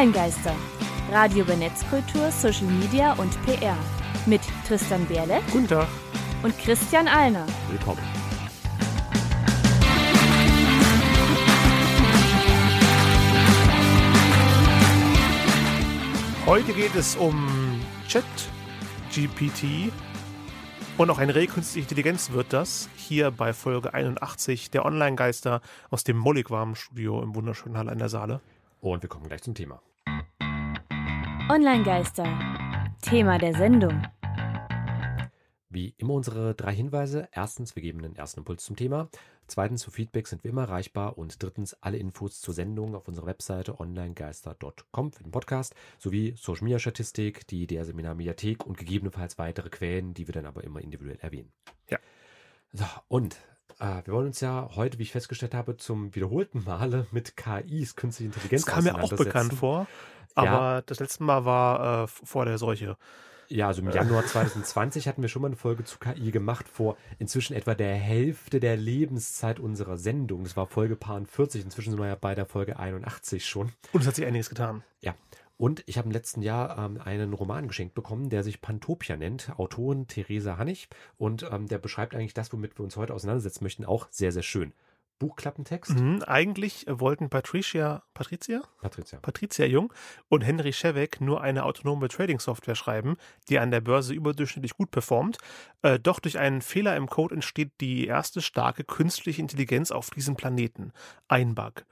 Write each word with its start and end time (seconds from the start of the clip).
Online-Geister. 0.00 0.54
Radio 1.10 1.44
über 1.44 1.56
Netzkultur, 1.56 2.30
Social 2.30 2.64
Media 2.64 3.12
und 3.18 3.30
PR. 3.44 3.76
Mit 4.24 4.40
Tristan 4.66 5.04
Berle 5.04 5.42
Guten 5.52 5.68
Tag. 5.68 5.88
und 6.42 6.56
Christian 6.58 7.06
Alner. 7.06 7.46
Willkommen. 7.68 8.00
Heute 16.46 16.72
geht 16.72 16.94
es 16.94 17.16
um 17.16 17.78
Chat-GPT 18.08 19.92
und 20.96 21.10
auch 21.10 21.18
eine 21.18 21.34
rege 21.34 21.52
künstliche 21.52 21.84
Intelligenz 21.84 22.30
wird 22.30 22.54
das. 22.54 22.88
Hier 22.96 23.30
bei 23.30 23.52
Folge 23.52 23.92
81 23.92 24.70
der 24.70 24.86
Online-Geister 24.86 25.60
aus 25.90 26.04
dem 26.04 26.16
Molligwarmen-Studio 26.16 27.22
im 27.22 27.34
wunderschönen 27.34 27.76
Halle 27.76 27.92
an 27.92 27.98
der 27.98 28.08
Saale. 28.08 28.40
Und 28.80 29.02
wir 29.02 29.10
kommen 29.10 29.28
gleich 29.28 29.42
zum 29.42 29.54
Thema. 29.54 29.82
Online-Geister. 31.50 32.94
Thema 33.02 33.36
der 33.36 33.52
Sendung. 33.52 34.06
Wie 35.68 35.96
immer 35.98 36.14
unsere 36.14 36.54
drei 36.54 36.72
Hinweise. 36.72 37.28
Erstens, 37.32 37.74
wir 37.74 37.82
geben 37.82 38.02
den 38.02 38.14
ersten 38.14 38.38
Impuls 38.38 38.62
zum 38.62 38.76
Thema. 38.76 39.08
Zweitens, 39.48 39.82
für 39.82 39.90
Feedback 39.90 40.28
sind 40.28 40.44
wir 40.44 40.52
immer 40.52 40.62
erreichbar. 40.62 41.18
Und 41.18 41.42
drittens, 41.42 41.74
alle 41.80 41.98
Infos 41.98 42.40
zur 42.40 42.54
Sendung 42.54 42.94
auf 42.94 43.08
unserer 43.08 43.26
Webseite 43.26 43.80
onlinegeister.com 43.80 45.10
für 45.10 45.24
den 45.24 45.32
Podcast 45.32 45.74
sowie 45.98 46.34
Social 46.36 46.62
Media 46.62 46.78
Statistik, 46.78 47.44
die 47.48 47.66
der 47.66 47.84
Seminar 47.84 48.14
Mediathek 48.14 48.64
und 48.64 48.78
gegebenenfalls 48.78 49.36
weitere 49.36 49.70
Quellen, 49.70 50.14
die 50.14 50.28
wir 50.28 50.32
dann 50.34 50.46
aber 50.46 50.62
immer 50.62 50.80
individuell 50.80 51.18
erwähnen. 51.18 51.50
Ja. 51.88 51.98
So, 52.72 52.84
und 53.08 53.36
wir 53.78 54.12
wollen 54.12 54.26
uns 54.28 54.40
ja 54.40 54.68
heute, 54.74 54.98
wie 54.98 55.02
ich 55.04 55.12
festgestellt 55.12 55.54
habe, 55.54 55.76
zum 55.76 56.14
wiederholten 56.14 56.64
Male 56.64 57.06
mit 57.12 57.36
KIs, 57.36 57.96
künstliche 57.96 58.28
Intelligenz 58.28 58.64
Das 58.64 58.74
kam 58.74 58.84
mir 58.84 58.94
auch 59.02 59.12
bekannt 59.14 59.54
vor, 59.54 59.86
Ja. 60.36 60.42
aber 60.42 60.82
das 60.86 61.00
letzte 61.00 61.22
Mal 61.22 61.44
war 61.44 62.04
äh, 62.04 62.06
vor 62.06 62.44
der 62.44 62.58
Seuche. 62.58 62.96
Ja, 63.52 63.66
also 63.66 63.82
im 63.82 63.90
Januar 63.90 64.24
2020 64.24 65.08
hatten 65.08 65.22
wir 65.22 65.28
schon 65.28 65.42
mal 65.42 65.48
eine 65.48 65.56
Folge 65.56 65.82
zu 65.82 65.98
KI 65.98 66.30
gemacht, 66.30 66.68
vor 66.68 66.96
inzwischen 67.18 67.54
etwa 67.54 67.74
der 67.74 67.96
Hälfte 67.96 68.60
der 68.60 68.76
Lebenszeit 68.76 69.58
unserer 69.58 69.98
Sendung. 69.98 70.44
Das 70.44 70.56
war 70.56 70.68
Folge 70.68 70.94
Paar 70.94 71.20
40, 71.24 71.64
inzwischen 71.64 71.90
sind 71.90 71.98
wir 71.98 72.06
ja 72.06 72.14
bei 72.14 72.36
der 72.36 72.46
Folge 72.46 72.78
81 72.78 73.44
schon. 73.44 73.72
Und 73.92 74.02
es 74.02 74.06
hat 74.06 74.14
sich 74.14 74.24
einiges 74.24 74.48
getan. 74.50 74.84
Ja. 75.00 75.16
Und 75.60 75.82
ich 75.84 75.98
habe 75.98 76.06
im 76.06 76.12
letzten 76.12 76.40
Jahr 76.40 76.78
ähm, 76.78 76.98
einen 77.04 77.34
Roman 77.34 77.68
geschenkt 77.68 77.92
bekommen, 77.94 78.30
der 78.30 78.42
sich 78.42 78.62
Pantopia 78.62 79.18
nennt, 79.18 79.52
Autorin 79.58 80.06
Theresa 80.06 80.56
Hannig. 80.56 80.88
Und 81.18 81.46
ähm, 81.52 81.68
der 81.68 81.76
beschreibt 81.76 82.14
eigentlich 82.14 82.32
das, 82.32 82.50
womit 82.54 82.78
wir 82.78 82.82
uns 82.82 82.96
heute 82.96 83.12
auseinandersetzen 83.12 83.62
möchten, 83.62 83.84
auch 83.84 84.06
sehr, 84.10 84.32
sehr 84.32 84.42
schön. 84.42 84.72
Buchklappentext, 85.18 85.90
Mhm, 85.90 86.22
eigentlich 86.26 86.86
wollten 86.88 87.28
Patricia, 87.28 88.02
Patricia? 88.14 88.62
Patricia. 88.80 89.18
Patricia 89.18 89.66
Jung 89.66 89.92
und 90.30 90.40
Henry 90.40 90.72
Schewek 90.72 91.20
nur 91.20 91.42
eine 91.42 91.64
autonome 91.64 92.08
Trading-Software 92.08 92.74
schreiben, 92.74 93.18
die 93.50 93.58
an 93.58 93.70
der 93.70 93.82
Börse 93.82 94.14
überdurchschnittlich 94.14 94.72
gut 94.72 94.90
performt. 94.90 95.36
Äh, 95.82 95.98
doch 95.98 96.20
durch 96.20 96.38
einen 96.38 96.62
Fehler 96.62 96.96
im 96.96 97.06
Code 97.06 97.34
entsteht 97.34 97.72
die 97.82 98.06
erste 98.06 98.40
starke 98.40 98.82
künstliche 98.82 99.42
Intelligenz 99.42 99.90
auf 99.90 100.08
diesem 100.08 100.36
Planeten. 100.36 100.92
Ein 101.28 101.54
Bug. 101.54 101.84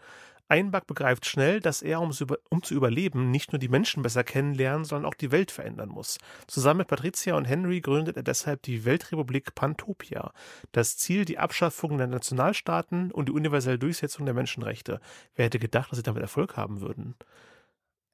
Ein 0.51 0.71
Bug 0.71 0.87
begreift 0.87 1.27
schnell, 1.27 1.61
dass 1.61 1.83
er, 1.83 2.01
um, 2.01 2.11
zu 2.11 2.25
über- 2.25 2.39
zu 2.63 2.75
überleben, 2.75 3.31
nicht 3.31 3.53
nur 3.53 3.59
die 3.59 3.69
Menschen 3.69 4.03
besser 4.03 4.25
kennenlernen, 4.25 4.85
sondern 4.87 5.07
auch 5.07 5.15
die 5.15 5.31
Welt 5.31 5.51
verändern 5.51 5.91
muss. 5.91 6.17
Zusammen 6.47 6.79
mit 6.79 6.89
Patricia 6.89 7.37
und 7.37 7.45
Henry 7.45 7.83
gründet 7.83 8.17
er 8.17 8.23
deshalb 8.23 8.63
die 8.63 8.87
Weltrepublik 8.87 9.55
Pantopia. 9.55 10.33
Das 10.73 10.97
Ziel 10.97 11.27
die 11.27 11.39
Abschaffung 11.39 11.99
der 11.99 12.07
Nationalstaaten 12.07 13.11
und 13.13 13.29
die 13.29 13.33
universelle 13.33 13.79
Durchsetzung 13.79 14.25
der 14.25 14.35
Menschenrechte. 14.35 15.01
Wer 15.35 15.45
hätte 15.47 15.59
gedacht, 15.59 15.91
dass 15.91 15.99
sie 15.99 16.03
damit 16.03 16.23
Erfolg 16.23 16.57
haben 16.57 16.81
würden? 16.81 17.15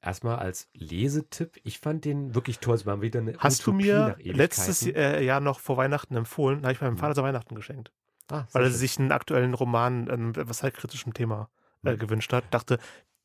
Erstmal 0.01 0.35
als 0.35 0.67
Lesetipp, 0.73 1.57
ich 1.63 1.79
fand 1.79 2.05
den 2.05 2.35
wirklich 2.35 2.59
toll. 2.59 2.75
Es 2.75 2.85
war 2.85 3.01
wieder 3.01 3.21
eine 3.21 3.33
Hast 3.39 3.65
du 3.65 3.71
Utopie 3.71 3.85
mir 3.87 4.07
nach 4.09 4.17
letztes 4.19 4.85
äh, 4.85 5.23
Jahr 5.23 5.39
noch 5.39 5.59
vor 5.59 5.77
Weihnachten 5.77 6.15
empfohlen? 6.15 6.61
Habe 6.63 6.73
ich 6.73 6.81
meinem 6.81 6.93
Mhm. 6.93 6.97
Vater 6.99 7.15
zu 7.15 7.23
Weihnachten 7.23 7.55
geschenkt. 7.55 7.91
Ah, 8.29 8.43
Weil 8.51 8.63
er 8.65 8.71
sich 8.71 8.99
einen 8.99 9.11
aktuellen 9.11 9.53
Roman 9.53 10.07
äh, 10.07 10.17
mit 10.17 10.37
etwas 10.37 10.57
zeitkritischem 10.59 11.13
Thema 11.13 11.49
äh, 11.85 11.97
gewünscht 11.97 12.33
hat. 12.33 12.43
Dachte, 12.51 12.77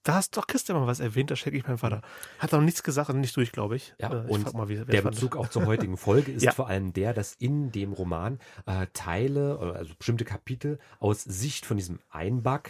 da 0.02 0.14
hast 0.14 0.36
doch 0.36 0.46
Christian 0.46 0.78
mal 0.80 0.86
was 0.86 1.00
erwähnt, 1.00 1.30
das 1.30 1.38
schenke 1.38 1.58
ich 1.58 1.66
meinem 1.66 1.76
Vater. 1.78 2.00
Hat 2.38 2.52
noch 2.52 2.62
nichts 2.62 2.82
gesagt 2.82 3.10
und 3.10 3.20
nicht 3.20 3.36
durch, 3.36 3.52
glaube 3.52 3.76
ich. 3.76 3.94
Ja, 3.98 4.10
Äh, 4.10 4.24
ich 4.24 4.30
und 4.30 4.54
mal, 4.54 4.68
wie, 4.68 4.76
Der 4.84 5.02
fand. 5.02 5.14
Bezug 5.14 5.36
auch 5.36 5.48
zur 5.48 5.66
heutigen 5.66 5.96
Folge 5.98 6.32
ist 6.32 6.42
Ja. 6.42 6.52
vor 6.52 6.68
allem 6.68 6.92
der, 6.94 7.12
dass 7.12 7.34
in 7.34 7.70
dem 7.70 7.92
Roman 7.92 8.38
äh, 8.66 8.86
Teile, 8.94 9.58
oder 9.58 9.74
also 9.76 9.94
bestimmte 9.98 10.24
Kapitel 10.24 10.78
aus 11.00 11.22
Sicht 11.22 11.66
von 11.66 11.76
diesem 11.76 11.98
Einbug, 12.08 12.62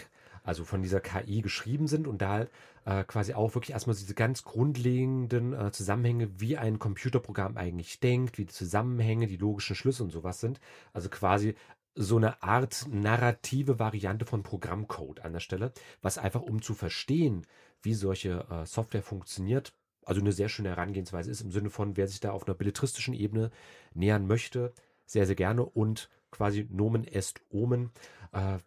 also 0.43 0.65
von 0.65 0.83
dieser 0.83 1.01
KI 1.01 1.43
geschrieben 1.43 1.87
sind 1.87 2.09
und 2.09 2.21
da 2.21 2.47
äh, 2.87 3.05
quasi 3.05 3.35
auch 3.35 3.55
wirklich 3.55 3.73
erstmal 3.75 3.95
diese 3.95 4.15
ganz 4.15 4.43
grundlegenden 4.43 5.53
äh, 5.53 5.71
Zusammenhänge, 5.71 6.41
wie 6.41 6.57
ein 6.57 6.79
Computerprogramm 6.79 7.57
eigentlich 7.59 8.01
denkt, 8.01 8.39
wie 8.39 8.47
die 8.47 8.53
Zusammenhänge, 8.53 9.27
die 9.27 9.37
logischen 9.37 9.77
Schlüsse 9.77 10.03
und 10.03 10.11
sowas 10.11 10.41
sind. 10.41 10.59
Also 10.95 11.11
quasi 11.11 11.55
so 11.95 12.17
eine 12.17 12.43
Art 12.43 12.87
narrative 12.91 13.79
Variante 13.79 14.25
von 14.25 14.43
Programmcode 14.43 15.21
an 15.21 15.33
der 15.33 15.41
Stelle, 15.41 15.73
was 16.03 16.19
einfach 16.19 16.43
um 16.43 16.63
zu 16.63 16.75
verstehen, 16.75 17.47
wie 17.83 17.95
solche 17.95 18.47
äh, 18.51 18.67
Software 18.67 19.03
funktioniert, 19.03 19.73
also 20.05 20.21
eine 20.21 20.33
sehr 20.33 20.49
schöne 20.49 20.71
Herangehensweise 20.71 21.31
ist 21.31 21.41
im 21.41 21.53
Sinne 21.53 21.71
von, 21.71 21.97
wer 21.97 22.09
sich 22.09 22.21
da 22.21 22.33
auf 22.33 22.47
einer 22.47 22.55
belletristischen 22.55 23.15
Ebene 23.15 23.51
nähern 23.95 24.27
möchte, 24.27 24.73
sehr, 25.07 25.27
sehr 25.27 25.37
gerne 25.37 25.65
und 25.65 26.09
quasi 26.31 26.67
Nomen 26.71 27.05
est 27.07 27.41
Omen. 27.51 27.91
Äh, 28.33 28.59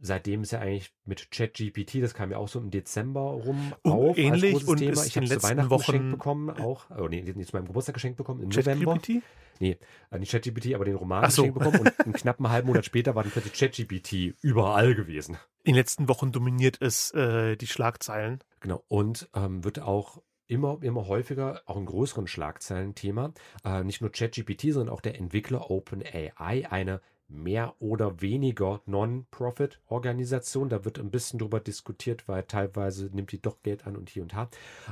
seitdem 0.00 0.42
ist 0.42 0.52
ja 0.52 0.60
eigentlich 0.60 0.92
mit 1.04 1.30
ChatGPT, 1.30 2.02
das 2.02 2.14
kam 2.14 2.30
ja 2.30 2.38
auch 2.38 2.48
so 2.48 2.58
im 2.58 2.70
Dezember 2.70 3.20
rum 3.20 3.72
Und 3.82 3.92
auf 3.92 4.18
ähnlich 4.18 4.54
als 4.54 4.64
großes 4.64 4.68
und 4.68 4.76
Thema. 4.78 5.04
Ich 5.04 5.16
habe 5.16 5.26
den 5.26 5.40
zu 5.40 5.42
Weihnachten 5.42 5.70
Wochen- 5.70 5.86
geschenkt 5.86 6.10
bekommen, 6.10 6.50
auch, 6.50 6.90
oh 6.90 7.08
nee, 7.08 7.22
nicht 7.22 7.50
zu 7.50 7.56
meinem 7.56 7.66
Geburtstag 7.66 7.94
geschenkt 7.94 8.18
bekommen, 8.18 8.42
im 8.42 8.48
November. 8.48 8.94
ChatGPT? 8.94 9.22
Nee, 9.60 9.78
äh, 10.10 10.18
nicht 10.18 10.32
ChatGPT, 10.32 10.74
aber 10.74 10.84
den 10.84 10.96
Roman 10.96 11.30
so. 11.30 11.50
bekommen 11.50 11.80
und 11.80 12.00
einen 12.04 12.12
knappen 12.12 12.48
halben 12.48 12.68
Monat 12.68 12.84
später 12.84 13.14
war 13.14 13.22
dann 13.22 13.32
plötzlich 13.32 13.54
ChatGPT 13.54 14.34
überall 14.42 14.94
gewesen. 14.94 15.36
In 15.62 15.72
den 15.72 15.76
letzten 15.76 16.08
Wochen 16.08 16.32
dominiert 16.32 16.80
es 16.80 17.10
äh, 17.12 17.56
die 17.56 17.66
Schlagzeilen. 17.66 18.40
Genau, 18.60 18.84
und 18.88 19.28
ähm, 19.34 19.64
wird 19.64 19.80
auch 19.80 20.22
immer, 20.46 20.78
immer 20.82 21.06
häufiger, 21.06 21.62
auch 21.66 21.76
in 21.76 21.86
größeren 21.86 22.26
Schlagzeilen 22.26 22.94
Thema. 22.94 23.32
Äh, 23.64 23.84
nicht 23.84 24.00
nur 24.00 24.10
ChatGPT, 24.10 24.72
sondern 24.72 24.94
auch 24.94 25.00
der 25.00 25.18
Entwickler 25.18 25.70
OpenAI, 25.70 26.66
eine 26.70 27.00
mehr 27.28 27.74
oder 27.80 28.20
weniger 28.20 28.80
Non-Profit-Organisation. 28.86 30.68
Da 30.68 30.84
wird 30.84 30.98
ein 30.98 31.10
bisschen 31.10 31.38
drüber 31.38 31.60
diskutiert, 31.60 32.28
weil 32.28 32.42
teilweise 32.44 33.06
nimmt 33.06 33.32
die 33.32 33.40
doch 33.40 33.62
Geld 33.62 33.86
an 33.86 33.96
und 33.96 34.10
hier 34.10 34.22
und 34.22 34.32
da. 34.32 34.48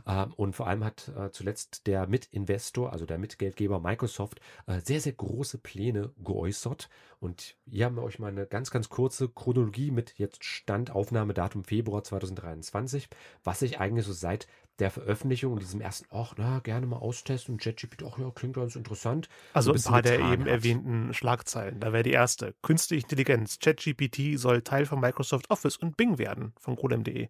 Ähm, 0.06 0.32
und 0.37 0.56
vor 0.56 0.66
allem 0.66 0.84
hat 0.84 1.10
äh, 1.16 1.31
zuletzt 1.31 1.87
der 1.87 2.06
Mitinvestor, 2.06 2.92
also 2.92 3.06
der 3.06 3.19
Mitgeldgeber 3.19 3.81
Microsoft, 3.81 4.41
äh, 4.66 4.81
sehr, 4.81 5.00
sehr 5.00 5.12
große 5.12 5.59
Pläne 5.59 6.12
geäußert. 6.22 6.88
Und 7.21 7.56
hier 7.71 7.84
haben 7.84 7.97
wir 7.97 8.03
euch 8.03 8.19
mal 8.19 8.28
eine 8.28 8.47
ganz, 8.47 8.71
ganz 8.71 8.88
kurze 8.88 9.28
Chronologie 9.28 9.92
mit 9.92 10.19
jetzt 10.19 10.44
Stand, 10.44 10.91
Aufnahmedatum 10.91 11.62
Februar 11.65 12.03
2023, 12.03 13.09
was 13.44 13.60
sich 13.60 13.78
eigentlich 13.78 14.06
so 14.06 14.12
seit 14.12 14.48
der 14.78 14.91
Veröffentlichung 14.91 15.53
und 15.53 15.60
diesem 15.60 15.81
ersten, 15.81 16.06
ach, 16.10 16.34
na, 16.37 16.60
gerne 16.60 16.87
mal 16.87 16.97
austesten 16.97 17.55
und 17.55 17.60
ChatGPT, 17.62 18.05
ach 18.05 18.19
ja, 18.19 18.31
klingt 18.31 18.56
ganz 18.56 18.75
interessant. 18.75 19.28
Also 19.53 19.66
so 19.66 19.72
ein 19.72 19.75
bisschen 19.75 19.93
paar 19.93 20.03
der 20.03 20.19
eben 20.19 20.43
hat. 20.43 20.49
erwähnten 20.49 21.15
Schlagzeilen. 21.15 21.81
Da 21.81 21.93
wäre 21.93 22.03
die 22.03 22.12
erste. 22.12 22.55
Künstliche 22.62 23.05
Intelligenz. 23.05 23.59
ChatGPT 23.59 24.38
soll 24.38 24.62
Teil 24.62 24.87
von 24.87 25.00
Microsoft 25.00 25.50
Office 25.50 25.77
und 25.77 25.97
Bing 25.97 26.19
werden, 26.19 26.53
von 26.59 26.77
golem.de. 26.77 27.28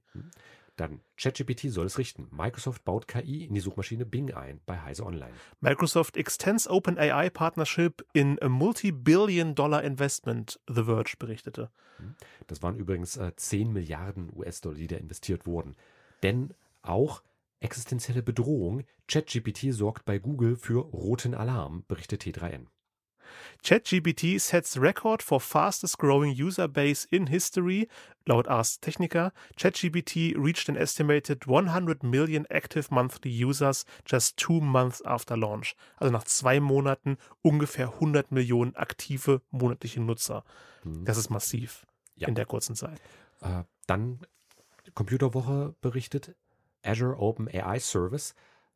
Dann 0.76 1.00
ChatGPT 1.18 1.70
soll 1.70 1.86
es 1.86 1.98
richten. 1.98 2.28
Microsoft 2.30 2.84
baut 2.84 3.06
KI 3.06 3.44
in 3.44 3.54
die 3.54 3.60
Suchmaschine 3.60 4.06
Bing 4.06 4.32
ein 4.32 4.60
bei 4.64 4.80
Heise 4.80 5.04
Online. 5.04 5.32
Microsoft 5.60 6.16
extends 6.16 6.66
OpenAI 6.66 7.28
Partnership 7.28 8.06
in 8.14 8.40
a 8.40 8.48
multi-billion 8.48 9.54
dollar 9.54 9.84
investment, 9.84 10.58
The 10.66 10.84
Verge 10.84 11.16
berichtete. 11.18 11.70
Das 12.46 12.62
waren 12.62 12.76
übrigens 12.76 13.16
äh, 13.16 13.32
10 13.36 13.72
Milliarden 13.72 14.30
US-Dollar, 14.34 14.76
die 14.76 14.86
da 14.86 14.96
investiert 14.96 15.46
wurden. 15.46 15.76
Denn 16.22 16.54
auch 16.80 17.22
existenzielle 17.62 18.22
Bedrohung. 18.22 18.84
ChatGPT 19.08 19.72
sorgt 19.72 20.04
bei 20.04 20.18
Google 20.18 20.56
für 20.56 20.80
roten 20.80 21.34
Alarm, 21.34 21.84
berichtet 21.88 22.22
T3N. 22.22 22.66
ChatGPT 23.62 24.38
sets 24.40 24.78
record 24.80 25.22
for 25.22 25.40
fastest 25.40 25.98
growing 25.98 26.32
user 26.32 26.68
base 26.68 27.06
in 27.10 27.28
history. 27.28 27.88
Laut 28.26 28.46
Ars 28.48 28.80
Technica, 28.80 29.32
ChatGPT 29.56 30.34
reached 30.36 30.68
an 30.68 30.76
estimated 30.76 31.46
100 31.46 32.02
million 32.02 32.44
active 32.50 32.90
monthly 32.90 33.30
users 33.30 33.84
just 34.04 34.36
two 34.36 34.60
months 34.60 35.02
after 35.04 35.36
launch. 35.36 35.74
Also 35.96 36.12
nach 36.12 36.24
zwei 36.24 36.60
Monaten 36.60 37.16
ungefähr 37.42 37.94
100 37.94 38.30
Millionen 38.32 38.74
aktive 38.76 39.40
monatliche 39.50 40.00
Nutzer. 40.00 40.44
Hm. 40.82 41.04
Das 41.04 41.16
ist 41.16 41.30
massiv 41.30 41.86
Ja. 42.16 42.28
in 42.28 42.34
der 42.34 42.46
kurzen 42.46 42.76
Zeit. 42.76 43.00
Äh, 43.40 43.64
dann 43.86 44.20
Computerwoche 44.94 45.74
berichtet, 45.80 46.34
Azure 46.82 47.16
Open 47.18 47.48
AI 47.48 47.78
Service. 47.78 48.34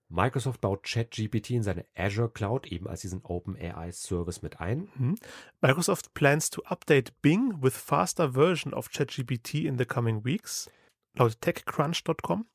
Microsoft 0.09 0.61
baut 0.61 0.85
ChatGPT 0.85 1.51
in 1.51 1.63
seine 1.65 1.85
Azure 1.97 2.29
Cloud 2.29 2.71
eben 2.71 2.87
als 2.87 3.01
diesen 3.01 3.25
Open 3.25 3.57
AI 3.57 3.91
Service 3.91 4.41
mit 4.41 4.61
ein. 4.61 4.89
Mhm. 4.95 5.17
Microsoft 5.61 6.15
plans 6.15 6.51
to 6.51 6.63
update 6.63 7.13
Bing 7.23 7.61
with 7.61 7.75
faster 7.75 8.35
version 8.35 8.73
of 8.73 8.91
ChatGPT 8.91 9.65
in 9.65 9.79
the 9.79 9.85
coming 9.85 10.25
weeks. 10.25 10.71
Laut 11.15 11.37
TechCrunch.com. 11.41 12.47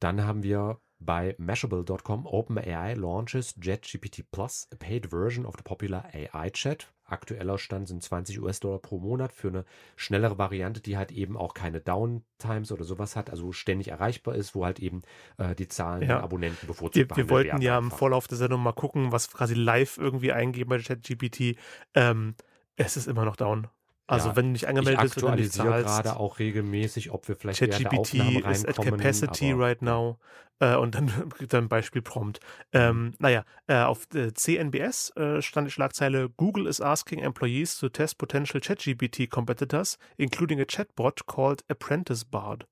Dann 0.00 0.24
haben 0.24 0.42
wir 0.42 0.80
bei 0.98 1.34
Mashable.com 1.38 2.26
OpenAI 2.26 2.94
launches 2.94 3.54
JetGPT 3.60 4.24
Plus, 4.30 4.68
a 4.72 4.76
paid 4.76 5.10
version 5.10 5.46
of 5.46 5.54
the 5.56 5.62
popular 5.62 6.04
AI 6.12 6.50
Chat. 6.50 6.92
Aktueller 7.10 7.58
Stand 7.58 7.88
sind 7.88 8.02
20 8.02 8.40
US-Dollar 8.40 8.78
pro 8.78 8.98
Monat 8.98 9.32
für 9.32 9.48
eine 9.48 9.64
schnellere 9.96 10.38
Variante, 10.38 10.80
die 10.80 10.96
halt 10.96 11.12
eben 11.12 11.36
auch 11.36 11.54
keine 11.54 11.80
Downtimes 11.80 12.72
oder 12.72 12.84
sowas 12.84 13.16
hat, 13.16 13.30
also 13.30 13.52
ständig 13.52 13.88
erreichbar 13.88 14.34
ist, 14.34 14.54
wo 14.54 14.64
halt 14.64 14.80
eben 14.80 15.02
äh, 15.38 15.54
die 15.54 15.68
Zahlen 15.68 16.02
Ja. 16.02 16.08
der 16.08 16.22
Abonnenten 16.22 16.66
bevorzugt 16.66 17.10
Wir, 17.10 17.16
wir 17.16 17.28
wollten 17.30 17.48
werden 17.48 17.62
ja 17.62 17.78
im 17.78 17.84
einfach. 17.86 17.98
Vorlauf 17.98 18.26
der 18.28 18.38
Sendung 18.38 18.62
mal 18.62 18.72
gucken, 18.72 19.12
was 19.12 19.30
quasi 19.30 19.54
live 19.54 19.98
irgendwie 19.98 20.32
eingeben 20.32 20.70
bei 20.70 20.78
ChatGPT. 20.78 21.56
Ähm, 21.94 22.34
es 22.76 22.96
ist 22.96 23.06
immer 23.06 23.24
noch 23.24 23.36
down. 23.36 23.68
Also 24.10 24.30
Ja, 24.30 24.36
wenn 24.36 24.46
du 24.46 24.52
nicht 24.52 24.62
Ich 24.62 24.68
angemeldet 24.68 25.02
bist 25.02 25.22
oder 25.22 25.36
nicht 25.36 25.46
aktualisiere 25.54 25.84
zahlst, 25.84 26.02
gerade 26.02 26.18
auch 26.18 26.40
regelmäßig, 26.40 27.12
ob 27.12 27.28
wir 27.28 27.36
vielleicht 27.36 27.60
ChatGPT 27.60 28.44
ist 28.44 28.68
at 28.68 28.76
capacity 28.76 29.52
right 29.52 29.80
now. 29.82 30.18
Äh, 30.58 30.74
und 30.74 30.96
dann 30.96 31.06
gibt 31.38 31.54
ein 31.54 31.68
Beispiel 31.68 32.02
Prompt. 32.02 32.40
Ähm, 32.72 33.14
naja, 33.20 33.44
äh, 33.68 33.76
auf 33.76 34.12
äh, 34.12 34.34
CNBS 34.34 35.16
äh, 35.16 35.40
stand 35.40 35.68
die 35.68 35.70
Schlagzeile 35.70 36.28
Google 36.28 36.66
is 36.66 36.80
asking 36.80 37.20
employees 37.20 37.78
to 37.78 37.88
test 37.88 38.18
potential 38.18 38.60
ChatGPT 38.60 39.30
competitors, 39.30 39.96
including 40.16 40.60
a 40.60 40.64
chatbot 40.64 41.26
called 41.28 41.62
Apprentice 41.70 42.24
Bard. 42.24 42.66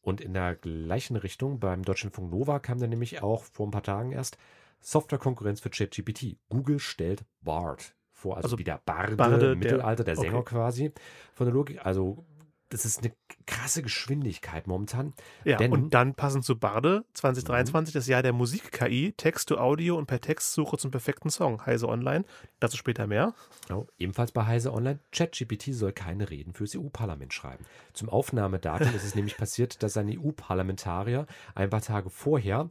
Und 0.00 0.20
in 0.20 0.34
der 0.34 0.56
gleichen 0.56 1.14
Richtung 1.14 1.60
beim 1.60 1.84
Deutschlandfunk 1.84 2.28
Nova 2.32 2.58
kam 2.58 2.80
dann 2.80 2.90
nämlich 2.90 3.22
auch 3.22 3.44
vor 3.44 3.68
ein 3.68 3.70
paar 3.70 3.84
Tagen 3.84 4.10
erst 4.10 4.36
Softwarekonkurrenz 4.80 5.60
für 5.60 5.70
ChatGPT. 5.70 6.38
Google 6.48 6.80
stellt 6.80 7.22
Bard 7.42 7.94
vor, 8.22 8.36
also, 8.36 8.46
Also 8.46 8.58
wieder 8.58 8.80
Barde, 8.84 9.16
Barde, 9.16 9.38
der- 9.38 9.52
im 9.52 9.58
Mittelalter, 9.58 10.04
der 10.04 10.16
Sänger 10.16 10.38
okay. 10.38 10.54
quasi 10.54 10.92
von 11.34 11.46
der 11.46 11.54
Logik. 11.54 11.84
Also 11.84 12.24
das 12.68 12.86
ist 12.86 13.00
eine 13.00 13.12
krasse 13.46 13.82
Geschwindigkeit 13.82 14.66
momentan. 14.66 15.12
Ja, 15.44 15.58
Denn- 15.58 15.72
und 15.72 15.92
dann 15.92 16.14
passend 16.14 16.42
zu 16.46 16.58
Barde 16.58 17.04
2023, 17.12 17.92
das 17.92 18.06
Jahr 18.06 18.22
der 18.22 18.32
Musik-KI, 18.32 19.12
Text 19.14 19.50
to 19.50 19.58
Audio 19.58 19.98
und 19.98 20.06
per 20.06 20.22
Textsuche 20.22 20.78
zum 20.78 20.90
perfekten 20.90 21.28
Song. 21.28 21.66
Heise 21.66 21.86
Online. 21.86 22.24
Dazu 22.60 22.78
später 22.78 23.06
mehr. 23.06 23.34
Genau, 23.68 23.86
ebenfalls 23.98 24.32
bei 24.32 24.46
Heise 24.46 24.72
Online. 24.72 25.00
ChatGPT 25.10 25.74
soll 25.74 25.92
keine 25.92 26.30
Reden 26.30 26.54
fürs 26.54 26.74
EU-Parlament 26.74 27.34
schreiben. 27.34 27.66
Zum 27.92 28.08
Aufnahmedatum 28.08 28.94
ist 28.94 29.04
es 29.04 29.14
nämlich 29.14 29.36
passiert, 29.36 29.82
dass 29.82 29.98
ein 29.98 30.08
EU-Parlamentarier 30.08 31.26
ein 31.54 31.68
paar 31.68 31.82
Tage 31.82 32.08
vorher 32.08 32.70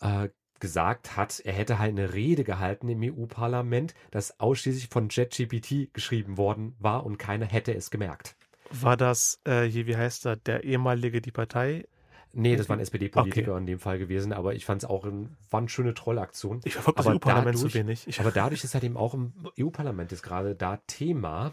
äh, 0.00 0.28
gesagt 0.60 1.16
hat, 1.16 1.40
er 1.40 1.52
hätte 1.52 1.78
halt 1.78 1.90
eine 1.90 2.12
Rede 2.12 2.44
gehalten 2.44 2.88
im 2.88 3.02
EU-Parlament, 3.02 3.94
das 4.10 4.38
ausschließlich 4.38 4.88
von 4.88 5.08
ChatGPT 5.08 5.92
geschrieben 5.92 6.36
worden 6.36 6.74
war 6.78 7.04
und 7.04 7.18
keiner 7.18 7.46
hätte 7.46 7.74
es 7.74 7.90
gemerkt. 7.90 8.36
War 8.70 8.96
das, 8.96 9.40
äh, 9.44 9.64
hier, 9.64 9.86
wie 9.86 9.96
heißt 9.96 10.26
er, 10.26 10.36
der 10.36 10.64
ehemalige 10.64 11.20
die 11.20 11.32
Partei? 11.32 11.86
Nee, 12.32 12.54
das 12.54 12.68
war 12.68 12.76
ein 12.76 12.80
SPD-Politiker 12.80 13.58
in 13.58 13.66
dem 13.66 13.80
Fall 13.80 13.98
gewesen, 13.98 14.32
aber 14.32 14.54
ich 14.54 14.64
fand 14.64 14.84
es 14.84 14.88
auch 14.88 15.04
ein, 15.04 15.36
war 15.50 15.58
eine 15.58 15.68
schöne 15.68 15.94
Trollaktion. 15.94 16.60
Ich 16.64 16.74
verfolge 16.74 16.98
das 16.98 17.06
Aber 17.06 17.16
EU-Parlament 17.16 17.58
zu 17.58 17.74
wenig. 17.74 18.06
Ich, 18.06 18.20
Aber 18.20 18.30
dadurch 18.30 18.62
ist 18.62 18.74
halt 18.74 18.84
eben 18.84 18.96
auch 18.96 19.14
im 19.14 19.32
EU-Parlament 19.58 20.12
ist 20.12 20.22
gerade 20.22 20.54
da 20.54 20.76
Thema, 20.86 21.52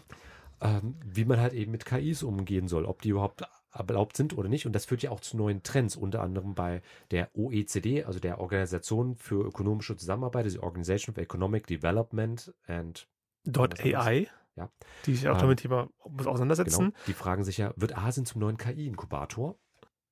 ähm, 0.60 0.94
wie 1.04 1.24
man 1.24 1.40
halt 1.40 1.52
eben 1.52 1.72
mit 1.72 1.84
KIs 1.84 2.22
umgehen 2.22 2.68
soll, 2.68 2.84
ob 2.84 3.02
die 3.02 3.08
überhaupt 3.08 3.42
erlaubt 3.72 4.16
sind 4.16 4.36
oder 4.36 4.48
nicht. 4.48 4.66
Und 4.66 4.72
das 4.72 4.86
führt 4.86 5.02
ja 5.02 5.10
auch 5.10 5.20
zu 5.20 5.36
neuen 5.36 5.62
Trends, 5.62 5.96
unter 5.96 6.22
anderem 6.22 6.54
bei 6.54 6.82
der 7.10 7.30
OECD, 7.34 8.04
also 8.04 8.18
der 8.20 8.40
Organisation 8.40 9.16
für 9.16 9.44
ökonomische 9.46 9.96
Zusammenarbeit, 9.96 10.44
also 10.44 10.62
Organization 10.62 11.14
for 11.14 11.22
Economic 11.22 11.66
Development 11.66 12.54
and 12.66 13.08
Dot 13.44 13.78
was. 13.78 14.06
AI, 14.06 14.28
Ja. 14.56 14.70
die 15.06 15.14
sich 15.14 15.28
auch 15.28 15.34
Ähm, 15.34 15.40
damit 15.40 15.60
Thema 15.60 15.88
auseinandersetzen. 16.00 16.86
Genau. 16.86 16.96
Die 17.06 17.12
fragen 17.12 17.44
sich 17.44 17.58
ja, 17.58 17.72
wird 17.76 17.96
Asien 17.96 18.26
zum 18.26 18.40
neuen 18.40 18.56
KI-Inkubator? 18.56 19.58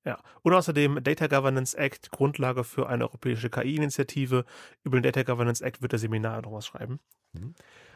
Ja. 0.05 0.21
Und 0.43 0.55
außerdem 0.55 1.03
Data 1.03 1.27
Governance 1.27 1.77
Act, 1.77 2.13
Grundlage 2.13 2.63
für 2.63 2.89
eine 2.89 3.05
europäische 3.05 3.51
KI-Initiative. 3.51 4.45
Über 4.85 4.99
den 4.99 5.03
Data 5.03 5.25
Governance 5.25 5.65
Act 5.65 5.83
wird 5.83 5.93
der 5.93 5.99
Seminar 5.99 6.43
noch 6.43 6.53
was 6.53 6.67
schreiben. 6.67 7.01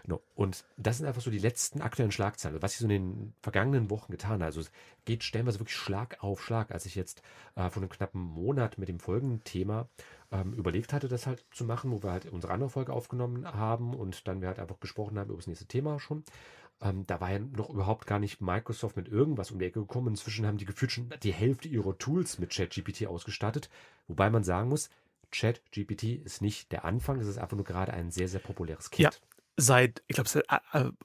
Genau. 0.05 0.20
Und 0.35 0.64
das 0.76 0.99
sind 0.99 1.06
einfach 1.06 1.23
so 1.23 1.31
die 1.31 1.38
letzten 1.38 1.81
aktuellen 1.82 2.12
Schlagzeilen, 2.12 2.61
was 2.62 2.73
ich 2.73 2.79
so 2.79 2.85
in 2.85 2.91
den 2.91 3.35
vergangenen 3.43 3.91
Wochen 3.91 4.11
getan 4.11 4.35
habe. 4.35 4.44
Also 4.44 4.61
es 4.61 4.73
geht 5.05 5.25
stellenweise 5.25 5.61
wirklich 5.61 5.76
Schlag 5.76 6.23
auf 6.23 6.43
Schlag. 6.43 6.70
Als 6.70 6.87
ich 6.87 6.94
jetzt 6.94 7.23
äh, 7.55 7.69
vor 7.70 7.82
einem 7.82 7.91
knappen 7.91 8.20
Monat 8.20 8.79
mit 8.79 8.88
dem 8.88 9.00
folgenden 9.00 9.44
Thema 9.44 9.88
ähm, 10.32 10.52
überlegt 10.52 10.93
hatte, 10.93 11.08
das 11.08 11.26
halt 11.26 11.44
zu 11.52 11.64
machen, 11.64 11.91
wo 11.91 12.02
wir 12.02 12.12
halt 12.12 12.26
unsere 12.26 12.52
andere 12.52 12.70
Folge 12.70 12.93
aufgenommen 12.93 13.47
haben 13.47 13.94
und 13.94 14.26
dann 14.29 14.41
wir 14.41 14.49
halt 14.49 14.58
einfach 14.58 14.81
gesprochen 14.81 15.19
haben 15.19 15.29
über 15.29 15.38
das 15.38 15.47
nächste 15.47 15.67
Thema 15.67 16.00
schon. 16.00 16.25
Ähm, 16.82 17.06
da 17.06 17.20
war 17.20 17.31
ja 17.31 17.38
noch 17.38 17.69
überhaupt 17.70 18.06
gar 18.06 18.19
nicht 18.19 18.41
Microsoft 18.41 18.97
mit 18.97 19.08
irgendwas 19.08 19.50
um 19.50 19.58
die 19.58 19.67
Ecke 19.67 19.81
gekommen. 19.81 20.08
Inzwischen 20.08 20.47
haben 20.47 20.56
die 20.56 20.64
gefühlt 20.64 20.93
schon 20.93 21.12
die 21.23 21.32
Hälfte 21.32 21.69
ihrer 21.69 21.97
Tools 21.99 22.38
mit 22.38 22.50
ChatGPT 22.50 23.06
ausgestattet. 23.06 23.69
Wobei 24.08 24.31
man 24.31 24.44
sagen 24.44 24.70
muss, 24.70 24.88
ChatGPT 25.31 26.05
ist 26.25 26.43
nicht 26.43 26.73
der 26.73 26.85
Anfang, 26.85 27.20
es 27.20 27.29
ist 27.29 27.38
einfach 27.38 27.56
nur 27.56 27.64
gerade 27.64 27.93
ein 27.93 28.11
sehr, 28.11 28.29
sehr 28.29 28.41
populäres 28.41 28.91
Kit. 28.91 29.00
Ja. 29.00 29.11
Seit, 29.62 30.03
ich 30.07 30.15
glaube, 30.15 30.31
seit 30.31 30.47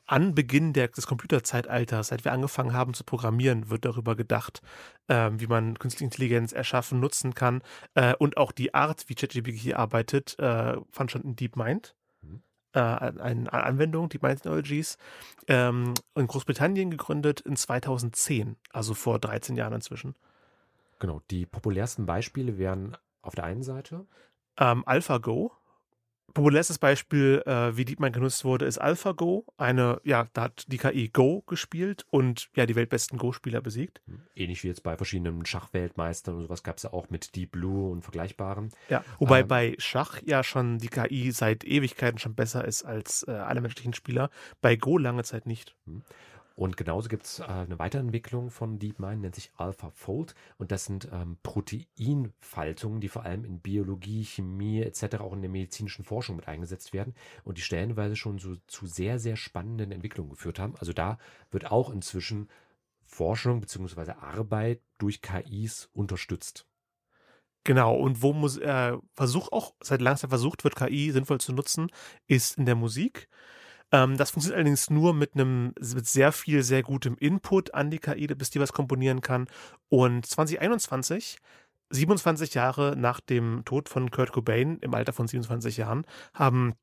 Anbeginn 0.06 0.72
der, 0.72 0.88
des 0.88 1.08
Computerzeitalters, 1.08 2.08
seit 2.08 2.24
wir 2.24 2.32
angefangen 2.32 2.72
haben 2.72 2.94
zu 2.94 3.04
programmieren, 3.04 3.70
wird 3.70 3.84
darüber 3.84 4.16
gedacht, 4.16 4.62
ähm, 5.10 5.42
wie 5.42 5.48
man 5.48 5.78
künstliche 5.78 6.06
Intelligenz 6.06 6.54
erschaffen, 6.54 7.02
nutzen 7.02 7.34
kann. 7.34 7.62
Äh, 7.96 8.16
und 8.16 8.38
auch 8.38 8.54
die 8.54 8.74
Art, 8.74 9.10
wie 9.10 9.16
ChatGPT 9.16 9.74
arbeitet, 9.74 10.40
äh, 10.40 10.78
fand 10.90 11.12
schon 11.12 11.24
in 11.24 11.36
DeepMind. 11.36 11.96
Mhm. 12.22 12.44
Äh, 12.72 12.80
eine 12.80 13.20
eine 13.22 13.52
Anwendung, 13.52 14.08
DeepMind 14.08 14.38
Technologies, 14.38 14.98
ähm, 15.50 15.94
in 16.16 16.28
Großbritannien 16.28 16.90
gegründet 16.92 17.42
in 17.42 17.58
2010, 17.58 18.56
also 18.72 18.94
vor 18.94 19.20
13 19.20 19.58
Jahren 19.58 19.74
inzwischen. 19.74 20.16
Genau, 21.00 21.22
die 21.30 21.46
populärsten 21.46 22.06
Beispiele 22.06 22.58
wären 22.58 22.96
auf 23.22 23.36
der 23.36 23.44
einen 23.44 23.64
Seite, 23.64 24.06
Ähm, 24.58 24.84
AlphaGo. 24.86 25.52
Populärstes 26.36 26.80
Beispiel, 26.80 27.42
äh, 27.46 27.78
wie 27.78 27.86
DeepMind 27.86 28.14
genutzt 28.14 28.44
wurde, 28.44 28.66
ist 28.66 28.78
AlphaGo. 28.78 29.46
Eine, 29.56 30.02
ja, 30.04 30.28
da 30.34 30.44
hat 30.44 30.66
die 30.68 30.78
KI 30.78 31.08
Go 31.08 31.44
gespielt 31.48 32.06
und 32.10 32.50
ja, 32.58 32.66
die 32.66 32.76
weltbesten 32.76 33.18
Go-Spieler 33.18 33.62
besiegt. 33.62 34.02
ähnlich 34.36 34.62
wie 34.62 34.68
jetzt 34.68 34.84
bei 34.84 34.98
verschiedenen 34.98 35.46
Schachweltmeistern 35.46 36.36
und 36.36 36.42
sowas 36.44 36.62
gab 36.62 36.76
es 36.76 36.84
ja 36.84 36.92
auch 36.92 37.10
mit 37.10 37.38
Deep 37.38 37.52
Blue 37.52 37.90
und 37.90 38.02
vergleichbaren. 38.02 38.72
Ja, 38.90 39.06
wobei 39.18 39.40
Ähm. 39.40 39.48
bei 39.48 39.76
Schach 39.78 40.22
ja 40.26 40.44
schon 40.44 40.78
die 40.78 40.90
KI 40.90 41.32
seit 41.32 41.64
Ewigkeiten 41.64 42.20
schon 42.20 42.36
besser 42.36 42.66
ist 42.66 42.84
als 42.84 43.24
äh, 43.30 43.32
alle 43.32 43.62
menschlichen 43.62 43.94
Spieler. 43.94 44.30
Bei 44.60 44.76
Go 44.76 44.98
lange 44.98 45.24
Zeit 45.24 45.46
nicht. 45.46 45.74
Und 46.56 46.78
genauso 46.78 47.10
gibt 47.10 47.26
es 47.26 47.40
äh, 47.40 47.44
eine 47.44 47.80
Weiterentwicklung 47.80 48.50
von 48.50 48.80
DeepMind, 48.80 49.22
nennt 49.22 49.36
sich 49.36 49.52
AlphaFold. 49.58 50.36
Und 50.58 50.72
das 50.72 50.86
sind 50.86 51.10
ähm, 51.12 51.38
Proteinfaltungen, 51.44 53.02
die 53.02 53.10
vor 53.10 53.24
allem 53.24 53.44
in 53.44 53.60
Biologie, 53.60 54.24
Chemie 54.24 54.82
etc. 54.82 55.18
auch 55.20 55.34
in 55.34 55.42
der 55.42 55.52
medizinischen 55.52 56.06
Forschung 56.06 56.38
mit 56.38 56.48
eingesetzt 56.48 56.94
werden 56.94 57.14
und 57.44 57.58
die 57.58 57.62
stellenweise 57.62 58.16
schon 58.16 58.40
so 58.40 58.56
zu 58.68 58.88
sehr, 58.88 59.20
sehr 59.20 59.36
spannenden 59.36 59.92
Entwicklungen 59.92 60.30
geführt 60.30 60.60
haben. 60.60 60.76
Also 60.78 60.94
da 60.94 61.18
wird 61.52 61.70
auch 61.72 61.90
inzwischen 61.90 62.50
Forschung 63.04 63.60
bzw. 63.60 64.12
Arbeit 64.12 64.82
durch 64.98 65.22
KIs 65.22 65.90
unterstützt. 65.94 66.66
Genau, 67.66 67.96
und 67.96 68.22
wo 68.22 68.32
muss, 68.32 68.58
äh, 68.58 68.96
Versuch 69.16 69.52
auch 69.52 69.74
seit 69.82 70.00
langsam 70.00 70.30
versucht 70.30 70.64
wird, 70.64 70.76
KI 70.76 71.12
sinnvoll 71.12 71.40
zu 71.40 71.52
nutzen, 71.52 71.92
ist 72.28 72.58
in 72.58 72.66
der 72.66 72.76
Musik. 72.76 73.28
Ähm, 73.92 74.18
das 74.18 74.32
funktioniert 74.32 74.58
allerdings 74.58 74.90
nur 74.90 75.14
mit 75.14 75.36
einem 75.36 75.74
mit 75.78 76.08
sehr 76.08 76.32
viel, 76.32 76.64
sehr 76.64 76.84
gutem 76.84 77.16
Input 77.20 77.74
an 77.74 77.92
die 77.92 78.00
KI, 78.00 78.28
bis 78.28 78.50
die 78.50 78.60
was 78.60 78.74
komponieren 78.74 79.22
kann. 79.22 79.48
Und 79.90 80.26
2021, 80.26 81.38
27 81.92 82.54
Jahre 82.54 82.96
nach 82.98 83.20
dem 83.20 83.64
Tod 83.66 83.90
von 83.90 84.12
Kurt 84.12 84.32
Cobain, 84.32 84.80
im 84.82 84.94
Alter 84.94 85.14
von 85.14 85.28
27 85.28 85.78
Jahren, 85.78 86.06
haben 86.34 86.74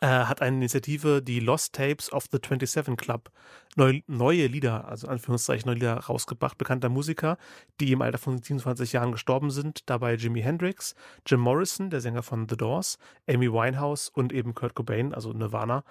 äh, 0.00 0.06
hat 0.06 0.42
eine 0.42 0.56
Initiative, 0.56 1.22
die 1.22 1.40
Lost 1.40 1.74
Tapes 1.74 2.12
of 2.12 2.26
the 2.30 2.38
27 2.38 2.96
Club, 2.96 3.30
neu, 3.76 4.00
neue 4.06 4.46
Lieder, 4.46 4.86
also 4.86 5.08
Anführungszeichen 5.08 5.66
neue 5.66 5.74
Lieder 5.74 5.96
rausgebracht, 5.96 6.58
bekannter 6.58 6.88
Musiker, 6.88 7.36
die 7.80 7.92
im 7.92 8.02
Alter 8.02 8.18
von 8.18 8.40
27 8.40 8.92
Jahren 8.92 9.12
gestorben 9.12 9.50
sind. 9.50 9.88
Dabei 9.88 10.14
Jimi 10.14 10.40
Hendrix, 10.40 10.94
Jim 11.26 11.40
Morrison, 11.40 11.90
der 11.90 12.00
Sänger 12.00 12.22
von 12.22 12.48
The 12.48 12.56
Doors, 12.56 12.98
Amy 13.28 13.50
Winehouse 13.52 14.08
und 14.08 14.32
eben 14.32 14.54
Kurt 14.54 14.74
Cobain, 14.74 15.14
also 15.14 15.32
Nirvana. 15.32 15.84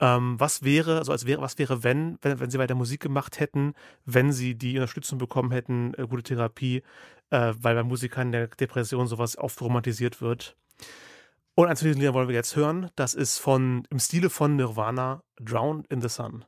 Ähm, 0.00 0.40
was 0.40 0.62
wäre, 0.62 0.98
also 0.98 1.12
als 1.12 1.26
wäre, 1.26 1.42
was 1.42 1.58
wäre, 1.58 1.84
wenn, 1.84 2.18
wenn, 2.22 2.40
wenn 2.40 2.50
sie 2.50 2.58
weiter 2.58 2.74
Musik 2.74 3.00
gemacht 3.00 3.38
hätten, 3.38 3.74
wenn 4.06 4.32
sie 4.32 4.54
die 4.54 4.76
Unterstützung 4.76 5.18
bekommen 5.18 5.50
hätten, 5.50 5.92
äh, 5.94 6.06
gute 6.06 6.22
Therapie, 6.22 6.82
äh, 7.28 7.52
weil 7.58 7.74
bei 7.74 7.82
Musikern 7.82 8.32
der 8.32 8.48
Depression 8.48 9.06
sowas 9.06 9.36
oft 9.36 9.60
romantisiert 9.60 10.22
wird. 10.22 10.56
Und 11.54 11.68
eins 11.68 11.80
von 11.80 11.88
diesen 11.88 12.00
Liedern 12.00 12.14
wollen 12.14 12.28
wir 12.28 12.34
jetzt 12.34 12.56
hören. 12.56 12.90
Das 12.96 13.12
ist 13.14 13.38
von, 13.38 13.86
im 13.90 13.98
Stile 13.98 14.30
von 14.30 14.56
Nirvana, 14.56 15.22
Drowned 15.38 15.86
in 15.88 16.00
the 16.00 16.08
Sun. 16.08 16.46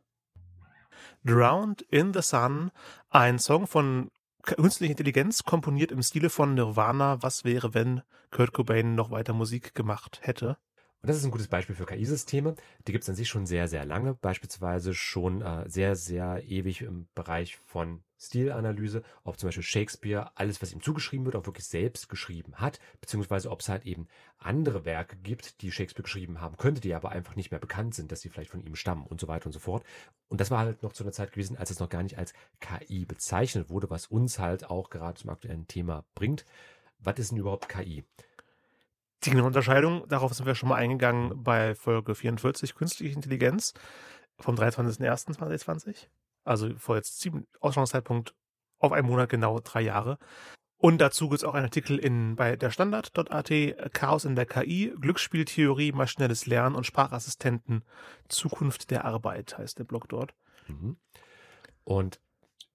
Drowned 1.24 1.82
in 1.82 2.14
the 2.14 2.22
Sun, 2.22 2.70
ein 3.10 3.38
Song 3.38 3.66
von 3.66 4.08
künstlicher 4.42 4.92
Intelligenz, 4.92 5.44
komponiert 5.44 5.92
im 5.92 6.02
Stile 6.02 6.30
von 6.30 6.54
Nirvana. 6.54 7.22
Was 7.22 7.44
wäre, 7.44 7.74
wenn 7.74 8.02
Kurt 8.30 8.54
Cobain 8.54 8.94
noch 8.94 9.10
weiter 9.10 9.34
Musik 9.34 9.74
gemacht 9.74 10.20
hätte? 10.22 10.56
Und 11.02 11.08
das 11.08 11.16
ist 11.16 11.24
ein 11.24 11.32
gutes 11.32 11.48
Beispiel 11.48 11.74
für 11.74 11.84
KI-Systeme. 11.84 12.54
Die 12.86 12.92
gibt 12.92 13.02
es 13.02 13.08
an 13.10 13.16
sich 13.16 13.28
schon 13.28 13.44
sehr, 13.44 13.66
sehr 13.66 13.84
lange. 13.84 14.14
Beispielsweise 14.14 14.94
schon 14.94 15.42
äh, 15.42 15.68
sehr, 15.68 15.96
sehr 15.96 16.44
ewig 16.44 16.82
im 16.82 17.08
Bereich 17.16 17.56
von 17.56 18.04
Stilanalyse, 18.20 19.02
ob 19.24 19.36
zum 19.36 19.48
Beispiel 19.48 19.64
Shakespeare 19.64 20.30
alles, 20.36 20.62
was 20.62 20.72
ihm 20.72 20.80
zugeschrieben 20.80 21.24
wird, 21.24 21.34
auch 21.34 21.46
wirklich 21.46 21.66
selbst 21.66 22.08
geschrieben 22.08 22.54
hat, 22.54 22.78
beziehungsweise 23.00 23.50
ob 23.50 23.60
es 23.62 23.68
halt 23.68 23.84
eben 23.84 24.06
andere 24.38 24.84
Werke 24.84 25.16
gibt, 25.16 25.60
die 25.62 25.72
Shakespeare 25.72 26.04
geschrieben 26.04 26.40
haben 26.40 26.56
könnte, 26.56 26.80
die 26.80 26.94
aber 26.94 27.10
einfach 27.10 27.34
nicht 27.34 27.50
mehr 27.50 27.58
bekannt 27.58 27.96
sind, 27.96 28.12
dass 28.12 28.20
sie 28.20 28.28
vielleicht 28.28 28.52
von 28.52 28.64
ihm 28.64 28.76
stammen 28.76 29.04
und 29.04 29.20
so 29.20 29.26
weiter 29.26 29.46
und 29.46 29.52
so 29.52 29.58
fort. 29.58 29.84
Und 30.28 30.40
das 30.40 30.52
war 30.52 30.60
halt 30.60 30.84
noch 30.84 30.92
zu 30.92 31.02
einer 31.02 31.12
Zeit 31.12 31.32
gewesen, 31.32 31.56
als 31.56 31.70
es 31.70 31.80
noch 31.80 31.88
gar 31.88 32.04
nicht 32.04 32.16
als 32.16 32.32
KI 32.60 33.06
bezeichnet 33.06 33.70
wurde, 33.70 33.90
was 33.90 34.06
uns 34.06 34.38
halt 34.38 34.70
auch 34.70 34.88
gerade 34.88 35.20
zum 35.20 35.30
aktuellen 35.30 35.66
Thema 35.66 36.04
bringt. 36.14 36.46
Was 37.00 37.18
ist 37.18 37.32
denn 37.32 37.38
überhaupt 37.38 37.68
KI? 37.68 38.04
Die 39.24 39.30
genaue 39.30 39.46
Unterscheidung, 39.46 40.08
darauf 40.08 40.34
sind 40.34 40.46
wir 40.46 40.54
schon 40.54 40.68
mal 40.68 40.76
eingegangen 40.76 41.44
bei 41.44 41.74
Folge 41.74 42.14
44, 42.14 42.74
Künstliche 42.74 43.14
Intelligenz 43.14 43.72
vom 44.38 44.56
23.01.2020. 44.56 46.08
Also 46.44 46.74
vor 46.76 46.96
jetzt 46.96 47.20
sieben 47.20 47.46
Ausgangszeitpunkt 47.60 48.34
auf 48.78 48.90
einen 48.90 49.06
Monat 49.06 49.28
genau 49.28 49.60
drei 49.60 49.82
Jahre. 49.82 50.18
Und 50.76 51.00
dazu 51.00 51.28
gibt 51.28 51.38
es 51.38 51.44
auch 51.44 51.54
einen 51.54 51.66
Artikel 51.66 51.96
in, 51.98 52.34
bei 52.34 52.56
der 52.56 52.72
Standard.at, 52.72 53.92
Chaos 53.92 54.24
in 54.24 54.34
der 54.34 54.46
KI, 54.46 54.92
Glücksspieltheorie, 55.00 55.92
maschinelles 55.92 56.46
Lernen 56.46 56.74
und 56.74 56.84
Sprachassistenten, 56.84 57.84
Zukunft 58.28 58.90
der 58.90 59.04
Arbeit 59.04 59.56
heißt 59.56 59.78
der 59.78 59.84
Blog 59.84 60.08
dort. 60.08 60.34
Mhm. 60.66 60.96
Und 61.84 62.20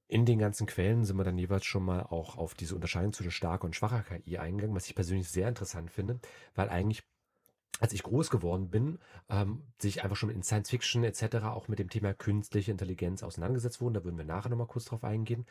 in 0.08 0.26
den 0.26 0.40
ganzen 0.40 0.68
Quellen 0.68 1.04
sind 1.04 1.18
wir 1.18 1.24
dann 1.24 1.38
jeweils 1.38 1.66
schon 1.66 1.84
mal 1.84 2.04
auch 2.04 2.38
auf 2.38 2.54
diese 2.54 2.76
Unterscheidung 2.76 3.14
zwischen 3.14 3.32
starker 3.32 3.66
und 3.66 3.76
schwacher 3.76 4.04
KI 4.04 4.38
eingegangen, 4.38 4.76
was 4.76 4.88
ich 4.88 4.96
persönlich 4.96 5.30
sehr 5.30 5.50
interessant 5.50 5.92
finde, 5.92 6.20
weil 6.56 6.70
eigentlich 6.70 7.04
als 7.80 7.94
ich 7.94 8.04
groß 8.04 8.30
geworden 8.30 8.70
bin, 8.70 8.98
ähm, 9.30 9.62
sich 9.78 10.04
einfach 10.04 10.16
schon 10.16 10.30
in 10.30 10.42
Science 10.42 10.70
Fiction 10.70 11.04
etc. 11.04 11.38
auch 11.44 11.68
mit 11.68 11.80
dem 11.80 11.90
Thema 11.90 12.14
künstliche 12.14 12.72
Intelligenz 12.72 13.22
auseinandergesetzt 13.22 13.82
wurden. 13.82 13.94
Da 13.94 14.04
würden 14.04 14.18
wir 14.18 14.26
nachher 14.26 14.50
nochmal 14.50 14.68
kurz 14.68 14.86
drauf 14.86 15.04
eingehen. 15.04 15.46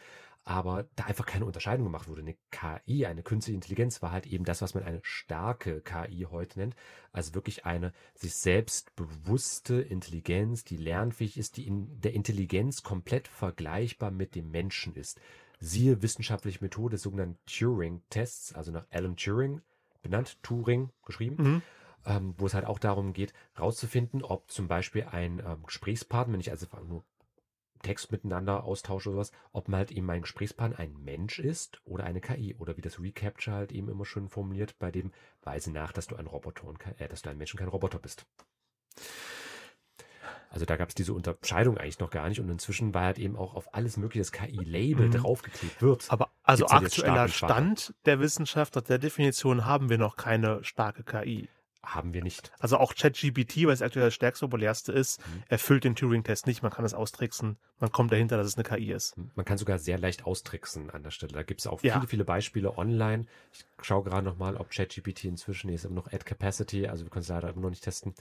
Aber 0.44 0.86
da 0.94 1.04
einfach 1.04 1.26
keine 1.26 1.44
Unterscheidung 1.44 1.84
gemacht 1.84 2.08
wurde. 2.08 2.22
Eine 2.22 2.36
KI, 2.50 3.06
eine 3.06 3.22
künstliche 3.22 3.56
Intelligenz 3.56 4.02
war 4.02 4.12
halt 4.12 4.26
eben 4.26 4.44
das, 4.44 4.62
was 4.62 4.74
man 4.74 4.84
eine 4.84 5.00
starke 5.02 5.80
KI 5.80 6.26
heute 6.30 6.58
nennt. 6.58 6.76
Also 7.12 7.34
wirklich 7.34 7.64
eine 7.64 7.92
sich 8.14 8.34
selbst 8.34 8.94
bewusste 8.96 9.80
Intelligenz, 9.80 10.64
die 10.64 10.76
lernfähig 10.76 11.36
ist, 11.38 11.56
die 11.56 11.66
in 11.66 12.00
der 12.00 12.14
Intelligenz 12.14 12.82
komplett 12.82 13.28
vergleichbar 13.28 14.10
mit 14.10 14.34
dem 14.34 14.50
Menschen 14.50 14.94
ist. 14.94 15.20
Siehe 15.58 16.02
wissenschaftliche 16.02 16.62
Methode 16.62 16.94
des 16.94 17.02
sogenannten 17.02 17.38
Turing-Tests, 17.46 18.52
also 18.54 18.72
nach 18.72 18.86
Alan 18.90 19.16
Turing 19.16 19.62
benannt, 20.02 20.38
Turing 20.42 20.90
geschrieben. 21.04 21.36
Mhm 21.42 21.62
ähm, 22.06 22.34
wo 22.38 22.46
es 22.46 22.54
halt 22.54 22.64
auch 22.64 22.78
darum 22.78 23.12
geht, 23.12 23.34
rauszufinden, 23.58 24.22
ob 24.22 24.50
zum 24.50 24.68
Beispiel 24.68 25.04
ein 25.10 25.42
ähm, 25.44 25.64
Gesprächspartner, 25.66 26.34
wenn 26.34 26.40
ich 26.40 26.50
also 26.50 26.66
nur 26.86 27.04
Text 27.82 28.10
miteinander 28.10 28.64
austausche 28.64 29.10
oder 29.10 29.18
was, 29.18 29.32
ob 29.52 29.68
man 29.68 29.78
halt 29.78 29.90
eben 29.92 30.06
mein 30.06 30.22
Gesprächspartner 30.22 30.78
ein 30.78 30.96
Mensch 31.04 31.38
ist 31.38 31.80
oder 31.84 32.04
eine 32.04 32.20
KI 32.20 32.54
oder 32.58 32.76
wie 32.76 32.80
das 32.80 33.00
Recapture 33.00 33.56
halt 33.56 33.72
eben 33.72 33.88
immer 33.88 34.04
schön 34.04 34.28
formuliert, 34.28 34.78
bei 34.78 34.90
dem 34.90 35.12
weise 35.42 35.70
nach, 35.70 35.92
dass 35.92 36.06
du 36.06 36.16
ein 36.16 36.26
Roboter 36.26 36.64
und 36.64 36.78
kein, 36.78 36.98
äh, 36.98 37.08
dass 37.08 37.22
du 37.22 37.30
ein 37.30 37.38
Mensch 37.38 37.52
und 37.52 37.58
kein 37.58 37.68
Roboter 37.68 37.98
bist. 37.98 38.26
Also 40.48 40.64
da 40.64 40.76
gab 40.76 40.88
es 40.88 40.94
diese 40.94 41.12
Unterscheidung 41.12 41.76
eigentlich 41.76 41.98
noch 41.98 42.10
gar 42.10 42.28
nicht 42.28 42.40
und 42.40 42.48
inzwischen 42.48 42.94
war 42.94 43.02
halt 43.02 43.18
eben 43.18 43.36
auch 43.36 43.54
auf 43.54 43.74
alles 43.74 43.96
mögliche 43.96 44.20
das 44.20 44.32
KI-Label 44.32 45.08
mhm. 45.08 45.12
draufgeklebt 45.12 45.82
wird. 45.82 46.10
Aber 46.10 46.30
also 46.44 46.66
aktueller 46.68 47.28
Stand 47.28 47.94
der 48.06 48.20
Wissenschaft 48.20 48.76
nach 48.76 48.82
der 48.82 48.98
Definition 48.98 49.66
haben 49.66 49.90
wir 49.90 49.98
noch 49.98 50.16
keine 50.16 50.64
starke 50.64 51.02
KI 51.02 51.48
haben 51.86 52.12
wir 52.12 52.22
nicht. 52.22 52.52
Also 52.58 52.76
auch 52.78 52.94
ChatGPT, 52.94 53.66
was 53.66 53.80
aktuell 53.80 54.06
das 54.06 54.14
stärkste, 54.14 54.46
populärste 54.46 54.92
ist, 54.92 55.20
mhm. 55.20 55.42
erfüllt 55.48 55.84
den 55.84 55.94
Turing-Test 55.94 56.46
nicht. 56.46 56.62
Man 56.62 56.72
kann 56.72 56.84
es 56.84 56.94
austricksen. 56.94 57.56
Man 57.78 57.92
kommt 57.92 58.12
dahinter, 58.12 58.36
dass 58.36 58.46
es 58.46 58.56
eine 58.56 58.64
KI 58.64 58.92
ist. 58.92 59.16
Man 59.34 59.44
kann 59.44 59.56
sogar 59.58 59.78
sehr 59.78 59.98
leicht 59.98 60.26
austricksen 60.26 60.90
an 60.90 61.02
der 61.02 61.10
Stelle. 61.10 61.32
Da 61.32 61.42
gibt 61.42 61.60
es 61.60 61.66
auch 61.66 61.82
ja. 61.82 61.94
viele, 61.94 62.08
viele 62.08 62.24
Beispiele 62.24 62.76
online. 62.76 63.26
Ich 63.52 63.64
schaue 63.82 64.04
gerade 64.04 64.24
nochmal, 64.24 64.56
ob 64.56 64.70
ChatGPT 64.70 65.24
inzwischen 65.24 65.70
ist 65.70 65.84
immer 65.84 65.94
noch 65.94 66.12
at 66.12 66.26
Capacity. 66.26 66.88
Also 66.88 67.04
wir 67.04 67.10
können 67.10 67.22
es 67.22 67.28
leider 67.28 67.48
immer 67.50 67.62
noch 67.62 67.70
nicht 67.70 67.84
testen 67.84 68.14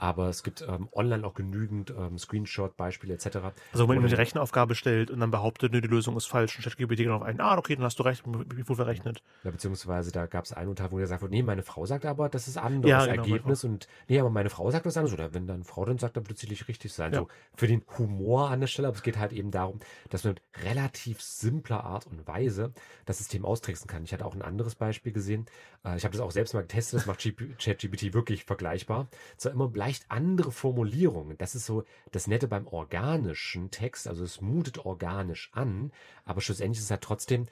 aber 0.00 0.28
es 0.28 0.44
gibt 0.44 0.62
ähm, 0.62 0.88
online 0.92 1.26
auch 1.26 1.34
genügend 1.34 1.90
ähm, 1.90 2.18
Screenshot-Beispiele 2.18 3.14
etc. 3.14 3.38
Also 3.72 3.88
wenn 3.88 3.96
man 3.96 4.06
eine 4.06 4.16
Rechenaufgabe 4.16 4.76
stellt 4.76 5.10
und 5.10 5.18
dann 5.18 5.32
behauptet, 5.32 5.74
die 5.74 5.80
Lösung 5.80 6.16
ist 6.16 6.26
falsch 6.26 6.56
und 6.56 6.62
ChatGPT 6.62 6.98
geht 6.98 7.08
auf 7.08 7.22
einen, 7.22 7.40
ah, 7.40 7.58
okay, 7.58 7.74
dann 7.74 7.84
hast 7.84 7.98
du 7.98 8.04
recht, 8.04 8.22
wie 8.24 8.68
wohl 8.68 8.76
verrechnet. 8.76 9.24
Ja, 9.42 9.50
beziehungsweise 9.50 10.12
da 10.12 10.26
gab 10.26 10.44
es 10.44 10.52
einen 10.52 10.76
Tag, 10.76 10.92
wo 10.92 10.96
gesagt 10.96 11.20
wurde, 11.20 11.32
nee, 11.32 11.42
meine 11.42 11.64
Frau 11.64 11.84
sagt 11.84 12.06
aber, 12.06 12.28
das 12.28 12.46
ist 12.46 12.56
anderes 12.58 12.88
ja, 12.88 13.06
genau, 13.06 13.24
Ergebnis 13.24 13.64
und 13.64 13.88
nee, 14.06 14.20
aber 14.20 14.30
meine 14.30 14.50
Frau 14.50 14.70
sagt 14.70 14.86
was 14.86 14.96
anderes 14.96 15.14
oder 15.14 15.34
wenn 15.34 15.48
dann 15.48 15.64
Frau 15.64 15.84
dann 15.84 15.98
sagt, 15.98 16.16
dann 16.16 16.28
wird 16.28 16.36
es 16.36 16.42
sicherlich 16.42 16.68
richtig 16.68 16.92
sein. 16.92 17.12
Ja. 17.12 17.18
So 17.18 17.28
für 17.56 17.66
den 17.66 17.82
Humor 17.98 18.50
an 18.50 18.60
der 18.60 18.68
Stelle, 18.68 18.86
aber 18.86 18.96
es 18.96 19.02
geht 19.02 19.18
halt 19.18 19.32
eben 19.32 19.50
darum, 19.50 19.80
dass 20.10 20.22
man 20.22 20.34
mit 20.34 20.42
relativ 20.64 21.20
simpler 21.20 21.82
Art 21.82 22.06
und 22.06 22.24
Weise 22.28 22.72
das 23.04 23.18
System 23.18 23.44
austricksen 23.44 23.88
kann. 23.88 24.04
Ich 24.04 24.12
hatte 24.12 24.24
auch 24.24 24.34
ein 24.36 24.42
anderes 24.42 24.76
Beispiel 24.76 25.10
gesehen. 25.10 25.46
Äh, 25.84 25.96
ich 25.96 26.04
habe 26.04 26.12
das 26.12 26.20
auch 26.20 26.30
selbst 26.30 26.54
mal 26.54 26.60
getestet, 26.60 27.00
das 27.00 27.06
macht 27.06 27.18
ChatGPT 27.58 28.14
wirklich 28.14 28.44
vergleichbar. 28.44 29.08
Zwar 29.36 29.50
immer 29.50 29.66
bleibt 29.66 29.87
leicht 29.88 30.10
andere 30.10 30.52
Formulierungen. 30.52 31.38
Das 31.38 31.54
ist 31.54 31.64
so 31.64 31.84
das 32.12 32.26
Nette 32.26 32.46
beim 32.46 32.66
organischen 32.66 33.70
Text. 33.70 34.06
Also 34.06 34.22
es 34.22 34.42
mutet 34.42 34.84
organisch 34.84 35.48
an, 35.52 35.92
aber 36.26 36.42
schlussendlich 36.42 36.78
ist 36.78 36.84
es 36.84 36.90
halt 36.90 37.00
trotzdem 37.00 37.46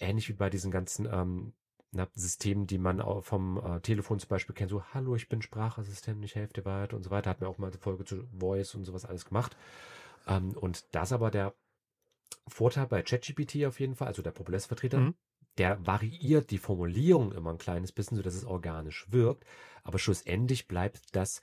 ähnlich 0.00 0.30
wie 0.30 0.34
bei 0.34 0.48
diesen 0.48 0.70
ganzen 0.70 1.06
ähm, 1.06 1.52
Systemen, 2.14 2.66
die 2.66 2.78
man 2.78 3.02
vom 3.22 3.58
äh, 3.58 3.80
Telefon 3.80 4.18
zum 4.18 4.28
Beispiel 4.28 4.54
kennt. 4.54 4.70
So, 4.70 4.82
hallo, 4.94 5.16
ich 5.16 5.28
bin 5.28 5.42
Sprachassistent, 5.42 6.24
ich 6.24 6.34
helfe 6.34 6.54
dir 6.54 6.64
weiter 6.64 6.96
und 6.96 7.02
so 7.02 7.10
weiter. 7.10 7.28
Hat 7.28 7.42
mir 7.42 7.48
auch 7.48 7.58
mal 7.58 7.68
eine 7.68 7.78
Folge 7.78 8.04
zu 8.06 8.26
Voice 8.38 8.74
und 8.74 8.86
sowas 8.86 9.04
alles 9.04 9.26
gemacht. 9.26 9.54
Ähm, 10.26 10.52
und 10.52 10.86
das 10.94 11.12
aber 11.12 11.30
der 11.30 11.54
Vorteil 12.48 12.86
bei 12.86 13.02
ChatGPT 13.02 13.66
auf 13.66 13.80
jeden 13.80 13.96
Fall, 13.96 14.08
also 14.08 14.22
der 14.22 14.30
Populärvertreter, 14.30 14.98
mhm 14.98 15.14
der 15.58 15.86
variiert 15.86 16.50
die 16.50 16.58
Formulierung 16.58 17.32
immer 17.32 17.50
ein 17.50 17.56
kleines 17.58 17.90
bisschen, 17.90 18.18
sodass 18.18 18.34
es 18.34 18.44
organisch 18.44 19.06
wirkt. 19.10 19.44
Aber 19.84 19.98
schlussendlich 19.98 20.68
bleibt 20.68 21.16
das 21.16 21.40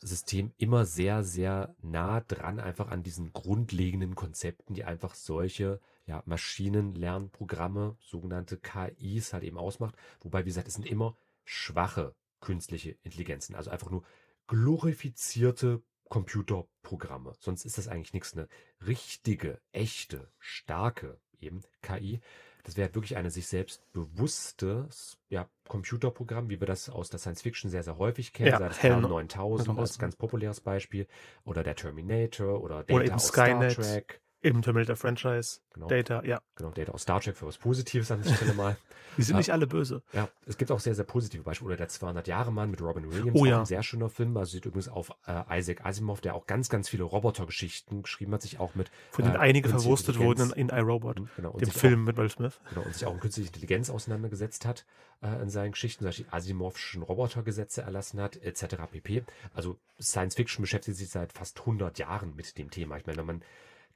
System 0.00 0.52
immer 0.56 0.86
sehr, 0.86 1.22
sehr 1.22 1.74
nah 1.82 2.20
dran, 2.20 2.58
einfach 2.58 2.88
an 2.88 3.02
diesen 3.02 3.32
grundlegenden 3.32 4.14
Konzepten, 4.14 4.74
die 4.74 4.84
einfach 4.84 5.14
solche 5.14 5.80
ja, 6.06 6.22
Maschinenlernprogramme, 6.26 7.96
sogenannte 8.00 8.56
KIs 8.56 9.32
halt 9.32 9.44
eben 9.44 9.58
ausmacht. 9.58 9.94
Wobei, 10.20 10.44
wie 10.44 10.48
gesagt, 10.48 10.68
es 10.68 10.74
sind 10.74 10.86
immer 10.86 11.16
schwache 11.44 12.14
künstliche 12.40 12.96
Intelligenzen, 13.02 13.54
also 13.54 13.70
einfach 13.70 13.90
nur 13.90 14.02
glorifizierte 14.46 15.82
Computerprogramme. 16.08 17.34
Sonst 17.38 17.64
ist 17.64 17.78
das 17.78 17.86
eigentlich 17.86 18.14
nichts. 18.14 18.32
Eine 18.32 18.48
richtige, 18.84 19.60
echte, 19.72 20.32
starke 20.38 21.20
eben 21.38 21.62
KI 21.82 22.20
das 22.64 22.76
wäre 22.76 22.94
wirklich 22.94 23.16
eine 23.16 23.30
sich 23.30 23.46
selbst 23.46 23.82
bewusstes 23.92 25.18
ja, 25.28 25.48
Computerprogramm, 25.68 26.50
wie 26.50 26.60
wir 26.60 26.66
das 26.66 26.88
aus 26.88 27.10
der 27.10 27.18
Science 27.18 27.42
Fiction 27.42 27.70
sehr, 27.70 27.82
sehr 27.82 27.98
häufig 27.98 28.32
kennen. 28.32 28.50
Ja, 28.50 28.58
sei 28.58 28.68
das 28.68 28.82
HAL 28.82 29.00
9000 29.00 29.78
als 29.78 29.98
ganz 29.98 30.16
populäres 30.16 30.60
Beispiel. 30.60 31.06
Oder 31.44 31.62
der 31.62 31.76
Terminator 31.76 32.62
oder 32.62 32.82
Data 32.82 32.94
oder 32.94 33.14
aus 33.14 33.28
Skynet. 33.28 33.72
Star 33.72 33.84
Trek. 33.84 34.20
Im 34.42 34.62
Terminator-Franchise. 34.62 35.60
Genau. 35.74 35.88
Data, 35.88 36.24
ja. 36.24 36.40
Genau, 36.56 36.70
Data 36.70 36.92
aus 36.92 37.02
Star 37.02 37.20
Trek 37.20 37.36
für 37.36 37.46
was 37.46 37.58
Positives 37.58 38.10
an 38.10 38.22
der 38.22 38.34
Stelle 38.34 38.54
mal. 38.54 38.76
Die 39.16 39.22
sind 39.22 39.36
nicht 39.36 39.52
alle 39.52 39.66
böse. 39.66 40.02
Ja, 40.12 40.28
es 40.46 40.56
gibt 40.56 40.70
auch 40.70 40.80
sehr, 40.80 40.94
sehr 40.94 41.04
positive 41.04 41.42
Beispiele. 41.42 41.66
Oder 41.68 41.76
der 41.76 41.88
200-Jahre-Mann 41.88 42.70
mit 42.70 42.80
Robin 42.80 43.10
Williams. 43.10 43.38
Oh, 43.38 43.44
ja. 43.44 43.60
Ein 43.60 43.66
sehr 43.66 43.82
schöner 43.82 44.08
Film. 44.08 44.36
Also 44.36 44.52
sieht 44.52 44.64
übrigens 44.64 44.88
auf 44.88 45.12
äh, 45.26 45.58
Isaac 45.58 45.84
Asimov, 45.84 46.20
der 46.20 46.34
auch 46.34 46.46
ganz, 46.46 46.68
ganz 46.68 46.88
viele 46.88 47.04
Robotergeschichten 47.04 48.02
geschrieben 48.02 48.32
hat, 48.32 48.42
sich 48.42 48.58
auch 48.58 48.74
mit. 48.74 48.90
Von 49.10 49.24
denen 49.24 49.36
äh, 49.36 49.40
einige 49.40 49.68
verwurstet 49.68 50.18
wurden 50.18 50.52
in, 50.52 50.68
in 50.70 50.78
iRobot. 50.78 51.20
Mhm, 51.20 51.28
genau, 51.36 51.52
dem 51.58 51.70
Film 51.70 52.02
auch, 52.02 52.06
mit 52.06 52.16
Will 52.16 52.30
Smith. 52.30 52.60
Genau, 52.70 52.86
und 52.86 52.94
sich 52.94 53.06
auch 53.06 53.12
in 53.12 53.20
künstliche 53.20 53.48
Intelligenz 53.48 53.90
auseinandergesetzt 53.90 54.64
hat 54.64 54.86
äh, 55.22 55.42
in 55.42 55.50
seinen 55.50 55.72
Geschichten, 55.72 56.00
zum 56.00 56.08
Beispiel 56.08 56.26
Asimovschen 56.30 57.02
Robotergesetze 57.02 57.82
erlassen 57.82 58.20
hat, 58.20 58.36
etc. 58.42 58.76
pp. 58.90 59.24
Also 59.54 59.76
Science 60.00 60.34
Fiction 60.36 60.62
beschäftigt 60.62 60.96
sich 60.96 61.10
seit 61.10 61.32
fast 61.32 61.60
100 61.60 61.98
Jahren 61.98 62.34
mit 62.36 62.56
dem 62.58 62.70
Thema. 62.70 62.96
Ich 62.96 63.06
meine, 63.06 63.18
wenn 63.18 63.26
man 63.26 63.42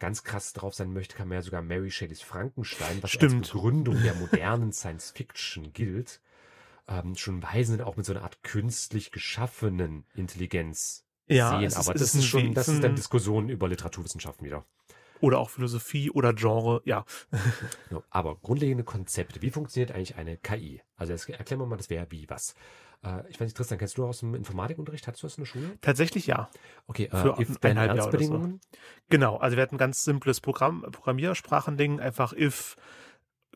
ganz 0.04 0.22
krass 0.22 0.52
drauf 0.52 0.74
sein 0.74 0.92
möchte, 0.92 1.16
kann 1.16 1.28
man 1.28 1.36
ja 1.36 1.42
sogar 1.42 1.62
Mary 1.62 1.90
Shelleys 1.90 2.20
Frankenstein, 2.20 3.02
was 3.02 3.12
Stimmt. 3.12 3.36
als 3.36 3.50
Begründung 3.52 4.02
der 4.02 4.14
modernen 4.14 4.70
Science 4.70 5.12
Fiction 5.12 5.72
gilt, 5.72 6.20
ähm, 6.86 7.14
schon 7.16 7.42
weisen 7.42 7.80
auch 7.80 7.96
mit 7.96 8.04
so 8.04 8.12
einer 8.12 8.22
Art 8.22 8.42
künstlich 8.42 9.12
geschaffenen 9.12 10.04
Intelligenz 10.14 11.06
ja, 11.26 11.58
sehen. 11.58 11.72
Aber 11.72 11.94
ist, 11.94 12.02
das 12.02 12.14
ist 12.14 12.26
schon, 12.26 12.52
das 12.52 12.68
ist 12.68 12.84
dann 12.84 12.96
Diskussion 12.96 13.48
über 13.48 13.66
Literaturwissenschaften 13.66 14.44
wieder. 14.44 14.66
Oder 15.20 15.38
auch 15.38 15.48
Philosophie 15.48 16.10
oder 16.10 16.34
Genre, 16.34 16.82
ja. 16.84 17.06
aber 18.10 18.36
grundlegende 18.36 18.84
Konzepte. 18.84 19.40
Wie 19.40 19.50
funktioniert 19.50 19.92
eigentlich 19.92 20.16
eine 20.16 20.36
KI? 20.36 20.82
Also 20.96 21.14
erklären 21.14 21.60
wir 21.60 21.66
mal 21.66 21.78
das 21.78 21.88
Wer, 21.88 22.10
wie, 22.10 22.28
was. 22.28 22.54
Äh, 23.04 23.28
ich 23.28 23.36
weiß 23.36 23.46
nicht, 23.46 23.56
Tristan, 23.56 23.78
kennst 23.78 23.98
du 23.98 24.04
aus 24.06 24.20
dem 24.20 24.34
Informatikunterricht? 24.34 25.06
Hattest 25.06 25.22
du 25.22 25.26
das 25.26 25.36
in 25.38 25.44
der 25.44 25.46
Schule? 25.46 25.78
Tatsächlich 25.80 26.26
ja. 26.26 26.50
Okay, 26.86 27.04
äh, 27.06 27.16
für 27.16 27.40
if 27.40 27.58
then 27.58 27.78
So. 28.20 28.58
Genau, 29.08 29.36
also 29.36 29.56
wir 29.56 29.62
hatten 29.62 29.76
ein 29.76 29.78
ganz 29.78 30.04
simples 30.04 30.40
Programm, 30.40 30.82
Programmiersprachending, 30.90 32.00
einfach 32.00 32.32
if, 32.32 32.76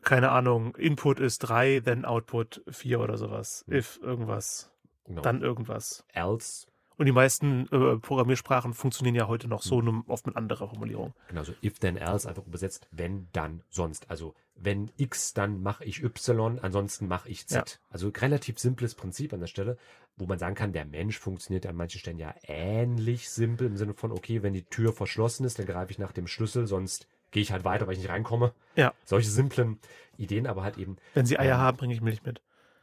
keine 0.01 0.31
Ahnung, 0.31 0.75
Input 0.75 1.19
ist 1.19 1.39
3, 1.39 1.81
then 1.81 2.05
Output 2.05 2.61
4 2.69 2.99
oder 2.99 3.17
sowas. 3.17 3.65
Hm. 3.67 3.77
If 3.77 3.99
irgendwas. 4.01 4.71
Genau. 5.05 5.21
dann 5.23 5.41
irgendwas. 5.41 6.05
else, 6.13 6.67
Und 6.99 7.05
die 7.05 7.13
meisten 7.13 7.65
äh, 7.71 7.97
Programmiersprachen 7.97 8.73
funktionieren 8.73 9.15
ja 9.15 9.29
heute 9.29 9.47
noch 9.47 9.61
so, 9.61 9.81
nur 9.81 10.03
oft 10.09 10.27
mit 10.27 10.35
anderer 10.35 10.67
Formulierung. 10.67 11.13
genau 11.29 11.43
so 11.43 11.53
if 11.63 11.79
then 11.79 11.95
else 11.95 12.27
einfach 12.27 12.45
übersetzt, 12.45 12.89
wenn 12.91 13.29
dann 13.31 13.63
sonst. 13.69 14.11
Also 14.11 14.35
wenn 14.55 14.91
X, 14.97 15.33
dann 15.33 15.63
mache 15.63 15.85
ich 15.85 16.03
Y, 16.03 16.59
ansonsten 16.61 17.07
mache 17.07 17.29
ich 17.29 17.47
Z. 17.47 17.69
Ja. 17.69 17.87
Also 17.89 18.09
relativ 18.09 18.59
simples 18.59 18.95
Prinzip 18.95 19.31
an 19.31 19.39
der 19.39 19.47
Stelle, 19.47 19.77
wo 20.17 20.25
man 20.25 20.39
sagen 20.39 20.55
kann, 20.55 20.73
der 20.73 20.83
Mensch 20.83 21.17
funktioniert 21.17 21.65
an 21.65 21.77
manchen 21.77 21.99
Stellen 21.99 22.19
ja 22.19 22.35
ähnlich 22.43 23.29
simpel 23.29 23.67
im 23.67 23.77
Sinne 23.77 23.93
von, 23.93 24.11
okay, 24.11 24.43
wenn 24.43 24.53
die 24.53 24.63
Tür 24.63 24.91
verschlossen 24.91 25.45
ist, 25.45 25.57
dann 25.57 25.67
greife 25.67 25.91
ich 25.91 25.99
nach 25.99 26.11
dem 26.11 26.27
Schlüssel, 26.27 26.67
sonst 26.67 27.07
gehe 27.31 27.41
ich 27.41 27.53
halt 27.53 27.63
weiter, 27.63 27.87
weil 27.87 27.93
ich 27.93 27.99
nicht 27.99 28.09
reinkomme. 28.09 28.53
Ja. 28.75 28.93
Solche 29.05 29.29
simplen 29.29 29.79
Ideen, 30.17 30.47
aber 30.47 30.63
halt 30.63 30.77
eben 30.77 30.97
Wenn 31.13 31.25
sie 31.25 31.39
Eier 31.39 31.55
Ähm, 31.55 31.61
haben, 31.61 31.77
bringe 31.77 31.93
ich 31.93 32.01
Milch 32.01 32.23
mit. 32.23 32.41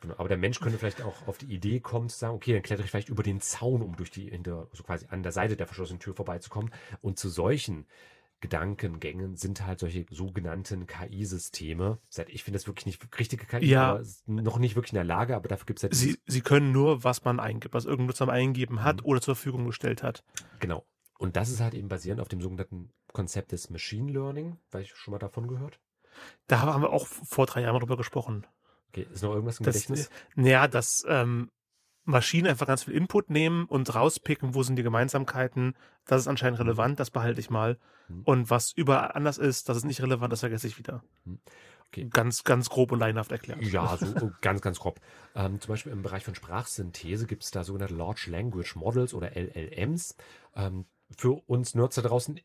Genau, 0.08 0.18
aber 0.18 0.28
der 0.28 0.38
Mensch 0.38 0.60
könnte 0.60 0.78
vielleicht 0.78 1.02
auch 1.02 1.26
auf 1.26 1.38
die 1.38 1.46
Idee 1.52 1.80
kommen 1.80 2.08
zu 2.08 2.18
sagen, 2.18 2.34
okay, 2.34 2.52
dann 2.52 2.62
klettere 2.62 2.84
ich 2.84 2.90
vielleicht 2.90 3.08
über 3.08 3.22
den 3.22 3.40
Zaun, 3.40 3.82
um 3.82 3.96
durch 3.96 4.10
die, 4.10 4.30
hinter, 4.30 4.68
so 4.72 4.82
quasi 4.82 5.06
an 5.10 5.22
der 5.22 5.32
Seite 5.32 5.56
der 5.56 5.66
verschlossenen 5.66 6.00
Tür 6.00 6.14
vorbeizukommen. 6.14 6.70
Und 7.00 7.18
zu 7.18 7.28
solchen 7.28 7.86
Gedankengängen 8.40 9.34
sind 9.36 9.66
halt 9.66 9.80
solche 9.80 10.06
sogenannten 10.10 10.86
KI-Systeme. 10.86 11.98
Ich 12.28 12.44
finde 12.44 12.58
das 12.58 12.66
wirklich 12.66 12.86
nicht 12.86 13.18
richtige 13.18 13.46
KI, 13.46 13.66
Ja. 13.66 14.00
noch 14.26 14.58
nicht 14.58 14.76
wirklich 14.76 14.92
in 14.92 14.96
der 14.96 15.04
Lage, 15.04 15.34
aber 15.34 15.48
dafür 15.48 15.66
gibt 15.66 15.78
es 15.78 15.82
halt 15.84 15.94
Sie, 15.94 16.18
sie 16.26 16.40
können 16.42 16.70
nur, 16.70 17.02
was 17.02 17.24
man 17.24 17.40
eingibt, 17.40 17.74
was 17.74 17.84
irgendein 17.86 18.06
Nutzer 18.08 18.26
mal 18.26 18.32
eingegeben 18.34 18.82
hat 18.84 19.00
Mhm. 19.00 19.06
oder 19.06 19.20
zur 19.20 19.34
Verfügung 19.36 19.64
gestellt 19.66 20.02
hat. 20.02 20.24
genau. 20.60 20.86
Und 21.18 21.34
das 21.36 21.48
ist 21.48 21.60
halt 21.60 21.72
eben 21.72 21.88
basierend 21.88 22.20
auf 22.20 22.28
dem 22.28 22.42
sogenannten 22.42 22.92
Konzept 23.14 23.52
des 23.52 23.70
Machine 23.70 24.12
Learning, 24.12 24.58
weil 24.70 24.82
ich 24.82 24.94
schon 24.94 25.12
mal 25.12 25.18
davon 25.18 25.48
gehört. 25.48 25.80
Da 26.46 26.60
haben 26.60 26.82
wir 26.82 26.90
auch 26.90 27.06
vor 27.06 27.46
drei 27.46 27.62
Jahren 27.62 27.78
drüber 27.80 27.96
gesprochen. 27.96 28.46
Okay, 28.88 29.06
ist 29.12 29.22
noch 29.22 29.32
irgendwas 29.32 29.58
im 29.60 29.66
Das, 29.66 29.74
Gedächtnis? 29.74 30.10
naja, 30.34 30.68
dass 30.68 31.04
ähm, 31.08 31.50
Maschinen 32.04 32.46
einfach 32.46 32.66
ganz 32.66 32.84
viel 32.84 32.94
Input 32.94 33.30
nehmen 33.30 33.64
und 33.66 33.92
rauspicken, 33.94 34.54
wo 34.54 34.62
sind 34.62 34.76
die 34.76 34.82
Gemeinsamkeiten. 34.84 35.74
Das 36.06 36.20
ist 36.22 36.28
anscheinend 36.28 36.60
relevant, 36.60 37.00
das 37.00 37.10
behalte 37.10 37.40
ich 37.40 37.50
mal. 37.50 37.78
Mhm. 38.08 38.22
Und 38.22 38.50
was 38.50 38.72
überall 38.72 39.12
anders 39.12 39.38
ist, 39.38 39.68
das 39.68 39.76
ist 39.78 39.84
nicht 39.84 40.00
relevant, 40.02 40.32
das 40.32 40.40
vergesse 40.40 40.68
ich 40.68 40.78
wieder. 40.78 41.02
Mhm. 41.24 41.40
Okay. 41.88 42.08
Ganz, 42.10 42.44
ganz 42.44 42.68
grob 42.68 42.92
und 42.92 42.98
leinhaft 43.00 43.32
erklärt. 43.32 43.62
Ja, 43.62 43.96
so 44.00 44.06
oh, 44.20 44.30
ganz, 44.40 44.60
ganz 44.60 44.78
grob. 44.78 45.00
Ähm, 45.34 45.60
zum 45.60 45.72
Beispiel 45.72 45.92
im 45.92 46.02
Bereich 46.02 46.24
von 46.24 46.34
Sprachsynthese 46.34 47.26
gibt 47.26 47.44
es 47.44 47.50
da 47.50 47.64
sogenannte 47.64 47.94
Large 47.94 48.28
Language 48.30 48.76
Models 48.76 49.12
oder 49.14 49.32
LLMs. 49.36 50.16
Ähm, 50.54 50.86
für 51.16 51.42
uns 51.48 51.74
Nerds 51.74 51.96
da 51.96 52.02
draußen, 52.02 52.40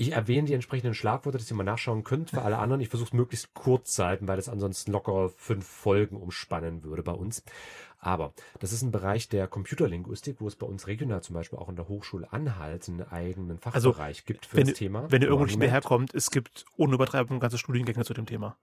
ich 0.00 0.12
erwähne 0.12 0.46
die 0.46 0.54
entsprechenden 0.54 0.94
Schlagwörter, 0.94 1.38
dass 1.38 1.50
ihr 1.50 1.56
mal 1.56 1.64
nachschauen 1.64 2.04
könnt. 2.04 2.30
Für 2.30 2.42
alle 2.42 2.58
anderen, 2.58 2.80
ich 2.80 2.88
versuche 2.88 3.08
es 3.08 3.12
möglichst 3.12 3.52
kurz 3.52 3.94
zu 3.94 4.04
halten, 4.04 4.28
weil 4.28 4.36
das 4.36 4.48
ansonsten 4.48 4.92
locker 4.92 5.28
fünf 5.36 5.66
Folgen 5.66 6.16
umspannen 6.16 6.84
würde 6.84 7.02
bei 7.02 7.12
uns. 7.12 7.42
Aber 7.98 8.32
das 8.60 8.72
ist 8.72 8.82
ein 8.82 8.92
Bereich 8.92 9.28
der 9.28 9.48
Computerlinguistik, 9.48 10.36
wo 10.40 10.46
es 10.46 10.54
bei 10.54 10.68
uns 10.68 10.86
regional 10.86 11.20
zum 11.24 11.34
Beispiel 11.34 11.58
auch 11.58 11.68
in 11.68 11.74
der 11.74 11.88
Hochschule 11.88 12.32
Anhalt 12.32 12.88
einen 12.88 13.02
eigenen 13.02 13.58
Also, 13.72 13.90
Fachbereich 13.90 14.24
gibt 14.24 14.46
für 14.46 14.62
das 14.62 14.74
Thema. 14.74 15.10
wenn 15.10 15.20
ihr 15.20 15.26
irgendwo 15.26 15.46
nicht 15.46 15.54
gemerkt? 15.54 15.72
herkommt, 15.72 16.14
es 16.14 16.30
gibt 16.30 16.64
ohne 16.76 16.94
Übertreibung 16.94 17.40
ganze 17.40 17.58
Studiengänge 17.58 18.04
zu 18.04 18.14
dem 18.14 18.26
Thema. 18.26 18.56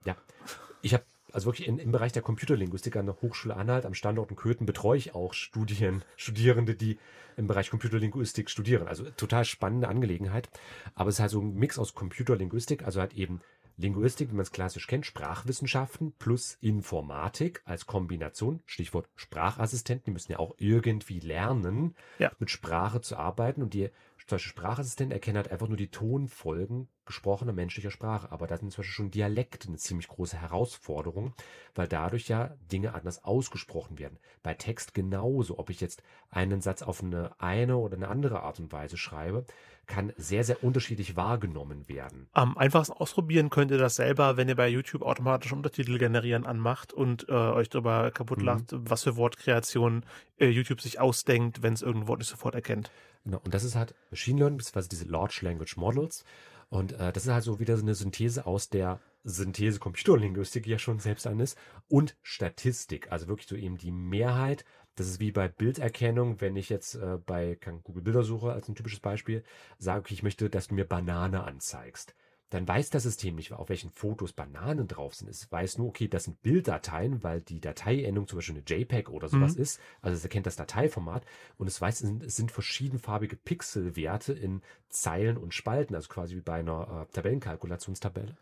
Ich 0.80 0.94
habe 0.94 1.04
also 1.32 1.46
wirklich 1.46 1.66
in, 1.68 1.78
im 1.78 1.92
Bereich 1.92 2.12
der 2.12 2.22
Computerlinguistik 2.22 2.96
an 2.96 3.06
der 3.06 3.20
Hochschule 3.20 3.56
Anhalt 3.56 3.84
am 3.86 3.94
Standort 3.94 4.30
in 4.30 4.36
Köthen 4.36 4.66
betreue 4.66 4.98
ich 4.98 5.14
auch 5.14 5.34
Studien, 5.34 6.02
Studierende, 6.16 6.74
die 6.74 6.98
im 7.36 7.46
Bereich 7.46 7.70
Computerlinguistik 7.70 8.48
studieren. 8.50 8.88
Also 8.88 9.04
total 9.10 9.44
spannende 9.44 9.88
Angelegenheit. 9.88 10.48
Aber 10.94 11.08
es 11.10 11.16
ist 11.16 11.20
halt 11.20 11.30
so 11.30 11.40
ein 11.40 11.54
Mix 11.54 11.78
aus 11.78 11.94
Computerlinguistik, 11.94 12.84
also 12.84 13.00
halt 13.00 13.14
eben 13.14 13.40
Linguistik, 13.78 14.30
wie 14.30 14.34
man 14.34 14.42
es 14.42 14.52
klassisch 14.52 14.86
kennt, 14.86 15.04
Sprachwissenschaften 15.04 16.12
plus 16.18 16.56
Informatik 16.62 17.60
als 17.66 17.84
Kombination. 17.86 18.62
Stichwort 18.64 19.06
Sprachassistenten, 19.16 20.06
die 20.06 20.10
müssen 20.12 20.32
ja 20.32 20.38
auch 20.38 20.54
irgendwie 20.56 21.20
lernen, 21.20 21.94
Ja. 22.18 22.32
mit 22.38 22.50
Sprache 22.50 23.02
zu 23.02 23.16
arbeiten. 23.18 23.62
Und 23.62 23.74
die 23.74 23.90
solche 24.26 24.48
Sprachassistenten 24.48 25.12
erkennen 25.12 25.36
halt 25.36 25.52
einfach 25.52 25.68
nur 25.68 25.76
die 25.76 25.90
Tonfolgen 25.90 26.88
gesprochener 27.06 27.52
menschlicher 27.52 27.90
Sprache. 27.90 28.30
Aber 28.30 28.46
da 28.46 28.56
sind 28.56 28.70
zum 28.72 28.82
Beispiel 28.82 28.94
schon 28.94 29.10
Dialekte 29.10 29.68
eine 29.68 29.78
ziemlich 29.78 30.08
große 30.08 30.40
Herausforderung, 30.40 31.32
weil 31.74 31.88
dadurch 31.88 32.28
ja 32.28 32.54
Dinge 32.70 32.94
anders 32.94 33.24
ausgesprochen 33.24 33.98
werden. 33.98 34.18
Bei 34.42 34.54
Text 34.54 34.94
genauso. 34.94 35.58
Ob 35.58 35.70
ich 35.70 35.80
jetzt 35.80 36.02
einen 36.30 36.60
Satz 36.60 36.82
auf 36.82 37.02
eine 37.02 37.30
eine 37.38 37.76
oder 37.76 37.96
eine 37.96 38.08
andere 38.08 38.40
Art 38.42 38.58
und 38.60 38.72
Weise 38.72 38.96
schreibe, 38.96 39.46
kann 39.86 40.12
sehr, 40.16 40.42
sehr 40.42 40.64
unterschiedlich 40.64 41.14
wahrgenommen 41.14 41.88
werden. 41.88 42.28
Am 42.32 42.58
einfachsten 42.58 42.92
ausprobieren 42.94 43.50
könnt 43.50 43.70
ihr 43.70 43.78
das 43.78 43.94
selber, 43.94 44.36
wenn 44.36 44.48
ihr 44.48 44.56
bei 44.56 44.68
YouTube 44.68 45.02
automatisch 45.02 45.52
Untertitel 45.52 45.96
generieren 45.98 46.44
anmacht 46.44 46.92
und 46.92 47.28
äh, 47.28 47.32
euch 47.32 47.68
darüber 47.68 48.10
kaputt 48.10 48.38
Mhm. 48.38 48.44
lacht, 48.44 48.64
was 48.72 49.04
für 49.04 49.16
Wortkreationen 49.16 50.04
äh, 50.38 50.48
YouTube 50.48 50.80
sich 50.80 50.98
ausdenkt, 50.98 51.62
wenn 51.62 51.72
es 51.72 51.82
irgendein 51.82 52.08
Wort 52.08 52.18
nicht 52.18 52.28
sofort 52.28 52.56
erkennt. 52.56 52.90
Genau. 53.24 53.40
Und 53.44 53.54
das 53.54 53.62
ist 53.64 53.76
halt 53.76 53.94
Machine 54.10 54.38
Learning, 54.40 54.58
beziehungsweise 54.58 54.88
diese 54.88 55.04
Large 55.04 55.40
Language 55.42 55.76
Models. 55.76 56.24
Und 56.68 56.92
äh, 56.94 57.12
das 57.12 57.26
ist 57.26 57.32
halt 57.32 57.44
so 57.44 57.60
wieder 57.60 57.76
so 57.76 57.82
eine 57.82 57.94
Synthese 57.94 58.46
aus 58.46 58.68
der 58.68 59.00
Synthese 59.22 59.78
Computerlinguistik, 59.78 60.64
die 60.64 60.70
ja 60.70 60.78
schon 60.78 60.98
selbst 60.98 61.26
an 61.26 61.40
ist, 61.40 61.58
und 61.88 62.16
Statistik. 62.22 63.10
Also 63.12 63.28
wirklich 63.28 63.48
so 63.48 63.56
eben 63.56 63.76
die 63.76 63.92
Mehrheit. 63.92 64.64
Das 64.94 65.06
ist 65.08 65.20
wie 65.20 65.30
bei 65.30 65.48
Bilderkennung, 65.48 66.40
wenn 66.40 66.56
ich 66.56 66.68
jetzt 66.68 66.94
äh, 66.94 67.18
bei 67.24 67.58
Google 67.84 68.02
Bildersuche 68.02 68.52
als 68.52 68.68
ein 68.68 68.74
typisches 68.74 69.00
Beispiel 69.00 69.44
sage, 69.78 70.00
okay, 70.00 70.14
ich 70.14 70.22
möchte, 70.22 70.48
dass 70.48 70.68
du 70.68 70.74
mir 70.74 70.86
Banane 70.86 71.44
anzeigst. 71.44 72.14
Dann 72.50 72.66
weiß 72.68 72.90
das 72.90 73.02
System 73.02 73.34
nicht, 73.34 73.52
auf 73.52 73.68
welchen 73.68 73.90
Fotos 73.90 74.32
Bananen 74.32 74.86
drauf 74.86 75.14
sind. 75.14 75.28
Es 75.28 75.50
weiß 75.50 75.78
nur, 75.78 75.88
okay, 75.88 76.06
das 76.06 76.24
sind 76.24 76.42
Bilddateien, 76.42 77.24
weil 77.24 77.40
die 77.40 77.60
Dateiendung 77.60 78.28
zum 78.28 78.38
Beispiel 78.38 78.54
eine 78.56 78.64
JPEG 78.64 79.08
oder 79.10 79.28
sowas 79.28 79.56
Mhm. 79.56 79.62
ist. 79.62 79.80
Also 80.00 80.16
es 80.16 80.22
erkennt 80.22 80.46
das 80.46 80.54
Dateiformat 80.56 81.24
und 81.58 81.66
es 81.66 81.80
weiß, 81.80 82.02
es 82.02 82.36
sind, 82.36 82.52
verschiedenfarbige 82.52 83.36
Pixelwerte 83.36 84.32
in 84.32 84.62
Zeilen 84.88 85.36
und 85.38 85.54
Spalten, 85.54 85.96
also 85.96 86.08
quasi 86.08 86.36
wie 86.36 86.40
bei 86.40 86.60
einer 86.60 87.06
äh, 87.08 87.12
Tabellenkalkulationstabelle. 87.12 88.36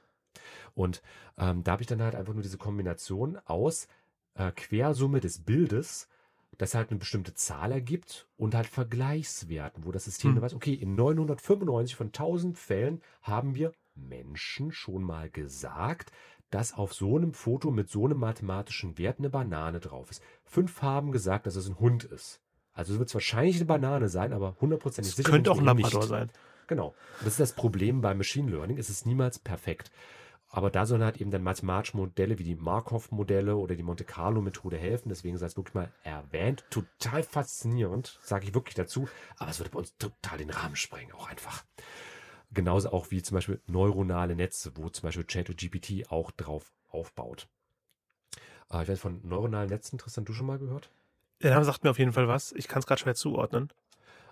Und 0.75 1.03
ähm, 1.39 1.65
da 1.65 1.73
habe 1.73 1.83
ich 1.83 1.87
dann 1.89 2.03
halt 2.03 2.15
einfach 2.15 2.35
nur 2.35 2.43
diese 2.43 2.59
Kombination 2.59 3.39
aus 3.47 3.89
äh, 4.35 4.51
Quersumme 4.53 5.21
des 5.21 5.39
Bildes, 5.45 6.09
das 6.59 6.75
halt 6.75 6.91
eine 6.91 6.99
bestimmte 6.99 7.35
Zahl 7.35 7.73
ergibt 7.73 8.29
und 8.37 8.55
halt 8.55 8.67
Vergleichswerten, 8.67 9.85
wo 9.85 9.93
das 9.93 10.05
System 10.05 10.35
Hm. 10.35 10.43
weiß, 10.43 10.55
okay, 10.55 10.75
in 10.75 10.95
995 10.95 11.97
von 11.97 12.09
1000 12.09 12.59
Fällen 12.59 13.03
haben 13.23 13.55
wir 13.55 13.73
Menschen 13.95 14.73
schon 14.73 15.03
mal 15.03 15.31
gesagt, 15.31 16.13
dass 16.51 16.75
auf 16.75 16.95
so 16.95 17.17
einem 17.17 17.33
Foto 17.33 17.71
mit 17.71 17.89
so 17.91 18.05
einem 18.05 18.19
mathematischen 18.19 18.97
Wert 18.99 19.19
eine 19.19 19.31
Banane 19.31 19.81
drauf 19.81 20.11
ist. 20.11 20.23
Fünf 20.45 20.83
haben 20.83 21.11
gesagt, 21.11 21.47
dass 21.47 21.57
es 21.57 21.69
ein 21.69 21.79
Hund 21.79 22.05
ist. 22.05 22.41
Also 22.73 22.99
wird 22.99 23.09
es 23.09 23.15
wahrscheinlich 23.15 23.57
eine 23.57 23.65
Banane 23.65 24.09
sein, 24.09 24.33
aber 24.33 24.57
hundertprozentig 24.61 25.13
Es 25.13 25.17
sicher 25.17 25.31
könnte 25.31 25.51
auch 25.51 25.59
ein 25.59 25.65
Labrador 25.65 26.01
nicht. 26.01 26.09
sein. 26.09 26.31
Genau. 26.67 26.89
Und 26.89 26.95
das 27.21 27.35
ist 27.35 27.41
das 27.41 27.53
Problem 27.53 28.01
beim 28.01 28.19
Machine 28.19 28.51
Learning. 28.51 28.79
Es 28.79 28.91
ist 28.91 29.07
niemals 29.07 29.39
perfekt. 29.39 29.91
Aber 30.49 30.71
da 30.71 30.87
sollen 30.87 31.03
halt 31.03 31.21
eben 31.21 31.33
dann 31.33 31.43
mathematische 31.43 31.97
Modelle 31.97 32.39
wie 32.39 32.45
die 32.45 32.55
Markov-Modelle 32.55 33.57
oder 33.57 33.75
die 33.75 33.83
Monte 33.83 34.05
Carlo-Methode 34.05 34.77
helfen. 34.77 35.09
Deswegen 35.09 35.37
sei 35.37 35.47
es 35.47 35.57
wirklich 35.57 35.75
mal 35.75 35.91
erwähnt. 36.05 36.65
Total 36.71 37.25
faszinierend, 37.25 38.19
sage 38.23 38.47
ich 38.47 38.55
wirklich 38.55 38.77
dazu. 38.77 39.09
Aber 39.37 39.51
es 39.51 39.59
würde 39.59 39.71
bei 39.71 39.79
uns 39.81 39.97
total 39.97 40.39
den 40.39 40.51
Rahmen 40.51 40.77
sprengen, 40.77 41.13
auch 41.13 41.29
einfach. 41.29 41.65
Genauso 42.55 42.91
auch 42.91 43.11
wie 43.11 43.23
zum 43.23 43.35
Beispiel 43.35 43.61
neuronale 43.67 44.37
Netze, 44.37 44.73
wo 44.77 44.89
zum 44.89 45.03
Beispiel 45.03 45.25
ChatGPT 45.25 46.11
auch 46.11 46.31
drauf 46.31 46.73
aufbaut. 46.89 47.49
Äh, 48.71 48.85
ich 48.85 48.89
weiß 48.89 49.01
von 49.01 49.21
neuronalen 49.25 49.69
Netzen, 49.69 49.99
Tristan, 49.99 50.25
du 50.25 50.33
schon 50.33 50.47
mal 50.47 50.59
gehört? 50.59 50.91
Der 51.43 51.51
Name 51.51 51.65
sagt 51.65 51.85
mir 51.85 51.91
auf 51.91 51.99
jeden 51.99 52.13
Fall 52.13 52.29
was. 52.29 52.53
Ich 52.53 52.69
kann 52.69 52.79
es 52.81 52.87
gerade 52.87 53.01
schwer 53.01 53.15
zuordnen. 53.15 53.71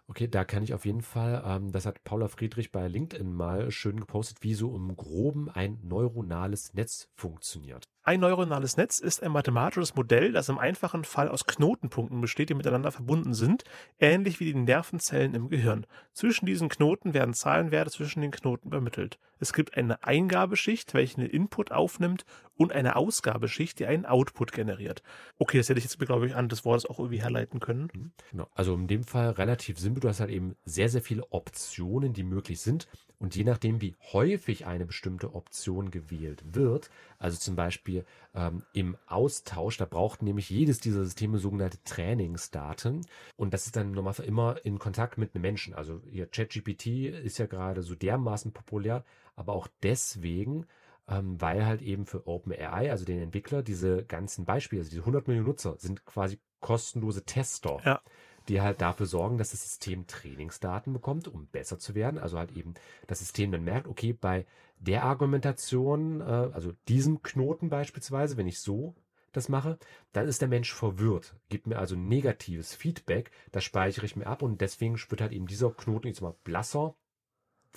Okay, 0.06 0.28
da 0.28 0.44
kann 0.44 0.62
ich 0.62 0.74
auf 0.74 0.84
jeden 0.84 1.02
Fall, 1.02 1.42
ähm, 1.44 1.72
das 1.72 1.86
hat 1.86 2.04
Paula 2.04 2.28
Friedrich 2.28 2.72
bei 2.72 2.86
LinkedIn 2.88 3.32
mal 3.32 3.70
schön 3.70 3.98
gepostet, 3.98 4.38
wie 4.42 4.54
so 4.54 4.74
im 4.74 4.96
Groben 4.96 5.48
ein 5.48 5.78
neuronales 5.82 6.74
Netz 6.74 7.08
funktioniert. 7.14 7.88
Ein 8.04 8.18
neuronales 8.18 8.76
Netz 8.76 8.98
ist 8.98 9.22
ein 9.22 9.30
mathematisches 9.30 9.94
Modell, 9.94 10.32
das 10.32 10.48
im 10.48 10.58
einfachen 10.58 11.04
Fall 11.04 11.28
aus 11.28 11.46
Knotenpunkten 11.46 12.20
besteht, 12.20 12.50
die 12.50 12.54
miteinander 12.54 12.90
verbunden 12.90 13.32
sind, 13.32 13.62
ähnlich 14.00 14.40
wie 14.40 14.52
die 14.52 14.58
Nervenzellen 14.58 15.34
im 15.36 15.48
Gehirn. 15.48 15.86
Zwischen 16.12 16.46
diesen 16.46 16.68
Knoten 16.68 17.14
werden 17.14 17.32
Zahlenwerte 17.32 17.92
zwischen 17.92 18.20
den 18.20 18.32
Knoten 18.32 18.68
übermittelt. 18.68 19.20
Es 19.38 19.52
gibt 19.52 19.76
eine 19.76 20.02
Eingabeschicht, 20.02 20.94
welche 20.94 21.18
einen 21.18 21.30
Input 21.30 21.70
aufnimmt, 21.70 22.24
und 22.56 22.72
eine 22.72 22.96
Ausgabeschicht, 22.96 23.78
die 23.78 23.86
einen 23.86 24.06
Output 24.06 24.52
generiert. 24.52 25.02
Okay, 25.38 25.58
das 25.58 25.68
hätte 25.68 25.78
ich 25.78 25.84
jetzt, 25.84 25.98
glaube 25.98 26.26
ich, 26.26 26.34
an 26.36 26.48
des 26.48 26.64
Wortes 26.64 26.86
auch 26.86 26.98
irgendwie 26.98 27.20
herleiten 27.20 27.60
können. 27.60 27.88
Mhm. 27.92 28.12
Genau. 28.30 28.48
Also 28.54 28.74
in 28.74 28.86
dem 28.86 29.04
Fall 29.04 29.30
relativ 29.30 29.78
simpel. 29.78 30.00
Du 30.00 30.08
hast 30.08 30.20
halt 30.20 30.30
eben 30.30 30.54
sehr, 30.64 30.88
sehr 30.88 31.02
viele 31.02 31.24
Optionen, 31.32 32.12
die 32.12 32.22
möglich 32.22 32.60
sind. 32.60 32.88
Und 33.18 33.36
je 33.36 33.44
nachdem, 33.44 33.80
wie 33.80 33.94
häufig 34.12 34.66
eine 34.66 34.84
bestimmte 34.84 35.34
Option 35.34 35.90
gewählt 35.90 36.42
wird, 36.44 36.90
also 37.18 37.38
zum 37.38 37.54
Beispiel 37.56 37.91
ähm, 38.34 38.62
im 38.72 38.96
Austausch, 39.06 39.76
da 39.76 39.84
braucht 39.84 40.22
nämlich 40.22 40.50
jedes 40.50 40.80
dieser 40.80 41.04
Systeme 41.04 41.38
sogenannte 41.38 41.82
Trainingsdaten. 41.84 43.06
Und 43.36 43.54
das 43.54 43.66
ist 43.66 43.76
dann 43.76 43.92
normal 43.92 44.14
immer 44.26 44.64
in 44.64 44.78
Kontakt 44.78 45.18
mit 45.18 45.34
einem 45.34 45.42
Menschen. 45.42 45.74
Also 45.74 46.00
ihr 46.10 46.26
ChatGPT 46.26 46.86
ist 47.06 47.38
ja 47.38 47.46
gerade 47.46 47.82
so 47.82 47.94
dermaßen 47.94 48.52
populär, 48.52 49.04
aber 49.36 49.52
auch 49.52 49.68
deswegen, 49.82 50.66
ähm, 51.08 51.40
weil 51.40 51.66
halt 51.66 51.82
eben 51.82 52.06
für 52.06 52.26
OpenAI, 52.26 52.90
also 52.90 53.04
den 53.04 53.20
Entwickler, 53.20 53.62
diese 53.62 54.04
ganzen 54.04 54.44
Beispiele, 54.44 54.80
also 54.80 54.90
diese 54.90 55.02
100 55.02 55.26
Millionen 55.26 55.46
Nutzer, 55.46 55.76
sind 55.78 56.04
quasi 56.04 56.38
kostenlose 56.60 57.24
Tester. 57.24 57.80
Ja. 57.84 58.00
Die 58.48 58.60
halt 58.60 58.80
dafür 58.80 59.06
sorgen, 59.06 59.38
dass 59.38 59.50
das 59.50 59.62
System 59.62 60.06
Trainingsdaten 60.06 60.92
bekommt, 60.92 61.28
um 61.28 61.46
besser 61.46 61.78
zu 61.78 61.94
werden. 61.94 62.18
Also 62.18 62.38
halt 62.38 62.52
eben 62.56 62.74
das 63.06 63.20
System 63.20 63.52
dann 63.52 63.64
merkt, 63.64 63.88
okay, 63.88 64.12
bei 64.12 64.46
der 64.78 65.04
Argumentation, 65.04 66.20
äh, 66.20 66.24
also 66.24 66.72
diesem 66.88 67.22
Knoten 67.22 67.68
beispielsweise, 67.68 68.36
wenn 68.36 68.46
ich 68.46 68.60
so 68.60 68.94
das 69.32 69.48
mache, 69.48 69.78
dann 70.12 70.28
ist 70.28 70.42
der 70.42 70.48
Mensch 70.48 70.72
verwirrt, 70.72 71.36
gibt 71.48 71.66
mir 71.66 71.78
also 71.78 71.96
negatives 71.96 72.74
Feedback, 72.74 73.30
das 73.50 73.64
speichere 73.64 74.04
ich 74.04 74.16
mir 74.16 74.26
ab 74.26 74.42
und 74.42 74.60
deswegen 74.60 74.98
wird 75.08 75.20
halt 75.20 75.32
eben 75.32 75.46
dieser 75.46 75.70
Knoten 75.70 76.08
jetzt 76.08 76.20
mal 76.20 76.36
blasser 76.44 76.94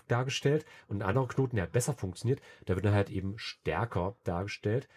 dargestellt 0.08 0.66
und 0.88 0.98
ein 0.98 1.08
anderer 1.08 1.28
Knoten, 1.28 1.56
der 1.56 1.68
besser 1.68 1.94
funktioniert, 1.94 2.42
der 2.68 2.76
wird 2.76 2.86
dann 2.86 2.94
halt 2.94 3.10
eben 3.10 3.38
stärker 3.38 4.18
dargestellt. 4.24 4.90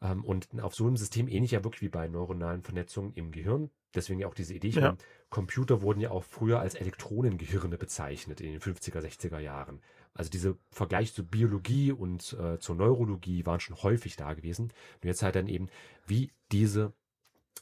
Ähm, 0.00 0.24
und 0.24 0.48
auf 0.60 0.74
so 0.74 0.86
einem 0.86 0.96
System 0.96 1.28
ähnlich 1.28 1.52
ja 1.52 1.64
wirklich 1.64 1.82
wie 1.82 1.88
bei 1.88 2.08
neuronalen 2.08 2.62
Vernetzungen 2.62 3.12
im 3.14 3.32
Gehirn. 3.32 3.70
Deswegen 3.94 4.20
ja 4.20 4.26
auch 4.26 4.34
diese 4.34 4.54
Idee. 4.54 4.68
Ich 4.68 4.76
Ja. 4.76 4.82
meine, 4.82 4.98
Computer 5.30 5.82
wurden 5.82 6.00
ja 6.00 6.10
auch 6.10 6.24
früher 6.24 6.60
als 6.60 6.74
Elektronengehirne 6.74 7.78
bezeichnet 7.78 8.40
in 8.40 8.52
den 8.52 8.60
50er, 8.60 9.00
60er 9.00 9.38
Jahren. 9.38 9.80
Also 10.14 10.30
diese 10.30 10.56
Vergleich 10.70 11.12
zur 11.12 11.24
Biologie 11.24 11.92
und 11.92 12.36
äh, 12.38 12.58
zur 12.58 12.76
Neurologie 12.76 13.44
waren 13.46 13.60
schon 13.60 13.82
häufig 13.82 14.16
da 14.16 14.34
gewesen. 14.34 14.72
Und 15.02 15.04
jetzt 15.08 15.22
halt 15.22 15.34
dann 15.36 15.48
eben, 15.48 15.68
wie 16.06 16.30
diese 16.52 16.92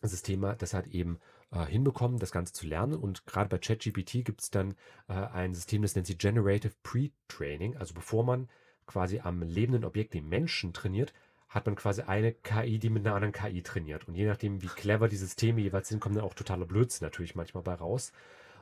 Systeme 0.03 0.57
das 0.59 0.75
halt 0.75 0.89
eben 0.89 1.19
äh, 1.51 1.65
hinbekommen, 1.67 2.19
das 2.19 2.33
Ganze 2.33 2.53
zu 2.53 2.67
lernen. 2.67 2.95
Und 2.95 3.25
gerade 3.27 3.49
bei 3.49 3.59
ChatGPT 3.59 4.25
gibt 4.25 4.43
es 4.43 4.51
dann 4.51 4.75
äh, 5.09 5.13
ein 5.15 5.55
System, 5.55 5.83
das 5.83 5.95
nennt 5.95 6.07
sich 6.07 6.19
Generative 6.19 6.75
Pre-Training. 6.83 7.77
Also 7.77 7.95
bevor 7.95 8.25
man 8.25 8.49
quasi 8.87 9.21
am 9.21 9.43
lebenden 9.43 9.85
Objekt 9.85 10.15
den 10.15 10.29
Menschen 10.29 10.73
trainiert, 10.73 11.13
hat 11.53 11.67
man 11.67 11.77
quasi 11.77 12.03
eine 12.03 12.33
KI, 12.33 12.79
die 12.79 12.89
mit 12.89 13.07
einer 13.07 13.15
anderen 13.15 13.33
KI 13.33 13.63
trainiert. 13.63 14.09
Und 14.09 14.15
je 14.15 14.27
nachdem, 14.27 14.63
wie 14.63 14.69
clever 14.69 15.09
die 15.09 15.17
Systeme 15.17 15.61
jeweils 15.61 15.89
sind, 15.89 16.01
kommt 16.01 16.17
dann 16.17 16.25
auch 16.25 16.33
totaler 16.33 16.65
Blödsinn 16.65 17.05
natürlich 17.05 17.35
manchmal 17.35 17.63
bei 17.63 17.75
raus. 17.75 18.13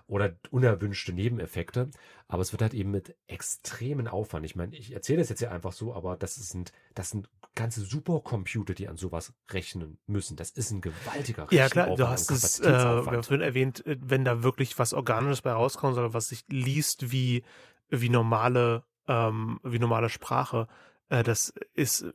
Oder 0.08 0.34
unerwünschte 0.50 1.12
Nebeneffekte. 1.12 1.88
Aber 2.26 2.42
es 2.42 2.50
wird 2.50 2.62
halt 2.62 2.74
eben 2.74 2.90
mit 2.90 3.14
extremen 3.28 4.08
Aufwand. 4.08 4.44
Ich 4.44 4.56
meine, 4.56 4.74
ich 4.74 4.92
erzähle 4.92 5.20
das 5.20 5.28
jetzt 5.28 5.40
ja 5.40 5.52
einfach 5.52 5.70
so, 5.70 5.94
aber 5.94 6.16
das 6.16 6.34
sind, 6.34 6.72
das 6.96 7.10
sind 7.10 7.28
ganze 7.54 7.82
Supercomputer, 7.82 8.74
die 8.74 8.88
an 8.88 8.96
sowas 8.96 9.32
rechnen 9.50 9.98
müssen. 10.08 10.36
Das 10.36 10.50
ist 10.50 10.72
ein 10.72 10.80
gewaltiger 10.80 11.46
Ja, 11.52 11.68
klar, 11.68 11.86
du 11.86 11.92
Rechenaufwand 11.92 12.10
hast 12.10 12.30
es, 12.30 12.58
äh, 12.58 12.72
wir 12.72 13.04
haben 13.06 13.22
vorhin 13.22 13.40
erwähnt, 13.40 13.86
äh, 13.86 13.98
wenn 14.00 14.24
da 14.24 14.42
wirklich 14.42 14.76
was 14.80 14.94
Organisches 14.94 15.42
bei 15.42 15.52
rauskommt 15.52 15.96
oder 15.96 16.12
was 16.12 16.28
sich 16.28 16.44
liest 16.48 17.12
wie, 17.12 17.44
wie 17.88 18.08
normale, 18.08 18.82
ähm, 19.06 19.60
wie 19.62 19.78
normale 19.78 20.08
Sprache, 20.08 20.66
äh, 21.08 21.22
das 21.22 21.54
ist 21.74 22.12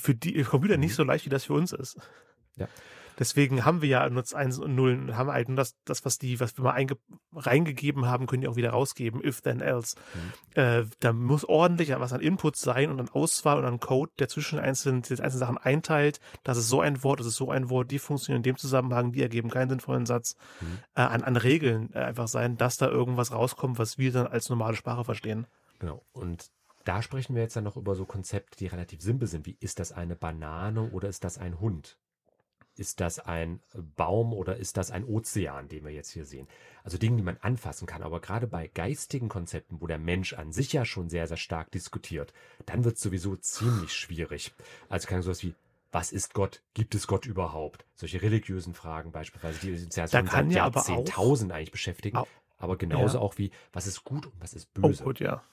für 0.00 0.14
die 0.14 0.42
Computer 0.42 0.76
nicht 0.76 0.92
Mhm. 0.92 0.96
so 0.96 1.04
leicht, 1.04 1.26
wie 1.26 1.30
das 1.30 1.44
für 1.44 1.54
uns 1.54 1.72
ist. 1.72 1.98
Ja. 2.56 2.68
Deswegen 3.18 3.64
haben 3.64 3.80
wir 3.80 3.88
ja 3.88 4.10
nur 4.10 4.24
Eins 4.34 4.58
und 4.58 4.74
Nullen, 4.74 5.08
und 5.08 5.16
haben 5.16 5.30
halt 5.30 5.48
nur 5.48 5.56
das, 5.56 5.76
das, 5.84 6.04
was 6.04 6.18
die, 6.18 6.40
was 6.40 6.56
wir 6.58 6.64
mal 6.64 6.72
einge 6.72 6.96
reingegeben 7.32 8.06
haben, 8.06 8.26
können 8.26 8.42
die 8.42 8.48
auch 8.48 8.56
wieder 8.56 8.70
rausgeben, 8.70 9.22
if 9.24 9.40
then 9.40 9.60
else. 9.60 9.94
Mhm. 10.14 10.60
Äh, 10.60 10.84
da 10.98 11.12
muss 11.12 11.44
ordentlich 11.44 11.90
was 11.90 12.12
an 12.12 12.20
Input 12.20 12.56
sein 12.56 12.90
und 12.90 12.98
an 12.98 13.08
Auswahl 13.08 13.58
und 13.58 13.66
an 13.66 13.78
Code, 13.78 14.10
der 14.18 14.28
zwischen 14.28 14.58
einzelnen, 14.58 15.02
die 15.02 15.12
einzelnen 15.12 15.38
Sachen 15.38 15.58
einteilt. 15.58 16.18
Das 16.42 16.58
ist 16.58 16.68
so 16.68 16.80
ein 16.80 17.04
Wort, 17.04 17.20
das 17.20 17.28
ist 17.28 17.36
so 17.36 17.50
ein 17.50 17.70
Wort, 17.70 17.92
die 17.92 18.00
funktionieren 18.00 18.40
in 18.40 18.42
dem 18.42 18.56
Zusammenhang, 18.56 19.12
die 19.12 19.22
ergeben 19.22 19.48
keinen 19.48 19.68
sinnvollen 19.68 20.06
Satz. 20.06 20.34
Mhm. 20.60 20.78
Äh, 20.96 21.02
an, 21.02 21.22
an 21.22 21.36
Regeln 21.36 21.90
äh, 21.92 21.98
einfach 21.98 22.26
sein, 22.26 22.56
dass 22.56 22.78
da 22.78 22.88
irgendwas 22.88 23.30
rauskommt, 23.30 23.78
was 23.78 23.96
wir 23.96 24.10
dann 24.10 24.26
als 24.26 24.48
normale 24.48 24.74
Sprache 24.74 25.04
verstehen. 25.04 25.46
Genau. 25.78 26.04
Und 26.12 26.50
da 26.84 27.02
sprechen 27.02 27.34
wir 27.34 27.42
jetzt 27.42 27.56
dann 27.56 27.64
noch 27.64 27.76
über 27.76 27.94
so 27.94 28.04
Konzepte, 28.04 28.56
die 28.58 28.66
relativ 28.66 29.00
simpel 29.02 29.28
sind. 29.28 29.46
Wie 29.46 29.56
ist 29.60 29.78
das 29.80 29.92
eine 29.92 30.16
Banane 30.16 30.82
oder 30.82 31.08
ist 31.08 31.24
das 31.24 31.38
ein 31.38 31.60
Hund? 31.60 31.98
Ist 32.76 32.98
das 33.00 33.20
ein 33.20 33.60
Baum 33.96 34.32
oder 34.32 34.56
ist 34.56 34.76
das 34.76 34.90
ein 34.90 35.04
Ozean, 35.04 35.68
den 35.68 35.84
wir 35.84 35.92
jetzt 35.92 36.10
hier 36.10 36.24
sehen? 36.24 36.48
Also 36.82 36.98
Dinge, 36.98 37.16
die 37.16 37.22
man 37.22 37.36
anfassen 37.36 37.86
kann. 37.86 38.02
Aber 38.02 38.20
gerade 38.20 38.48
bei 38.48 38.66
geistigen 38.66 39.28
Konzepten, 39.28 39.80
wo 39.80 39.86
der 39.86 39.98
Mensch 39.98 40.32
an 40.32 40.52
sich 40.52 40.72
ja 40.72 40.84
schon 40.84 41.08
sehr, 41.08 41.28
sehr 41.28 41.36
stark 41.36 41.70
diskutiert, 41.70 42.32
dann 42.66 42.82
wird 42.84 42.96
es 42.96 43.02
sowieso 43.02 43.36
ziemlich 43.36 43.92
schwierig. 43.94 44.52
Also 44.88 45.06
kann 45.06 45.22
sowas 45.22 45.44
wie, 45.44 45.54
was 45.92 46.10
ist 46.10 46.34
Gott? 46.34 46.62
Gibt 46.74 46.96
es 46.96 47.06
Gott 47.06 47.26
überhaupt? 47.26 47.86
Solche 47.94 48.20
religiösen 48.22 48.74
Fragen 48.74 49.12
beispielsweise, 49.12 49.60
die 49.60 49.70
uns 49.70 49.94
ja 49.94 50.08
schon 50.08 50.26
seit 50.26 50.50
ja 50.50 50.64
Jahrzehntausend 50.64 51.52
eigentlich 51.52 51.70
beschäftigen. 51.70 52.16
Aber 52.58 52.76
genauso 52.76 53.18
Ja. 53.18 53.22
auch 53.22 53.38
wie, 53.38 53.52
was 53.72 53.86
ist 53.86 54.02
gut 54.02 54.26
und 54.26 54.32
was 54.40 54.52
ist 54.54 54.74
Oh 54.82 54.88
böse? 54.88 55.04
gut, 55.04 55.20
ja. 55.20 55.44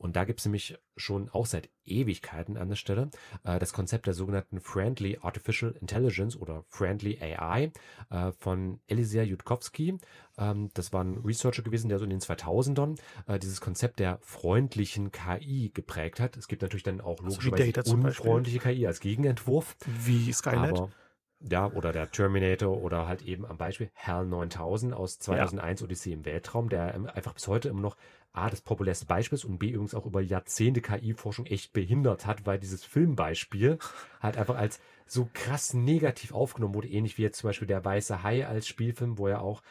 Und 0.00 0.16
da 0.16 0.24
gibt 0.24 0.40
es 0.40 0.46
nämlich 0.46 0.78
schon 0.96 1.28
auch 1.28 1.44
seit 1.44 1.68
Ewigkeiten 1.84 2.56
an 2.56 2.68
der 2.70 2.76
Stelle 2.76 3.10
äh, 3.44 3.58
das 3.58 3.74
Konzept 3.74 4.06
der 4.06 4.14
sogenannten 4.14 4.58
Friendly 4.58 5.18
Artificial 5.20 5.72
Intelligence 5.72 6.36
oder 6.36 6.64
Friendly 6.68 7.18
AI 7.20 7.70
äh, 8.08 8.32
von 8.38 8.80
Elisir 8.86 9.24
Jutkowski. 9.24 9.98
Ähm, 10.38 10.70
das 10.72 10.94
war 10.94 11.04
ein 11.04 11.18
Researcher 11.18 11.62
gewesen, 11.62 11.90
der 11.90 11.98
so 11.98 12.04
in 12.04 12.10
den 12.10 12.20
2000ern 12.20 12.98
äh, 13.26 13.38
dieses 13.38 13.60
Konzept 13.60 13.98
der 13.98 14.18
freundlichen 14.22 15.12
KI 15.12 15.70
geprägt 15.74 16.18
hat. 16.18 16.36
Es 16.38 16.48
gibt 16.48 16.62
natürlich 16.62 16.84
dann 16.84 17.02
auch 17.02 17.22
Also 17.22 17.40
logischerweise 17.40 17.72
Beispiel. 17.72 17.94
unfreundliche 17.94 18.58
KI 18.58 18.86
als 18.86 19.00
Gegenentwurf. 19.00 19.76
Wie 19.86 20.32
Skynet. 20.32 20.78
Aber, 20.78 20.90
ja, 21.40 21.70
oder 21.72 21.92
der 21.92 22.10
Terminator 22.10 22.82
oder 22.82 23.06
halt 23.06 23.22
eben 23.22 23.46
am 23.46 23.56
Beispiel 23.56 23.90
HAL 23.94 24.26
9000 24.26 24.92
aus 24.92 25.18
2001 25.18 25.82
Odyssee 25.82 26.12
im 26.12 26.24
Weltraum, 26.24 26.68
der 26.68 26.94
ähm, 26.94 27.06
einfach 27.06 27.32
bis 27.32 27.48
heute 27.48 27.68
immer 27.68 27.80
noch 27.80 27.96
A, 28.32 28.48
das 28.48 28.60
populärste 28.60 29.06
Beispiel 29.06 29.36
ist 29.36 29.44
und 29.44 29.58
B, 29.58 29.70
übrigens 29.70 29.94
auch 29.94 30.06
über 30.06 30.20
Jahrzehnte 30.20 30.80
KI-Forschung 30.80 31.46
echt 31.46 31.72
behindert 31.72 32.26
hat, 32.26 32.46
weil 32.46 32.58
dieses 32.58 32.84
Filmbeispiel 32.84 33.78
halt 34.20 34.36
einfach 34.36 34.56
als 34.56 34.80
so 35.06 35.28
krass 35.32 35.74
negativ 35.74 36.32
aufgenommen 36.32 36.74
wurde, 36.74 36.88
ähnlich 36.88 37.18
wie 37.18 37.22
jetzt 37.22 37.38
zum 37.38 37.48
Beispiel 37.48 37.66
der 37.66 37.84
Weiße 37.84 38.22
Hai 38.22 38.46
als 38.46 38.68
Spielfilm, 38.68 39.18
wo 39.18 39.26
er 39.26 39.42
auch 39.42 39.62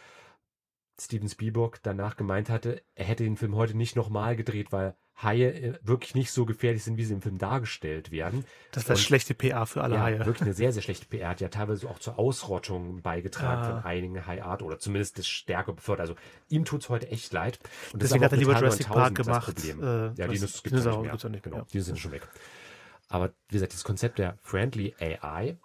Steven 0.99 1.29
Spielberg 1.29 1.79
danach 1.83 2.15
gemeint 2.17 2.49
hatte, 2.49 2.81
er 2.95 3.05
hätte 3.05 3.23
den 3.23 3.37
Film 3.37 3.55
heute 3.55 3.75
nicht 3.75 3.95
nochmal 3.95 4.35
gedreht, 4.35 4.71
weil 4.71 4.95
Haie 5.21 5.51
äh, 5.51 5.73
wirklich 5.81 6.15
nicht 6.15 6.31
so 6.31 6.45
gefährlich 6.45 6.83
sind, 6.83 6.95
wie 6.97 7.03
sie 7.03 7.13
im 7.13 7.21
Film 7.21 7.37
dargestellt 7.37 8.09
werden. 8.11 8.45
Das 8.71 8.85
wäre 8.85 8.93
Und- 8.97 8.99
schlechte 9.03 9.33
PA 9.33 9.65
für 9.65 9.83
alle 9.83 9.95
ja, 9.95 10.01
Haie. 10.03 10.19
wirklich 10.19 10.41
eine 10.43 10.53
sehr, 10.53 10.71
sehr 10.71 10.81
schlechte 10.83 11.05
PR. 11.07 11.29
Hat 11.29 11.41
ja 11.41 11.49
teilweise 11.49 11.89
auch 11.89 11.99
zur 11.99 12.17
Ausrottung 12.17 13.01
beigetragen 13.01 13.61
Ah. 13.61 13.65
von 13.81 13.83
einigen 13.83 14.25
High-Art 14.25 14.61
oder 14.61 14.79
zumindest 14.79 15.17
das 15.19 15.27
stärker 15.27 15.73
befördert. 15.73 16.01
Also 16.09 16.15
ihm 16.47 16.63
tut 16.63 16.83
es 16.83 16.89
heute 16.89 17.09
echt 17.09 17.33
leid. 17.33 17.59
Und 17.91 18.01
Deswegen 18.01 18.23
hat 18.23 18.31
er 18.31 18.37
lieber 18.37 18.57
Jurassic 18.57 18.87
Park 18.87 19.17
9000 19.17 19.19
das 19.19 19.25
gemacht. 19.25 19.65
Äh, 19.65 20.21
ja, 20.21 20.27
was- 20.27 20.33
die 20.33 20.39
gibt's 20.39 20.41
nicht 20.41 20.65
Dinosaurier 20.67 21.01
mehr. 21.01 21.11
gibt's 21.11 21.23
nicht 21.25 21.43
Genau, 21.43 21.57
ja. 21.57 21.65
die 21.73 21.79
sind 21.81 21.99
schon 21.99 22.11
weg. 22.11 22.27
Aber 23.09 23.33
wie 23.49 23.53
gesagt, 23.55 23.73
das 23.73 23.83
Konzept 23.83 24.19
der 24.19 24.37
Friendly 24.41 24.95
AI, 24.99 25.57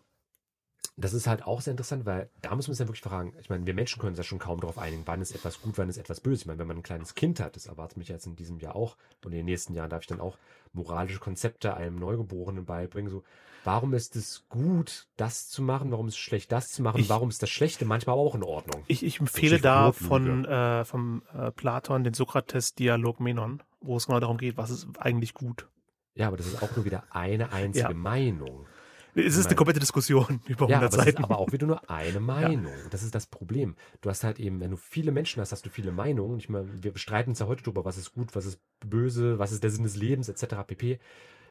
das 0.97 1.13
ist 1.13 1.27
halt 1.27 1.45
auch 1.45 1.61
sehr 1.61 1.73
interessant, 1.73 2.07
weil 2.07 2.31
da 2.41 2.55
muss 2.55 2.69
man 2.69 2.75
sich 2.75 2.79
dann 2.79 2.89
wirklich 2.89 3.03
fragen, 3.03 3.35
ich 3.41 3.49
meine, 3.51 3.67
wir 3.67 3.75
Menschen 3.75 3.99
können 3.99 4.11
uns 4.11 4.19
ja 4.19 4.23
schon 4.25 4.39
kaum 4.39 4.61
darauf 4.61 4.79
einigen, 4.79 5.03
wann 5.07 5.21
ist 5.21 5.35
etwas 5.35 5.61
gut, 5.61 5.77
wann 5.77 5.89
ist 5.89 5.97
etwas 5.99 6.21
böse. 6.21 6.43
Ich 6.43 6.47
meine, 6.47 6.59
wenn 6.61 6.69
man 6.69 6.77
ein 6.77 6.83
kleines 6.85 7.15
Kind 7.17 7.41
hat, 7.41 7.57
das 7.57 7.67
erwartet 7.67 7.99
mich 7.99 8.09
jetzt 8.09 8.27
in 8.27 8.37
diesem 8.37 8.59
Jahr 8.61 8.77
auch 8.77 8.97
und 9.25 9.33
in 9.33 9.39
den 9.39 9.47
nächsten 9.47 9.75
Jahren 9.75 9.91
darf 9.91 10.03
ich 10.03 10.07
dann 10.07 10.21
auch 10.21 10.39
moralische 10.73 11.19
Konzepte 11.19 11.77
einem 11.77 11.97
Neugeborenen 11.97 12.65
beibringen, 12.65 13.11
so, 13.11 13.25
warum 13.65 13.93
ist 13.95 14.15
es 14.15 14.45
gut, 14.49 15.09
das 15.17 15.49
zu 15.49 15.63
machen, 15.63 15.91
warum 15.91 16.07
ist 16.07 16.15
es 16.15 16.19
schlecht, 16.21 16.53
das 16.53 16.69
zu 16.71 16.83
machen, 16.83 17.01
Ich- 17.01 17.09
warum 17.09 17.29
ist 17.29 17.43
das 17.43 17.51
Schlechte 17.51 17.85
manchmal 17.85 18.15
aber 18.15 18.23
auch 18.23 18.35
in 18.37 18.43
Ordnung. 18.45 18.85
Ich, 18.87 19.03
ich 19.05 19.19
empfehle 19.21 19.61
da 19.61 19.91
von 19.91 20.45
äh, 20.45 20.85
vom 20.85 21.23
äh, 21.37 21.51
Platon 21.51 22.05
den 22.05 22.15
Sokrates-Dialog 22.15 23.19
Menon, 23.21 23.63
wo 23.81 23.97
es 23.97 24.07
genau 24.07 24.21
darum 24.21 24.39
geht, 24.39 24.57
was 24.57 24.71
ist 24.71 24.87
eigentlich 24.99 25.35
gut. 25.35 25.67
Ja, 26.15 26.29
aber 26.29 26.37
das 26.37 26.47
ist 26.47 26.63
auch 26.63 26.75
nur 26.77 26.85
wieder 26.85 27.03
eine 27.11 27.53
einzige 27.53 27.89
Ja. 27.89 27.95
Meinung. 27.95 28.67
Es 29.15 29.37
ist 29.37 29.47
eine 29.47 29.55
komplette 29.57 29.81
Diskussion 29.81 30.41
über 30.47 30.69
Ja, 30.69 30.79
100 30.79 30.79
aber 30.79 30.87
es 30.87 30.95
ist 30.95 31.05
Seiten. 31.15 31.25
aber 31.25 31.39
auch 31.39 31.53
wieder 31.53 31.67
nur 31.67 31.91
eine 31.91 32.21
Meinung. 32.21 32.73
Das 32.91 33.03
ist 33.03 33.15
das 33.15 33.27
Problem. 33.27 33.77
Du 34.01 34.11
hast 34.11 34.25
halt 34.25 34.41
eben, 34.41 34.61
wenn 34.61 34.71
du 34.71 34.77
viele 34.77 35.13
Menschen 35.13 35.41
hast, 35.41 35.53
hast 35.53 35.65
du 35.67 35.71
viele 35.71 35.93
Meinungen. 35.93 36.39
Ich 36.39 36.49
meine, 36.49 36.69
wir 36.83 36.93
bestreiten 36.93 37.31
uns 37.31 37.39
ja 37.39 37.47
heute 37.47 37.63
darüber, 37.63 37.85
was 37.85 37.97
ist 37.99 38.13
gut, 38.15 38.35
was 38.35 38.47
ist 38.47 38.61
böse, 38.81 39.39
was 39.39 39.53
ist 39.53 39.63
der 39.63 39.71
Sinn 39.71 39.85
des 39.85 39.97
Lebens, 39.97 40.29
etc. 40.29 40.57
pp. 40.67 40.99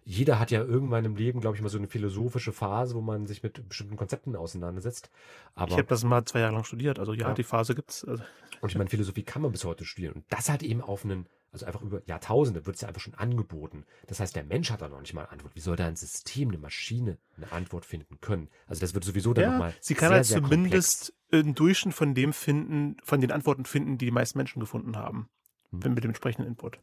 Jeder 0.05 0.37
hat 0.37 0.51
ja 0.51 0.61
irgendwann 0.61 1.05
im 1.05 1.15
Leben, 1.15 1.39
glaube 1.39 1.55
ich, 1.55 1.61
mal 1.63 1.69
so 1.69 1.77
eine 1.77 1.87
philosophische 1.87 2.51
Phase, 2.51 2.93
wo 2.93 2.99
man 2.99 3.25
sich 3.25 3.41
mit 3.41 3.69
bestimmten 3.69 3.95
Konzepten 3.95 4.35
auseinandersetzt. 4.35 5.09
ich 5.55 5.61
Aber, 5.61 5.71
habe 5.77 5.83
das 5.85 6.03
mal 6.03 6.25
zwei 6.25 6.39
Jahre 6.41 6.53
lang 6.55 6.65
studiert, 6.65 6.99
also 6.99 7.13
ja, 7.13 7.29
Ja. 7.29 7.33
die 7.33 7.43
Phase 7.43 7.73
gibt's. 7.73 8.03
Also, 8.03 8.21
und 8.59 8.69
ich 8.69 8.77
meine, 8.77 8.89
Philosophie 8.89 9.23
kann 9.23 9.41
man 9.41 9.53
bis 9.53 9.63
heute 9.63 9.85
studieren. 9.85 10.15
Und 10.15 10.25
das 10.27 10.49
hat 10.49 10.61
eben 10.61 10.81
auf 10.81 11.05
einen, 11.05 11.25
also 11.53 11.65
einfach 11.65 11.81
über 11.81 12.01
Jahrtausende 12.07 12.65
wird 12.65 12.75
es 12.75 12.81
ja 12.81 12.87
einfach 12.87 13.01
schon 13.01 13.13
angeboten. 13.13 13.85
Das 14.07 14.19
heißt, 14.19 14.35
der 14.35 14.43
Mensch 14.43 14.71
hat 14.71 14.81
da 14.81 14.89
noch 14.89 14.99
nicht 14.99 15.13
mal 15.13 15.21
eine 15.21 15.31
Antwort. 15.31 15.55
Wie 15.55 15.59
soll 15.59 15.75
da 15.75 15.85
ein 15.85 15.95
System, 15.95 16.49
eine 16.49 16.57
Maschine 16.57 17.17
eine 17.37 17.51
Antwort 17.51 17.85
finden 17.85 18.19
können? 18.19 18.49
Also 18.67 18.81
das 18.81 18.93
wird 18.93 19.03
sowieso 19.03 19.33
dann 19.33 19.43
ja, 19.43 19.51
nochmal 19.51 19.73
sie 19.79 19.93
kann 19.93 20.09
sehr, 20.09 20.15
halt 20.15 20.25
sehr 20.25 20.41
zumindest 20.41 21.13
einen 21.31 21.55
Durchschnitt 21.55 21.93
von 21.93 22.13
dem 22.15 22.33
finden, 22.33 22.97
von 23.03 23.21
den 23.21 23.31
Antworten 23.31 23.65
finden, 23.65 23.97
die 23.97 24.05
die 24.05 24.11
meisten 24.11 24.37
Menschen 24.37 24.59
gefunden 24.59 24.97
haben, 24.97 25.29
Hm. 25.69 25.83
wenn 25.83 25.93
mit 25.93 26.03
dem 26.03 26.09
entsprechenden 26.09 26.47
Input. 26.47 26.79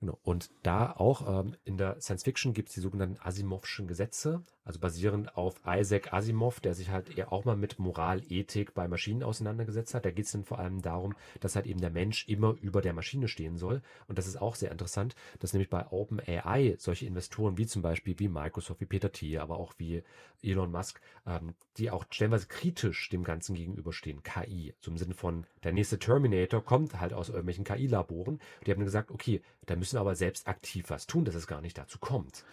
Genau. 0.00 0.16
Und 0.22 0.50
da 0.62 0.92
auch 0.92 1.40
ähm, 1.40 1.56
in 1.64 1.76
der 1.76 2.00
Science 2.00 2.22
Fiction 2.22 2.52
gibt 2.54 2.68
es 2.68 2.74
die 2.76 2.80
sogenannten 2.80 3.18
Asimovschen 3.20 3.88
Gesetze, 3.88 4.44
also 4.64 4.78
basierend 4.78 5.36
auf 5.36 5.60
Isaac 5.66 6.12
Asimov, 6.12 6.60
der 6.60 6.74
sich 6.74 6.90
halt 6.90 7.16
eher 7.18 7.32
auch 7.32 7.44
mal 7.44 7.56
mit 7.56 7.80
Moral, 7.80 8.22
Ethik 8.28 8.74
bei 8.74 8.86
Maschinen 8.86 9.24
auseinandergesetzt 9.24 9.94
hat. 9.94 10.04
Da 10.04 10.12
geht 10.12 10.26
es 10.26 10.32
dann 10.32 10.44
vor 10.44 10.60
allem 10.60 10.82
darum, 10.82 11.16
dass 11.40 11.56
halt 11.56 11.66
eben 11.66 11.80
der 11.80 11.90
Mensch 11.90 12.28
immer 12.28 12.54
über 12.60 12.80
der 12.80 12.92
Maschine 12.92 13.26
stehen 13.26 13.56
soll. 13.56 13.82
Und 14.06 14.18
das 14.18 14.28
ist 14.28 14.40
auch 14.40 14.54
sehr 14.54 14.70
interessant, 14.70 15.16
dass 15.40 15.52
nämlich 15.52 15.70
bei 15.70 15.84
OpenAI 15.90 16.76
solche 16.78 17.06
Investoren 17.06 17.58
wie 17.58 17.66
zum 17.66 17.82
Beispiel 17.82 18.16
wie 18.18 18.28
Microsoft, 18.28 18.80
wie 18.80 18.86
Peter 18.86 19.10
Thiel, 19.10 19.38
aber 19.40 19.58
auch 19.58 19.74
wie 19.78 20.04
Elon 20.42 20.70
Musk, 20.70 21.00
ähm, 21.26 21.54
die 21.76 21.90
auch 21.90 22.04
stellenweise 22.10 22.46
kritisch 22.46 23.08
dem 23.08 23.24
Ganzen 23.24 23.54
gegenüberstehen, 23.54 24.22
KI. 24.22 24.74
So 24.80 24.90
im 24.90 24.98
Sinne 24.98 25.14
von, 25.14 25.46
der 25.62 25.72
nächste 25.72 25.98
Terminator 25.98 26.64
kommt 26.64 27.00
halt 27.00 27.12
aus 27.12 27.28
irgendwelchen 27.28 27.64
KI-Laboren. 27.64 28.40
Die 28.66 28.70
haben 28.70 28.84
gesagt, 28.84 29.10
okay, 29.10 29.42
da 29.66 29.76
müssen 29.76 29.87
wir 29.96 30.00
aber 30.00 30.14
selbst 30.14 30.46
aktiv 30.46 30.86
was 30.88 31.06
tun, 31.06 31.24
dass 31.24 31.34
es 31.34 31.46
gar 31.46 31.60
nicht 31.60 31.78
dazu 31.78 31.98
kommt. 31.98 32.44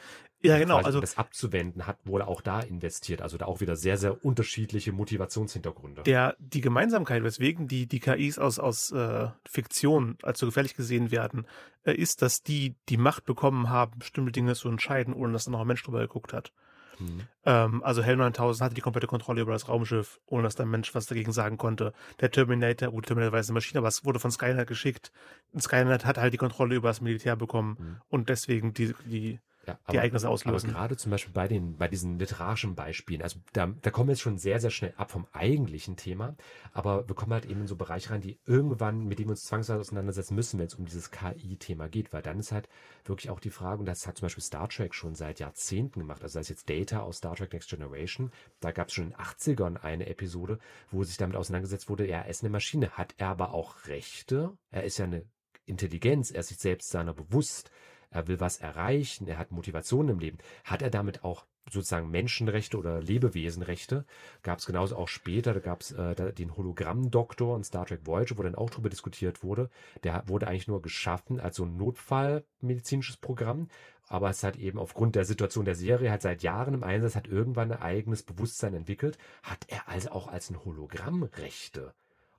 Ja, 0.41 0.59
genau. 0.59 0.77
Also 0.77 0.99
um 0.99 1.01
das 1.01 1.17
abzuwenden, 1.17 1.87
hat 1.87 1.97
wohl 2.05 2.21
auch 2.21 2.41
da 2.41 2.59
investiert. 2.59 3.21
Also 3.21 3.37
da 3.37 3.45
auch 3.45 3.61
wieder 3.61 3.75
sehr, 3.75 3.97
sehr 3.97 4.23
unterschiedliche 4.23 4.91
Motivationshintergründe. 4.91 6.03
der, 6.03 6.35
die 6.39 6.61
Gemeinsamkeit, 6.61 7.23
weswegen 7.23 7.67
die, 7.67 7.87
die 7.87 7.99
KIs 7.99 8.37
aus, 8.37 8.59
aus 8.59 8.91
äh, 8.91 9.27
Fiktion 9.45 10.17
als 10.21 10.39
so 10.39 10.45
gefährlich 10.45 10.75
gesehen 10.75 11.11
werden, 11.11 11.47
äh, 11.83 11.93
ist, 11.93 12.21
dass 12.21 12.43
die 12.43 12.75
die 12.89 12.97
Macht 12.97 13.25
bekommen 13.25 13.69
haben, 13.69 13.97
bestimmte 13.99 14.31
Dinge 14.31 14.55
zu 14.55 14.69
entscheiden, 14.69 15.13
ohne 15.13 15.33
dass 15.33 15.45
da 15.45 15.51
noch 15.51 15.61
ein 15.61 15.67
Mensch 15.67 15.83
drüber 15.83 16.01
geguckt 16.01 16.33
hat. 16.33 16.51
Mhm. 16.99 17.21
Ähm, 17.45 17.83
also 17.83 18.03
Hell 18.03 18.15
9000 18.17 18.63
hatte 18.65 18.75
die 18.75 18.81
komplette 18.81 19.07
Kontrolle 19.07 19.41
über 19.41 19.51
das 19.53 19.67
Raumschiff, 19.67 20.19
ohne 20.25 20.43
dass 20.43 20.55
der 20.55 20.65
Mensch 20.65 20.93
was 20.95 21.05
dagegen 21.05 21.31
sagen 21.31 21.57
konnte. 21.57 21.93
Der 22.21 22.31
Terminator, 22.31 22.89
gut, 22.89 23.05
Terminator 23.07 23.33
war 23.33 23.39
jetzt 23.39 23.49
eine 23.49 23.55
Maschine, 23.55 23.79
aber 23.79 23.87
es 23.87 24.05
wurde 24.05 24.19
von 24.19 24.31
Skynet 24.31 24.67
geschickt. 24.67 25.11
Und 25.51 25.61
Skynet 25.61 26.05
hat 26.05 26.17
halt 26.17 26.33
die 26.33 26.37
Kontrolle 26.37 26.75
über 26.75 26.89
das 26.89 27.01
Militär 27.01 27.35
bekommen 27.35 27.77
Mhm. 27.79 28.01
und 28.09 28.29
deswegen 28.29 28.73
die, 28.73 28.93
die, 29.05 29.39
Ja, 29.65 29.79
die 29.91 29.97
Ereignisse 29.97 30.27
Aber 30.27 30.33
auslösen. 30.33 30.69
gerade 30.69 30.97
zum 30.97 31.11
Beispiel 31.11 31.33
bei 31.33 31.47
den, 31.47 31.77
bei 31.77 31.87
diesen 31.87 32.19
literarischen 32.19 32.75
Beispielen, 32.75 33.21
also 33.21 33.39
da, 33.53 33.67
da 33.81 33.89
kommen 33.91 34.09
wir 34.09 34.13
jetzt 34.13 34.21
schon 34.21 34.37
sehr, 34.37 34.59
sehr 34.59 34.69
schnell 34.69 34.93
ab 34.97 35.11
vom 35.11 35.27
eigentlichen 35.31 35.95
Thema, 35.95 36.35
aber 36.73 37.07
wir 37.07 37.15
kommen 37.15 37.33
halt 37.33 37.45
eben 37.45 37.61
in 37.61 37.67
so 37.67 37.75
Bereiche 37.75 38.11
rein, 38.11 38.21
die 38.21 38.39
irgendwann, 38.45 39.05
mit 39.05 39.19
denen 39.19 39.29
wir 39.29 39.31
uns 39.31 39.45
zwangsweise 39.45 39.79
auseinandersetzen 39.79 40.35
müssen, 40.35 40.59
wenn 40.59 40.67
es 40.67 40.75
um 40.75 40.85
dieses 40.85 41.11
KI-Thema 41.11 41.87
geht, 41.87 42.13
weil 42.13 42.21
dann 42.21 42.39
ist 42.39 42.51
halt 42.51 42.69
wirklich 43.05 43.29
auch 43.29 43.39
die 43.39 43.49
Frage, 43.49 43.79
und 43.79 43.85
das 43.85 44.05
hat 44.07 44.17
zum 44.17 44.25
Beispiel 44.25 44.43
Star 44.43 44.69
Trek 44.69 44.93
schon 44.93 45.15
seit 45.15 45.39
Jahrzehnten 45.39 45.99
gemacht, 45.99 46.21
also 46.21 46.33
sei 46.33 46.41
es 46.41 46.49
jetzt 46.49 46.69
Data 46.69 46.99
aus 46.99 47.17
Star 47.17 47.35
Trek 47.35 47.53
Next 47.53 47.69
Generation, 47.69 48.31
da 48.59 48.71
gab 48.71 48.87
es 48.89 48.93
schon 48.93 49.05
in 49.05 49.11
den 49.11 49.19
80ern 49.19 49.77
eine 49.77 50.07
Episode, 50.07 50.59
wo 50.91 51.03
sich 51.03 51.17
damit 51.17 51.35
auseinandergesetzt 51.35 51.89
wurde, 51.89 52.07
ja, 52.07 52.19
er 52.19 52.29
ist 52.29 52.43
eine 52.43 52.49
Maschine, 52.49 52.91
hat 52.91 53.15
er 53.17 53.29
aber 53.29 53.53
auch 53.53 53.85
Rechte, 53.87 54.57
er 54.71 54.83
ist 54.83 54.97
ja 54.97 55.05
eine 55.05 55.23
Intelligenz, 55.65 56.31
er 56.31 56.41
ist 56.41 56.49
sich 56.49 56.57
selbst 56.57 56.89
seiner 56.89 57.13
bewusst, 57.13 57.71
er 58.15 58.27
will 58.27 58.39
was 58.39 58.57
erreichen, 58.57 59.27
er 59.27 59.37
hat 59.37 59.51
Motivation 59.51 60.09
im 60.09 60.19
Leben. 60.19 60.37
Hat 60.63 60.81
er 60.81 60.89
damit 60.89 61.23
auch 61.23 61.45
sozusagen 61.69 62.09
Menschenrechte 62.09 62.77
oder 62.77 63.01
Lebewesenrechte? 63.01 64.05
Gab 64.43 64.59
es 64.59 64.65
genauso 64.65 64.95
auch 64.95 65.07
später, 65.07 65.53
da 65.53 65.59
gab 65.59 65.81
es 65.81 65.91
äh, 65.91 66.33
den 66.33 66.55
Hologramm-Doktor 66.55 67.55
in 67.57 67.63
Star 67.63 67.85
Trek 67.85 68.05
Voyager, 68.05 68.37
wo 68.37 68.43
dann 68.43 68.55
auch 68.55 68.69
darüber 68.69 68.89
diskutiert 68.89 69.43
wurde. 69.43 69.69
Der 70.03 70.23
wurde 70.27 70.47
eigentlich 70.47 70.67
nur 70.67 70.81
geschaffen 70.81 71.39
als 71.39 71.57
so 71.57 71.65
ein 71.65 71.77
Notfallmedizinisches 71.77 73.17
Programm, 73.17 73.67
aber 74.07 74.29
es 74.29 74.43
hat 74.43 74.57
eben 74.57 74.77
aufgrund 74.77 75.15
der 75.15 75.25
Situation 75.25 75.65
der 75.65 75.75
Serie 75.75 76.11
halt 76.11 76.21
seit 76.21 76.43
Jahren 76.43 76.75
im 76.75 76.83
Einsatz, 76.83 77.15
hat 77.15 77.27
irgendwann 77.27 77.71
ein 77.71 77.81
eigenes 77.81 78.23
Bewusstsein 78.23 78.73
entwickelt. 78.75 79.17
Hat 79.41 79.65
er 79.67 79.89
also 79.89 80.11
auch 80.11 80.27
als 80.27 80.49
ein 80.49 80.63
Hologramm 80.63 81.23
Rechte? 81.23 81.93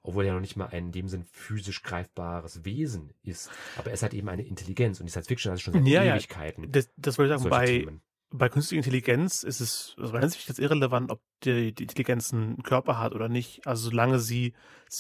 Obwohl 0.07 0.25
er 0.25 0.35
noch 0.35 0.41
nicht 0.41 0.57
mal 0.57 0.67
ein 0.67 0.87
in 0.87 0.93
dem 0.93 1.09
Sinn 1.09 1.25
physisch 1.25 1.83
greifbares 1.83 2.65
Wesen 2.65 3.13
ist. 3.23 3.51
Aber 3.77 3.89
er 3.89 3.95
ist 3.95 4.03
halt 4.03 4.15
eben 4.15 4.29
eine 4.29 4.43
Intelligenz 4.43 5.01
und 5.01 5.07
die 5.07 5.11
Science 5.11 5.27
Fiction 5.29 5.53
hat 5.53 5.61
schon 5.61 5.75
seit 5.75 5.87
Ja, 5.87 6.03
ja. 6.03 6.15
Ewigkeiten. 6.15 6.71
Das, 6.71 6.89
das 6.97 7.19
wollte 7.19 7.35
ich 7.35 7.39
sagen, 7.41 7.51
bei, 7.51 7.67
Themen. 7.67 8.03
bei 8.31 8.49
künstlicher 8.49 8.79
Intelligenz 8.79 9.43
ist 9.43 9.61
es 9.61 9.97
aus 10.01 10.13
meiner 10.13 10.29
Sicht 10.29 10.49
jetzt 10.49 10.59
irrelevant, 10.61 11.11
ob 11.11 11.21
die, 11.45 11.73
die 11.73 11.85
Intelligenz 11.85 12.33
einen 12.33 12.63
Körper 12.63 12.99
hat 12.99 13.15
oder 13.15 13.29
nicht. 13.29 13.67
Also 13.67 13.91
solange 13.91 14.19
sie 14.19 14.55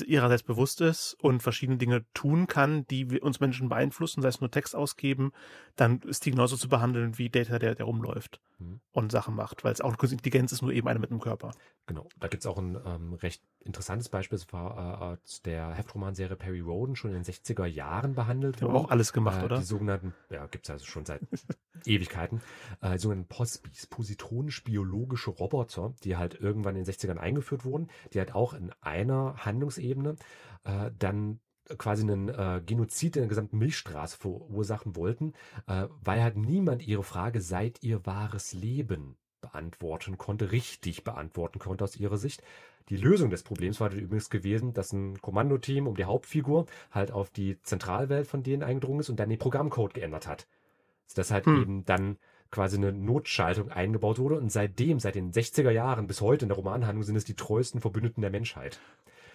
ihrer 0.04 0.28
selbst 0.28 0.46
bewusst 0.46 0.80
ist 0.80 1.14
und 1.20 1.42
verschiedene 1.42 1.78
Dinge 1.78 2.04
tun 2.12 2.46
kann, 2.46 2.86
die 2.88 3.20
uns 3.20 3.40
Menschen 3.40 3.68
beeinflussen, 3.68 4.22
sei 4.22 4.28
es 4.28 4.40
nur 4.40 4.50
Text 4.50 4.74
ausgeben, 4.74 5.32
dann 5.76 6.00
ist 6.00 6.26
die 6.26 6.32
genauso 6.32 6.56
zu 6.56 6.68
behandeln 6.68 7.18
wie 7.18 7.30
Data, 7.30 7.58
der, 7.58 7.74
der 7.74 7.86
rumläuft 7.86 8.40
Mhm. 8.58 8.80
und 8.92 9.12
Sachen 9.12 9.34
macht, 9.34 9.64
weil 9.64 9.72
es 9.72 9.82
auch 9.82 9.88
eine 9.88 9.96
künstliche 9.98 10.20
Intelligenz 10.20 10.50
ist, 10.52 10.62
nur 10.62 10.72
eben 10.72 10.88
eine 10.88 10.98
mit 10.98 11.10
einem 11.10 11.20
Körper. 11.20 11.50
Genau, 11.86 12.08
da 12.18 12.28
gibt 12.28 12.42
es 12.42 12.46
auch 12.46 12.56
ein 12.56 12.78
ähm, 12.86 13.12
recht 13.14 13.42
interessantes 13.60 14.08
Beispiel. 14.08 14.36
Es 14.36 14.50
war 14.52 14.76
äh, 14.76 15.04
aus 15.22 15.42
der 15.42 15.72
Heftromanserie 15.74 16.36
Perry 16.36 16.60
Roden 16.60 16.96
schon 16.96 17.10
in 17.10 17.22
den 17.22 17.24
60er 17.24 17.66
Jahren 17.66 18.14
behandelt 18.14 18.60
Die 18.60 18.64
haben 18.64 18.74
auch 18.74 18.90
alles 18.90 19.12
gemacht, 19.12 19.42
äh, 19.42 19.44
oder? 19.44 19.58
Die 19.58 19.64
sogenannten, 19.64 20.14
ja, 20.30 20.46
gibt 20.46 20.64
es 20.64 20.70
also 20.70 20.86
schon 20.86 21.04
seit 21.04 21.20
Ewigkeiten, 21.84 22.40
äh, 22.80 22.92
die 22.92 22.98
sogenannten 22.98 23.28
POSBIs, 23.28 23.88
positronisch-biologische 23.88 25.30
Roboter, 25.30 25.92
die 26.02 26.16
halt 26.16 26.25
irgendwann 26.34 26.76
in 26.76 26.84
den 26.84 26.92
60ern 26.92 27.18
eingeführt 27.18 27.64
wurden, 27.64 27.88
die 28.12 28.18
halt 28.18 28.34
auch 28.34 28.54
in 28.54 28.72
einer 28.80 29.36
Handlungsebene 29.44 30.16
äh, 30.64 30.90
dann 30.98 31.40
quasi 31.78 32.02
einen 32.02 32.28
äh, 32.28 32.62
Genozid 32.64 33.16
in 33.16 33.22
der 33.22 33.28
gesamten 33.28 33.58
Milchstraße 33.58 34.16
verursachen 34.18 34.96
wollten, 34.96 35.32
äh, 35.66 35.88
weil 36.00 36.22
halt 36.22 36.36
niemand 36.36 36.86
ihre 36.86 37.02
Frage, 37.02 37.40
seid 37.40 37.82
ihr 37.82 38.06
wahres 38.06 38.52
Leben 38.52 39.16
beantworten 39.40 40.18
konnte, 40.18 40.52
richtig 40.52 41.04
beantworten 41.04 41.58
konnte 41.58 41.84
aus 41.84 41.96
ihrer 41.96 42.16
Sicht. 42.16 42.42
Die 42.88 42.96
Lösung 42.96 43.30
des 43.30 43.42
Problems 43.42 43.80
war 43.80 43.90
dann 43.90 43.98
übrigens 43.98 44.30
gewesen, 44.30 44.72
dass 44.72 44.92
ein 44.92 45.20
Kommandoteam 45.20 45.88
um 45.88 45.96
die 45.96 46.04
Hauptfigur 46.04 46.66
halt 46.92 47.10
auf 47.10 47.30
die 47.30 47.60
Zentralwelt 47.62 48.28
von 48.28 48.42
denen 48.42 48.62
eingedrungen 48.62 49.00
ist 49.00 49.10
und 49.10 49.18
dann 49.18 49.28
den 49.28 49.38
Programmcode 49.38 49.94
geändert 49.94 50.28
hat. 50.28 50.46
Dass 51.14 51.30
halt 51.30 51.46
Hm. 51.46 51.62
eben 51.62 51.84
dann 51.84 52.18
quasi 52.50 52.76
eine 52.76 52.92
Notschaltung 52.92 53.70
eingebaut 53.70 54.18
wurde 54.18 54.36
und 54.36 54.50
seitdem, 54.52 55.00
seit 55.00 55.14
den 55.14 55.32
60er 55.32 55.70
Jahren 55.70 56.06
bis 56.06 56.20
heute 56.20 56.44
in 56.44 56.48
der 56.48 56.56
Romanhandlung 56.56 57.02
sind 57.02 57.16
es 57.16 57.24
die 57.24 57.34
treuesten 57.34 57.80
Verbündeten 57.80 58.20
der 58.20 58.30
Menschheit. 58.30 58.78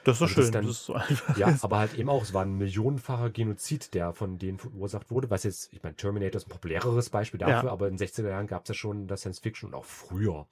Das 0.04 0.16
ist 0.16 0.22
doch 0.22 0.28
also 0.30 0.36
das 0.42 0.46
schön. 0.46 0.52
dann- 0.54 0.66
das 0.66 0.76
ist 0.78 0.86
so 0.86 0.94
einfach. 0.96 1.38
Ja, 1.38 1.56
aber 1.62 1.78
halt 1.80 1.94
eben 1.94 2.10
auch, 2.10 2.24
es 2.24 2.34
war 2.34 2.44
ein 2.44 2.58
millionenfacher 2.58 3.30
Genozid, 3.30 3.94
der 3.94 4.14
von 4.14 4.40
denen 4.40 4.58
verursacht 4.58 5.12
wurde, 5.12 5.30
was 5.30 5.44
jetzt, 5.44 5.72
ich 5.74 5.84
meine, 5.84 5.96
Terminator 5.96 6.38
ist 6.38 6.48
ein 6.48 6.52
populäreres 6.52 7.10
Beispiel 7.10 7.40
dafür, 7.40 7.66
Ja. 7.66 7.72
aber 7.72 7.88
in 7.88 7.98
den 7.98 8.08
60er 8.08 8.28
Jahren 8.30 8.48
gab 8.48 8.64
es 8.64 8.70
ja 8.70 8.74
schon 8.76 9.08
das 9.08 9.20
Science 9.22 9.40
Fiction 9.40 9.70
und 9.70 9.76
auch 9.76 9.86
früher 9.86 10.48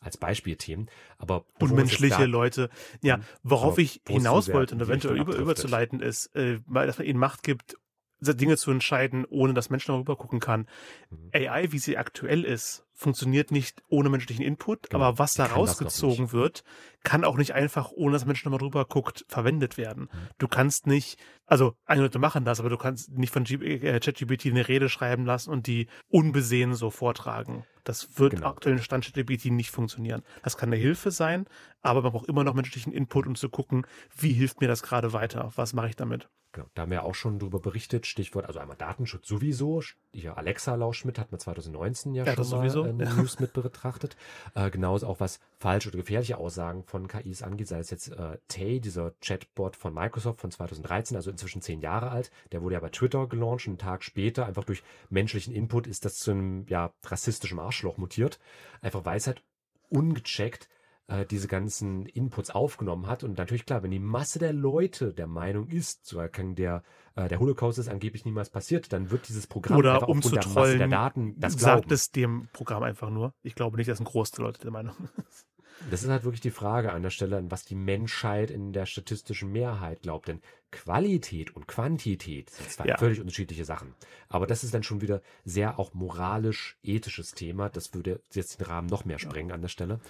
als 0.00 0.16
Beispielthemen. 0.16 0.88
Aber 1.18 1.44
unmenschliche 1.60 2.16
da- 2.18 2.24
Leute. 2.24 2.68
Ja, 3.02 3.18
Mhm. 3.18 3.22
worauf 3.42 3.78
ich 3.78 4.00
es 4.06 4.12
hinaus 4.12 4.52
wollte 4.52 4.74
und 4.74 4.80
eventuell 4.82 5.18
über, 5.18 5.34
überzuleiten 5.36 6.00
ist, 6.00 6.34
äh, 6.36 6.60
weil 6.66 6.86
dass 6.86 6.98
man 6.98 7.06
ihnen 7.06 7.18
Macht 7.18 7.42
gibt, 7.42 7.76
Dinge 8.20 8.56
zu 8.56 8.70
entscheiden, 8.70 9.24
ohne 9.28 9.54
dass 9.54 9.70
Menschen 9.70 9.92
darüber 9.92 10.16
gucken 10.16 10.40
kann. 10.40 10.66
Mhm. 11.10 11.30
AI, 11.32 11.72
wie 11.72 11.78
sie 11.78 11.98
aktuell 11.98 12.44
ist, 12.44 12.86
funktioniert 12.92 13.50
nicht 13.50 13.82
ohne 13.88 14.08
menschlichen 14.08 14.44
Input, 14.44 14.88
Genau, 14.88 15.04
aber 15.04 15.18
was 15.18 15.34
da 15.34 15.46
rausgezogen 15.46 16.32
wird, 16.32 16.62
kann 17.02 17.24
auch 17.24 17.36
nicht 17.36 17.52
einfach, 17.52 17.90
ohne 17.92 18.12
dass 18.12 18.24
Menschen 18.24 18.46
nochmal 18.46 18.60
drüber 18.60 18.84
guckt, 18.84 19.24
verwendet 19.28 19.76
werden. 19.76 20.04
Mhm. 20.04 20.28
Du 20.38 20.48
kannst 20.48 20.86
nicht, 20.86 21.18
also 21.44 21.74
einige 21.84 22.04
Leute 22.04 22.18
machen 22.20 22.44
das, 22.44 22.60
aber 22.60 22.68
du 22.70 22.76
kannst 22.78 23.10
nicht 23.10 23.32
von 23.32 23.44
äh, 23.46 23.98
ChatGPT 24.00 24.46
eine 24.46 24.68
Rede 24.68 24.88
schreiben 24.88 25.26
lassen 25.26 25.50
und 25.50 25.66
die 25.66 25.88
unbesehen 26.08 26.74
so 26.74 26.90
vortragen. 26.90 27.64
Das 27.82 28.18
wird 28.18 28.34
Genau. 28.36 28.48
aktuell 28.48 28.76
in 28.76 28.82
Stand 28.82 29.04
ChatGPT 29.04 29.46
nicht 29.46 29.70
funktionieren. 29.70 30.22
Das 30.42 30.56
kann 30.56 30.70
eine 30.70 30.76
Hilfe 30.80 31.10
sein, 31.10 31.46
aber 31.82 32.00
man 32.02 32.12
braucht 32.12 32.28
immer 32.28 32.44
noch 32.44 32.54
menschlichen 32.54 32.92
Input, 32.92 33.26
um 33.26 33.34
zu 33.34 33.48
gucken, 33.50 33.86
wie 34.16 34.32
hilft 34.32 34.60
mir 34.60 34.68
das 34.68 34.82
gerade 34.82 35.12
weiter? 35.12 35.52
Was 35.56 35.74
mache 35.74 35.88
ich 35.88 35.96
damit? 35.96 36.28
Genau, 36.54 36.66
da 36.74 36.82
haben 36.82 36.92
wir 36.92 37.02
auch 37.02 37.16
schon 37.16 37.40
drüber 37.40 37.58
berichtet, 37.58 38.06
Stichwort, 38.06 38.46
also 38.46 38.60
einmal 38.60 38.76
Datenschutz 38.76 39.26
sowieso. 39.26 39.82
Hier 40.12 40.38
Alexa 40.38 40.76
Lauschmidt 40.76 41.18
hat 41.18 41.32
man 41.32 41.40
2019 41.40 42.14
ja, 42.14 42.24
Ja, 42.24 42.34
schon 42.34 42.44
mal 42.44 42.44
sowieso, 42.44 42.84
den 42.84 42.96
News 42.96 43.40
mit 43.40 43.52
betrachtet. 43.52 44.16
Äh, 44.54 44.70
genauso 44.70 45.08
auch 45.08 45.18
was 45.18 45.40
falsche 45.58 45.88
oder 45.88 45.98
gefährliche 45.98 46.38
Aussagen 46.38 46.84
von 46.84 47.08
KIs 47.08 47.42
angeht, 47.42 47.66
sei 47.66 47.80
es 47.80 47.90
jetzt 47.90 48.12
äh, 48.12 48.38
Tay, 48.46 48.78
dieser 48.78 49.14
Chatbot 49.20 49.74
von 49.74 49.92
Microsoft 49.92 50.40
von 50.40 50.52
2013, 50.52 51.16
also 51.16 51.28
inzwischen 51.28 51.60
zehn 51.60 51.80
Jahre 51.80 52.12
alt. 52.12 52.30
Der 52.52 52.62
wurde 52.62 52.74
ja 52.74 52.80
bei 52.80 52.90
Twitter 52.90 53.26
gelauncht 53.26 53.66
und 53.66 53.72
einen 53.72 53.78
Tag 53.78 54.04
später, 54.04 54.46
einfach 54.46 54.62
durch 54.62 54.84
menschlichen 55.10 55.52
Input, 55.52 55.88
ist 55.88 56.04
das 56.04 56.18
zu 56.18 56.30
einem 56.30 56.66
ja, 56.68 56.92
rassistischen 57.04 57.58
Arschloch 57.58 57.96
mutiert. 57.96 58.38
Einfach 58.80 59.04
weil 59.04 59.16
es 59.16 59.26
halt 59.26 59.42
ungecheckt 59.90 60.68
äh, 61.06 61.26
diese 61.26 61.48
ganzen 61.48 62.06
Inputs 62.06 62.50
aufgenommen 62.50 63.06
hat. 63.06 63.24
Und 63.24 63.36
natürlich 63.38 63.66
klar, 63.66 63.82
wenn 63.82 63.90
die 63.90 63.98
Masse 63.98 64.38
der 64.38 64.52
Leute 64.52 65.12
der 65.12 65.26
Meinung 65.26 65.68
ist, 65.68 66.06
so 66.06 66.24
kann 66.32 66.54
der, 66.54 66.82
äh, 67.14 67.28
der 67.28 67.40
Holocaust 67.40 67.78
ist 67.78 67.88
angeblich 67.88 68.24
niemals 68.24 68.50
passiert, 68.50 68.92
dann 68.92 69.10
wird 69.10 69.28
dieses 69.28 69.46
Programm 69.46 69.78
Oder 69.78 69.94
einfach 69.94 70.08
um 70.08 70.18
aufgrund 70.18 70.24
zu 70.24 70.40
der 70.40 70.46
Masse 70.48 70.78
der 70.78 70.88
trollen, 70.88 70.90
Daten 70.90 71.40
das 71.40 71.54
sagt 71.54 71.92
es 71.92 72.10
dem 72.10 72.48
Programm 72.52 72.82
einfach 72.82 73.10
nur. 73.10 73.34
Ich 73.42 73.54
glaube 73.54 73.76
nicht, 73.76 73.88
dass 73.88 74.00
ein 74.00 74.04
Großteil 74.04 74.38
der 74.38 74.46
Leute 74.46 74.60
der 74.60 74.70
Meinung 74.70 74.94
ist. 75.28 75.46
Das 75.90 76.02
ist 76.04 76.08
halt 76.08 76.24
wirklich 76.24 76.40
die 76.40 76.52
Frage 76.52 76.92
an 76.92 77.02
der 77.02 77.10
Stelle, 77.10 77.36
an 77.36 77.50
was 77.50 77.64
die 77.64 77.74
Menschheit 77.74 78.50
in 78.50 78.72
der 78.72 78.86
statistischen 78.86 79.50
Mehrheit 79.50 80.02
glaubt. 80.02 80.28
Denn 80.28 80.40
Qualität 80.70 81.54
und 81.54 81.66
Quantität 81.66 82.50
sind 82.50 82.70
zwei 82.70 82.86
Ja. 82.86 82.96
völlig 82.96 83.20
unterschiedliche 83.20 83.64
Sachen. 83.64 83.94
Aber 84.28 84.46
das 84.46 84.64
ist 84.64 84.72
dann 84.72 84.82
schon 84.82 85.00
wieder 85.00 85.20
sehr 85.44 85.78
auch 85.78 85.92
moralisch-ethisches 85.92 87.32
Thema. 87.32 87.68
Das 87.68 87.92
würde 87.92 88.20
jetzt 88.32 88.60
den 88.60 88.66
Rahmen 88.66 88.88
noch 88.88 89.04
mehr 89.04 89.18
sprengen 89.18 89.52
an 89.52 89.62
der 89.62 89.68
Stelle. 89.68 90.00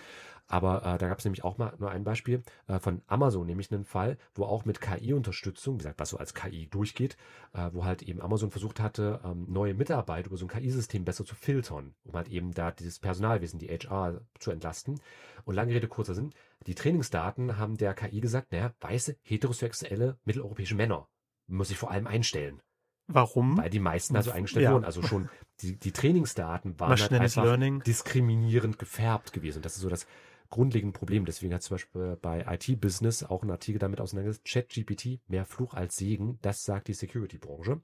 Aber 0.46 0.78
äh, 0.84 0.98
da 0.98 1.08
gab 1.08 1.18
es 1.18 1.24
nämlich 1.24 1.42
auch 1.42 1.56
mal 1.56 1.72
nur 1.78 1.90
ein 1.90 2.04
Beispiel 2.04 2.42
äh, 2.66 2.78
von 2.78 3.00
Amazon, 3.06 3.46
nämlich 3.46 3.72
einen 3.72 3.84
Fall, 3.84 4.18
wo 4.34 4.44
auch 4.44 4.64
mit 4.66 4.80
KI-Unterstützung, 4.80 5.74
wie 5.74 5.78
gesagt, 5.78 5.98
was 5.98 6.10
so 6.10 6.18
als 6.18 6.34
KI 6.34 6.66
durchgeht, 6.68 7.16
äh, 7.54 7.70
wo 7.72 7.84
halt 7.84 8.02
eben 8.02 8.20
Amazon 8.20 8.50
versucht 8.50 8.78
hatte, 8.78 9.20
ähm, 9.24 9.46
neue 9.48 9.72
Mitarbeiter 9.74 10.28
über 10.28 10.36
so 10.36 10.44
ein 10.44 10.48
KI-System 10.48 11.04
besser 11.04 11.24
zu 11.24 11.34
filtern, 11.34 11.94
um 12.04 12.12
halt 12.14 12.28
eben 12.28 12.52
da 12.52 12.70
dieses 12.70 12.98
Personalwesen, 12.98 13.58
die 13.58 13.68
HR 13.68 14.20
zu 14.38 14.50
entlasten. 14.50 15.00
Und 15.44 15.54
lange 15.54 15.72
Rede, 15.74 15.88
kurzer 15.88 16.14
Sinn, 16.14 16.30
die 16.66 16.74
Trainingsdaten 16.74 17.56
haben 17.58 17.76
der 17.78 17.94
KI 17.94 18.20
gesagt, 18.20 18.52
naja, 18.52 18.72
weiße, 18.80 19.16
heterosexuelle, 19.22 20.18
mitteleuropäische 20.24 20.74
Männer 20.74 21.08
muss 21.46 21.70
ich 21.70 21.76
vor 21.78 21.90
allem 21.90 22.06
einstellen, 22.06 22.60
Warum? 23.06 23.56
weil 23.58 23.70
die 23.70 23.80
meisten 23.80 24.16
also 24.16 24.30
eingestellt 24.30 24.64
Ja. 24.64 24.72
wurden. 24.72 24.84
Also 24.84 25.02
schon 25.02 25.28
die, 25.60 25.78
die 25.78 25.92
Trainingsdaten 25.92 26.78
waren 26.80 26.98
halt 26.98 27.12
einfach 27.12 27.44
Learning. 27.44 27.82
diskriminierend 27.82 28.78
gefärbt 28.78 29.32
gewesen. 29.32 29.62
Das 29.62 29.76
ist 29.76 29.82
so 29.82 29.88
das 29.88 30.06
grundlegende 30.54 30.96
Problem. 30.98 31.24
Deswegen 31.24 31.52
hat 31.52 31.62
zum 31.62 31.74
Beispiel 31.74 32.16
bei 32.22 32.44
IT-Business 32.48 33.24
auch 33.24 33.42
ein 33.42 33.50
Artikel 33.50 33.78
damit 33.78 34.00
auseinandergesetzt, 34.00 34.46
ChatGPT, 34.46 35.20
mehr 35.28 35.44
Fluch 35.44 35.74
als 35.74 35.96
Segen, 35.96 36.38
das 36.42 36.64
sagt 36.64 36.88
die 36.88 36.94
Security-Branche. 36.94 37.80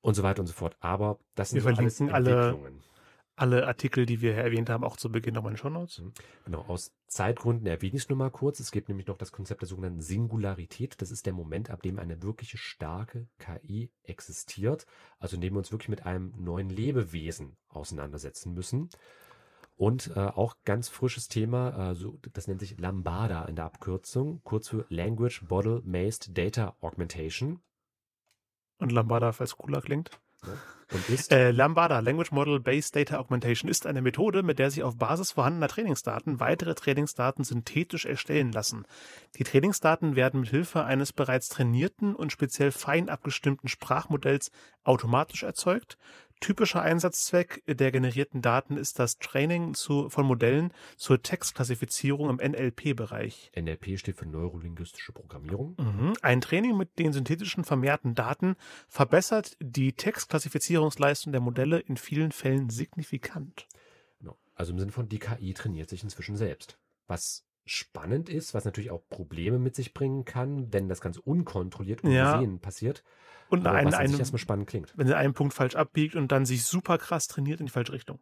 Und 0.00 0.14
so 0.14 0.22
weiter 0.22 0.40
und 0.40 0.46
so 0.46 0.52
fort. 0.52 0.76
Aber 0.80 1.18
das 1.34 1.50
sind 1.50 1.56
Wir 1.56 1.62
so 1.62 1.68
alles 1.68 1.96
verlinken 1.96 2.14
alle- 2.14 2.46
Entwicklungen. 2.48 2.82
Alle 3.38 3.66
Artikel, 3.66 4.06
die 4.06 4.22
wir 4.22 4.32
hier 4.32 4.44
erwähnt 4.44 4.70
haben, 4.70 4.82
auch 4.82 4.96
zu 4.96 5.12
Beginn 5.12 5.34
nochmal 5.34 5.52
in 5.52 5.56
den 5.56 5.60
Shownotes. 5.60 6.00
Genau, 6.46 6.62
aus 6.68 6.94
Zeitgründen 7.06 7.66
erwähne 7.66 7.96
ich 7.96 8.04
es 8.04 8.08
nur 8.08 8.16
mal 8.16 8.30
kurz. 8.30 8.60
Es 8.60 8.70
gibt 8.70 8.88
nämlich 8.88 9.08
noch 9.08 9.18
das 9.18 9.30
Konzept 9.30 9.60
der 9.60 9.68
sogenannten 9.68 10.00
Singularität. 10.00 11.02
Das 11.02 11.10
ist 11.10 11.26
der 11.26 11.34
Moment, 11.34 11.68
ab 11.68 11.82
dem 11.82 11.98
eine 11.98 12.22
wirkliche 12.22 12.56
starke 12.56 13.28
KI 13.38 13.90
existiert. 14.04 14.86
Also 15.18 15.34
in 15.36 15.42
dem 15.42 15.52
wir 15.52 15.58
uns 15.58 15.70
wirklich 15.70 15.90
mit 15.90 16.06
einem 16.06 16.32
neuen 16.38 16.70
Lebewesen 16.70 17.58
auseinandersetzen 17.68 18.54
müssen. 18.54 18.88
Und 19.76 20.12
äh, 20.16 20.20
auch 20.20 20.56
ganz 20.64 20.88
frisches 20.88 21.28
Thema, 21.28 21.90
äh, 21.90 21.94
so, 21.94 22.18
das 22.32 22.48
nennt 22.48 22.60
sich 22.60 22.78
Lambada 22.78 23.44
in 23.44 23.56
der 23.56 23.66
Abkürzung, 23.66 24.40
kurz 24.42 24.68
für 24.68 24.86
Language 24.88 25.42
Model 25.48 25.82
Based 25.84 26.36
Data 26.36 26.74
Augmentation. 26.80 27.60
Und 28.78 28.90
Lambada, 28.92 29.32
falls 29.32 29.56
cooler 29.56 29.82
klingt. 29.82 30.10
Und 30.92 31.08
ist 31.08 31.32
Äh, 31.32 31.50
Lambada, 31.50 31.98
Language 31.98 32.30
Model 32.30 32.60
Based 32.60 32.94
Data 32.94 33.18
Augmentation, 33.18 33.68
ist 33.70 33.86
eine 33.86 34.02
Methode, 34.02 34.42
mit 34.42 34.58
der 34.58 34.70
sich 34.70 34.82
auf 34.82 34.96
Basis 34.96 35.32
vorhandener 35.32 35.68
Trainingsdaten 35.68 36.38
weitere 36.38 36.74
Trainingsdaten 36.74 37.42
synthetisch 37.42 38.06
erstellen 38.06 38.52
lassen. 38.52 38.86
Die 39.36 39.44
Trainingsdaten 39.44 40.14
werden 40.14 40.40
mit 40.40 40.50
Hilfe 40.50 40.84
eines 40.84 41.12
bereits 41.12 41.48
trainierten 41.48 42.14
und 42.14 42.32
speziell 42.32 42.70
fein 42.70 43.08
abgestimmten 43.08 43.68
Sprachmodells 43.68 44.52
automatisch 44.84 45.42
erzeugt. 45.42 45.98
Typischer 46.40 46.82
Einsatzzweck 46.82 47.62
der 47.66 47.90
generierten 47.90 48.42
Daten 48.42 48.76
ist 48.76 48.98
das 48.98 49.18
Training 49.18 49.74
zu, 49.74 50.10
von 50.10 50.26
Modellen 50.26 50.72
zur 50.96 51.22
Textklassifizierung 51.22 52.28
im 52.28 52.36
NLP-Bereich. 52.36 53.52
NLP 53.56 53.98
steht 53.98 54.16
für 54.16 54.26
Neurolinguistische 54.26 55.12
Programmierung. 55.12 55.76
Mhm. 55.78 56.12
Ein 56.20 56.42
Training 56.42 56.76
mit 56.76 56.98
den 56.98 57.14
synthetischen 57.14 57.64
vermehrten 57.64 58.14
Daten 58.14 58.56
verbessert 58.86 59.56
die 59.60 59.94
Textklassifizierungsleistung 59.94 61.32
der 61.32 61.40
Modelle 61.40 61.78
in 61.78 61.96
vielen 61.96 62.32
Fällen 62.32 62.68
signifikant. 62.68 63.66
Genau. 64.18 64.36
Also 64.54 64.72
im 64.72 64.78
Sinne 64.78 64.92
von, 64.92 65.08
die 65.08 65.18
KI 65.18 65.54
trainiert 65.54 65.88
sich 65.88 66.02
inzwischen 66.02 66.36
selbst. 66.36 66.78
Was 67.06 67.45
spannend 67.66 68.28
ist, 68.28 68.54
was 68.54 68.64
natürlich 68.64 68.90
auch 68.90 69.02
Probleme 69.08 69.58
mit 69.58 69.74
sich 69.74 69.92
bringen 69.92 70.24
kann, 70.24 70.72
wenn 70.72 70.88
das 70.88 71.00
Ganze 71.00 71.20
unkontrolliert 71.20 72.04
und 72.04 72.12
Ja. 72.12 72.40
passiert. 72.60 73.02
Und 73.48 73.66
Aber 73.66 73.76
einen, 73.76 73.86
was 73.88 73.94
an 73.94 74.06
sich 74.06 74.18
erstmal 74.18 74.38
spannend 74.38 74.68
klingt. 74.68 74.94
wenn 74.96 75.08
er 75.08 75.18
einen 75.18 75.34
Punkt 75.34 75.54
falsch 75.54 75.76
abbiegt 75.76 76.16
und 76.16 76.32
dann 76.32 76.46
sich 76.46 76.64
super 76.64 76.98
krass 76.98 77.28
trainiert 77.28 77.60
in 77.60 77.66
die 77.66 77.72
falsche 77.72 77.92
Richtung. 77.92 78.20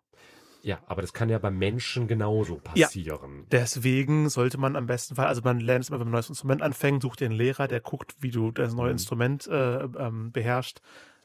Ja, 0.63 0.81
aber 0.87 1.03
das 1.03 1.13
kann 1.13 1.29
ja 1.29 1.39
beim 1.39 1.59
Menschen 1.59 2.09
genauso 2.09 2.57
Ja. 2.57 2.87
passieren. 2.87 3.45
Deswegen 3.51 4.31
sollte 4.31 4.57
man 4.57 4.77
am 4.77 4.87
besten 4.87 5.15
Fall, 5.15 5.27
also 5.27 5.43
man 5.45 5.61
lernt 5.61 5.85
es 5.85 5.91
immer, 5.91 6.01
wenn 6.01 6.07
man 6.07 6.13
ein 6.13 6.17
neues 6.17 6.31
Instrument 6.31 6.63
anfängt, 6.63 7.03
sucht 7.03 7.21
dir 7.21 7.27
einen 7.27 7.35
Lehrer, 7.35 7.69
der 7.69 7.81
guckt, 7.81 8.17
wie 8.21 8.31
du 8.31 8.51
das 8.51 8.73
neue 8.75 8.87
Mhm. 8.87 8.93
Instrument 8.93 9.47
äh, 9.47 9.81
ähm, 9.85 10.33
beherrschst, 10.33 10.81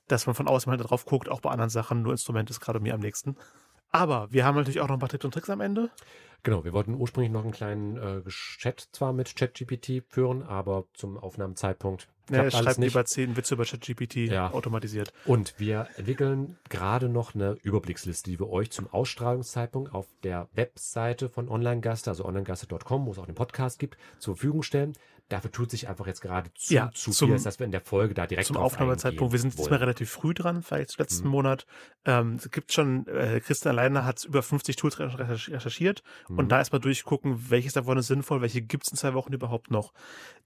dass 0.09 0.25
man 0.25 0.35
von 0.35 0.47
außen 0.49 0.69
mal 0.69 0.75
drauf 0.77 1.05
guckt, 1.05 1.29
auch 1.29 1.39
bei 1.39 1.51
anderen 1.51 1.69
Sachen, 1.69 2.01
nur 2.01 2.11
Instrument 2.11 2.49
ist 2.49 2.59
gerade 2.59 2.81
mir 2.81 2.93
am 2.93 2.99
nächsten. 2.99 3.35
Aber 3.91 4.27
wir 4.31 4.45
haben 4.45 4.55
natürlich 4.55 4.81
auch 4.81 4.87
noch 4.87 4.95
ein 4.95 4.99
paar 4.99 5.09
Tipps 5.09 5.25
und 5.25 5.33
Tricks 5.33 5.49
am 5.49 5.61
Ende. 5.61 5.89
Genau, 6.43 6.63
wir 6.63 6.71
wollten 6.71 6.93
ursprünglich 6.93 7.31
noch 7.33 7.43
einen 7.43 7.51
kleinen 7.51 7.97
äh, 7.97 8.21
Chat 8.29 8.87
zwar 8.93 9.11
mit 9.11 9.35
ChatGPT 9.35 10.03
führen, 10.07 10.41
aber 10.41 10.85
zum 10.93 11.17
Aufnahmezeitpunkt 11.17 12.07
Ja, 12.31 12.39
alles 12.41 12.53
schreibt 12.57 12.77
nicht. 12.79 12.93
lieber 12.93 13.03
zehn 13.03 13.35
Witze 13.35 13.55
über 13.55 13.65
ChatGPT 13.65 14.15
Ja. 14.29 14.51
automatisiert. 14.51 15.11
Und 15.25 15.55
wir 15.57 15.87
entwickeln 15.97 16.57
gerade 16.69 17.09
noch 17.09 17.35
eine 17.35 17.57
Überblicksliste, 17.61 18.29
die 18.31 18.39
wir 18.39 18.49
euch 18.49 18.71
zum 18.71 18.87
Ausstrahlungszeitpunkt 18.87 19.93
auf 19.93 20.07
der 20.23 20.47
Webseite 20.53 21.27
von 21.27 21.49
Onlinegaster, 21.49 22.11
also 22.11 22.23
onlinegaster.com, 22.23 23.05
wo 23.05 23.11
es 23.11 23.17
auch 23.17 23.25
den 23.25 23.35
Podcast 23.35 23.77
gibt, 23.79 23.97
zur 24.17 24.35
Verfügung 24.35 24.63
stellen. 24.63 24.93
Dafür 25.29 25.51
tut 25.51 25.69
sich 25.71 25.87
einfach 25.87 26.07
jetzt 26.07 26.21
gerade 26.21 26.51
zu, 26.55 26.73
Ja, 26.73 26.91
zu 26.93 27.11
zum- 27.11 27.29
viel, 27.29 27.39
dass 27.43 27.59
wir 27.59 27.65
in 27.65 27.71
der 27.71 27.81
Folge 27.81 28.13
da 28.15 28.25
direkt 28.27 28.47
zum 28.47 28.57
Aufnahmezeitpunkt. 28.57 29.31
Wir 29.31 29.39
sind 29.39 29.53
diesmal 29.53 29.69
wollen. 29.71 29.79
relativ 29.81 30.09
früh 30.09 30.33
dran, 30.33 30.63
vielleicht 30.63 30.97
letzten 30.99 31.25
Mhm. 31.27 31.31
Monat. 31.31 31.65
Ähm, 32.05 32.35
es 32.35 32.49
gibt 32.51 32.73
schon, 32.73 33.07
äh, 33.07 33.39
Christian 33.39 33.77
alleine 33.77 34.05
hat 34.05 34.23
über 34.25 34.41
50 34.43 34.75
Tools 34.75 34.97
recherch- 34.99 35.51
recherchiert 35.51 36.01
Mhm. 36.27 36.39
und 36.39 36.49
da 36.51 36.57
erstmal 36.57 36.81
durchgucken, 36.81 37.49
welches 37.51 37.73
davon 37.73 37.97
ist 37.99 38.07
sinnvoll, 38.07 38.41
welche 38.41 38.61
gibt 38.61 38.85
es 38.87 38.91
in 38.91 38.97
zwei 38.97 39.13
Wochen 39.13 39.31
überhaupt 39.31 39.69
noch. 39.71 39.93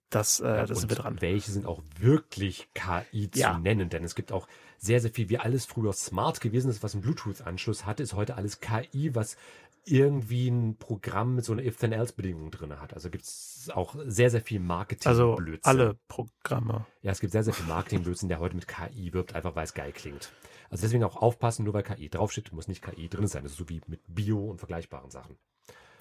Das, 0.09 0.41
äh, 0.41 0.45
Ja, 0.47 0.65
das 0.67 0.81
sind 0.81 0.89
wir 0.89 0.97
dran. 0.97 1.21
Welche 1.21 1.49
sind 1.51 1.65
auch 1.65 1.81
wirklich 1.97 2.67
KI 2.75 3.31
zu 3.31 3.39
Ja. 3.39 3.57
nennen? 3.57 3.89
Denn 3.89 4.03
es 4.03 4.13
gibt 4.13 4.31
auch 4.31 4.47
sehr, 4.77 4.99
sehr 4.99 5.09
viel, 5.11 5.29
wie 5.29 5.39
alles 5.39 5.65
früher 5.65 5.93
smart 5.93 6.39
gewesen 6.41 6.69
ist, 6.69 6.83
was 6.83 6.93
einen 6.93 7.01
Bluetooth-Anschluss 7.01 7.85
hatte, 7.85 8.03
ist 8.03 8.13
heute 8.13 8.35
alles 8.35 8.59
KI, 8.59 9.15
was 9.15 9.37
irgendwie 9.85 10.49
ein 10.49 10.77
Programm 10.77 11.35
mit 11.35 11.45
so 11.45 11.53
einer 11.53 11.63
If-Then-Else-Bedingung 11.63 12.51
drin 12.51 12.79
hat. 12.79 12.93
Also 12.93 13.09
gibt 13.09 13.25
es 13.25 13.69
auch 13.73 13.95
sehr, 14.05 14.29
sehr 14.29 14.41
viel 14.41 14.59
marketing 14.59 15.07
Also 15.07 15.37
alle 15.63 15.97
Programme. 16.07 16.85
Ja, 17.01 17.11
es 17.11 17.19
gibt 17.19 17.33
sehr, 17.33 17.43
sehr 17.43 17.53
viel 17.53 17.67
Marketing-Blödsinn, 17.67 18.29
der 18.29 18.39
heute 18.39 18.55
mit 18.55 18.67
KI 18.67 19.13
wirbt, 19.13 19.35
einfach 19.35 19.55
weil 19.55 19.65
es 19.65 19.73
geil 19.73 19.91
klingt. 19.91 20.31
Also 20.69 20.83
deswegen 20.83 21.03
auch 21.03 21.17
aufpassen, 21.17 21.65
nur 21.65 21.73
weil 21.73 21.83
KI 21.83 22.09
draufsteht, 22.09 22.51
muss 22.53 22.67
nicht 22.67 22.81
KI 22.81 23.09
drin 23.09 23.27
sein. 23.27 23.43
Das 23.43 23.53
ist 23.53 23.57
so 23.57 23.69
wie 23.69 23.81
mit 23.87 24.01
Bio 24.07 24.49
und 24.49 24.59
vergleichbaren 24.59 25.11
Sachen. 25.11 25.37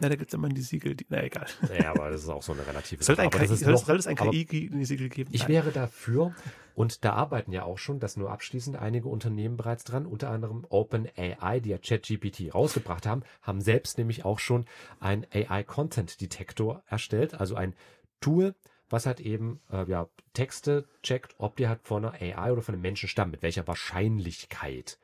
Na, 0.00 0.08
da 0.08 0.16
gibt 0.16 0.30
es 0.30 0.34
immer 0.34 0.48
die 0.48 0.60
Siegel, 0.62 0.96
die, 0.96 1.06
na 1.08 1.22
egal. 1.22 1.46
Ja, 1.78 1.92
aber 1.92 2.10
das 2.10 2.22
ist 2.22 2.28
auch 2.28 2.42
so 2.42 2.52
eine 2.52 2.66
relative 2.66 3.04
Sollte, 3.04 3.22
ein 3.22 3.28
Aber 3.28 3.38
das 3.38 3.48
KI, 3.48 3.54
ist 3.54 3.60
soll, 3.60 3.72
noch- 3.72 3.84
soll 3.86 3.96
es 3.98 4.06
ein 4.06 4.16
KI-Siegel 4.16 5.08
geben? 5.08 5.30
Ich 5.32 5.42
Nein. 5.42 5.48
wäre 5.48 5.70
dafür, 5.70 6.34
und 6.74 7.04
da 7.04 7.12
arbeiten 7.12 7.52
ja 7.52 7.62
auch 7.64 7.78
schon, 7.78 8.00
das 8.00 8.16
nur 8.16 8.30
abschließend, 8.32 8.76
einige 8.76 9.08
Unternehmen 9.08 9.56
bereits 9.56 9.84
dran, 9.84 10.06
unter 10.06 10.30
anderem 10.30 10.66
OpenAI, 10.68 11.60
die 11.60 11.70
ja 11.70 11.78
ChatGPT 11.78 12.52
rausgebracht 12.54 13.06
haben, 13.06 13.22
haben 13.42 13.60
selbst 13.60 13.96
nämlich 13.98 14.24
auch 14.24 14.38
schon 14.40 14.64
einen 14.98 15.24
AI-Content-Detektor 15.32 16.82
erstellt, 16.86 17.34
also 17.34 17.54
ein 17.54 17.74
Tool, 18.20 18.54
was 18.88 19.06
halt 19.06 19.20
eben 19.20 19.60
äh, 19.70 19.84
ja, 19.88 20.08
Texte 20.32 20.86
checkt, 21.02 21.34
ob 21.38 21.56
die 21.56 21.68
halt 21.68 21.80
von 21.82 22.04
einer 22.04 22.14
AI 22.38 22.52
oder 22.52 22.62
von 22.62 22.74
einem 22.74 22.82
Menschen 22.82 23.08
stammen, 23.08 23.30
mit 23.30 23.42
welcher 23.42 23.66
Wahrscheinlichkeit. 23.66 24.98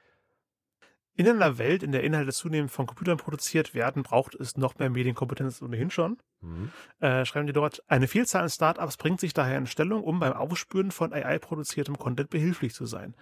In 1.18 1.28
einer 1.28 1.58
Welt, 1.58 1.82
in 1.82 1.90
der 1.90 2.04
Inhalte 2.04 2.32
zunehmend 2.32 2.70
von 2.70 2.86
Computern 2.86 3.16
produziert 3.16 3.74
werden, 3.74 4.04
braucht 4.04 4.36
es 4.36 4.56
noch 4.56 4.78
mehr 4.78 4.88
Medienkompetenz 4.88 5.60
ohnehin 5.60 5.90
schon. 5.90 6.16
Mhm. 6.40 6.70
Äh, 7.00 7.24
schreiben 7.24 7.48
die 7.48 7.52
dort, 7.52 7.82
eine 7.88 8.06
Vielzahl 8.06 8.44
an 8.44 8.48
Startups 8.48 8.96
bringt 8.96 9.18
sich 9.18 9.34
daher 9.34 9.58
in 9.58 9.66
Stellung, 9.66 10.04
um 10.04 10.20
beim 10.20 10.32
Aufspüren 10.32 10.92
von 10.92 11.12
AI-produziertem 11.12 11.98
Content 11.98 12.30
behilflich 12.30 12.72
zu 12.72 12.86
sein. 12.86 13.16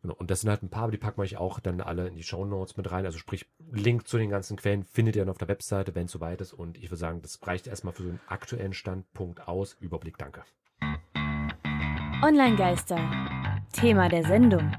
Genau. 0.00 0.14
Und 0.14 0.30
das 0.30 0.40
sind 0.40 0.48
halt 0.48 0.62
ein 0.62 0.70
paar, 0.70 0.84
aber 0.84 0.92
die 0.92 0.96
packen 0.96 1.18
wir 1.18 1.24
euch 1.24 1.36
auch 1.36 1.60
dann 1.60 1.82
alle 1.82 2.08
in 2.08 2.16
die 2.16 2.22
Show 2.22 2.46
Notes 2.46 2.78
mit 2.78 2.90
rein. 2.90 3.04
Also 3.04 3.18
sprich, 3.18 3.44
Link 3.70 4.08
zu 4.08 4.16
den 4.16 4.30
ganzen 4.30 4.56
Quellen 4.56 4.84
findet 4.84 5.14
ihr 5.14 5.20
dann 5.20 5.30
auf 5.30 5.36
der 5.36 5.48
Webseite, 5.48 5.94
wenn 5.94 6.06
es 6.06 6.12
soweit 6.12 6.40
ist. 6.40 6.54
Und 6.54 6.78
ich 6.78 6.84
würde 6.84 6.96
sagen, 6.96 7.20
das 7.20 7.38
reicht 7.46 7.66
erstmal 7.66 7.92
für 7.92 8.04
so 8.04 8.08
einen 8.08 8.20
aktuellen 8.28 8.72
Standpunkt 8.72 9.46
aus. 9.46 9.76
Überblick, 9.78 10.16
danke. 10.16 10.42
Online-Geister. 12.22 12.98
Thema 13.74 14.08
der 14.08 14.24
Sendung. 14.24 14.72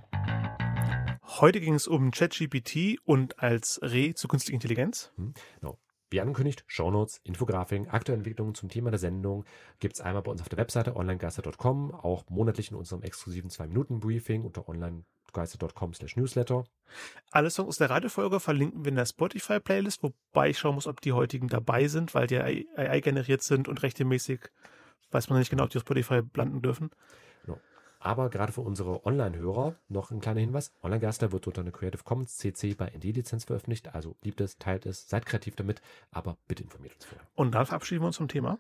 Heute 1.40 1.62
ging 1.62 1.76
es 1.76 1.88
um 1.88 2.12
ChatGPT 2.12 3.00
und 3.06 3.40
als 3.40 3.80
Re 3.82 4.14
zu 4.14 4.28
künstlicher 4.28 4.56
Intelligenz. 4.56 5.14
Genau. 5.16 5.80
Wie 6.10 6.20
angekündigt, 6.20 6.66
Shownotes, 6.68 7.22
Infografiken, 7.24 7.88
aktuelle 7.88 8.18
Entwicklungen 8.18 8.54
zum 8.54 8.68
Thema 8.68 8.90
der 8.90 9.00
Sendung 9.00 9.46
gibt 9.80 9.94
es 9.94 10.02
einmal 10.02 10.24
bei 10.24 10.32
uns 10.32 10.42
auf 10.42 10.50
der 10.50 10.58
Webseite 10.58 10.94
onlinegeister.com, 10.94 11.96
auch 11.96 12.26
monatlich 12.30 12.72
in 12.72 12.76
unserem 12.76 13.02
exklusiven 13.02 13.50
2-Minuten-Briefing 13.50 14.44
unter 14.44 14.68
onlinegeister.com 14.68 15.94
slash 15.94 16.18
newsletter. 16.18 16.66
Alle 17.32 17.50
Songs 17.50 17.70
aus 17.70 17.78
der 17.78 17.92
Radiofolge 17.92 18.42
verlinken 18.42 18.84
wir 18.84 18.90
in 18.90 18.98
der 18.98 19.06
Spotify-Playlist, 19.06 20.04
wobei 20.04 20.50
ich 20.50 20.60
schauen 20.60 20.76
muss, 20.76 20.86
ob 20.86 21.00
die 21.00 21.14
heutigen 21.14 21.48
dabei 21.48 21.88
sind, 21.88 22.14
weil 22.14 22.28
die 22.28 22.40
AI 22.40 23.00
generiert 23.00 23.42
sind 23.42 23.70
und 23.70 23.82
rechtmäßig 23.84 24.52
weiß 25.12 25.30
man 25.30 25.40
nicht 25.40 25.50
genau, 25.50 25.64
ob 25.64 25.70
die 25.70 25.78
auf 25.78 25.84
Spotify 25.84 26.22
landen 26.36 26.62
dürfen. 26.62 26.90
Aber 28.04 28.30
gerade 28.30 28.52
für 28.52 28.62
unsere 28.62 29.06
Online-Hörer 29.06 29.76
noch 29.88 30.10
ein 30.10 30.20
kleiner 30.20 30.40
Hinweis. 30.40 30.74
Online-Geister 30.82 31.32
wird 31.32 31.46
unter 31.46 31.62
einer 31.62 31.72
Creative 31.72 32.04
Commons 32.04 32.36
CC 32.38 32.74
bei 32.74 32.88
ND-Lizenz 32.88 33.46
veröffentlicht. 33.46 33.94
Also 33.94 34.16
liebt 34.24 34.42
es, 34.42 34.58
teilt 34.58 34.88
es, 34.88 35.08
seid 35.08 35.28
kreativ 35.28 35.56
damit, 35.56 35.82
aber 36.10 36.36
bitte 36.48 36.64
informiert 36.64 36.96
uns 36.96 37.06
vorher. 37.06 37.28
Und 37.36 37.54
dann 37.54 37.68
verabschieden 37.68 38.02
wir 38.02 38.08
uns 38.08 38.18
vom 38.18 38.28
Thema. 38.28 38.58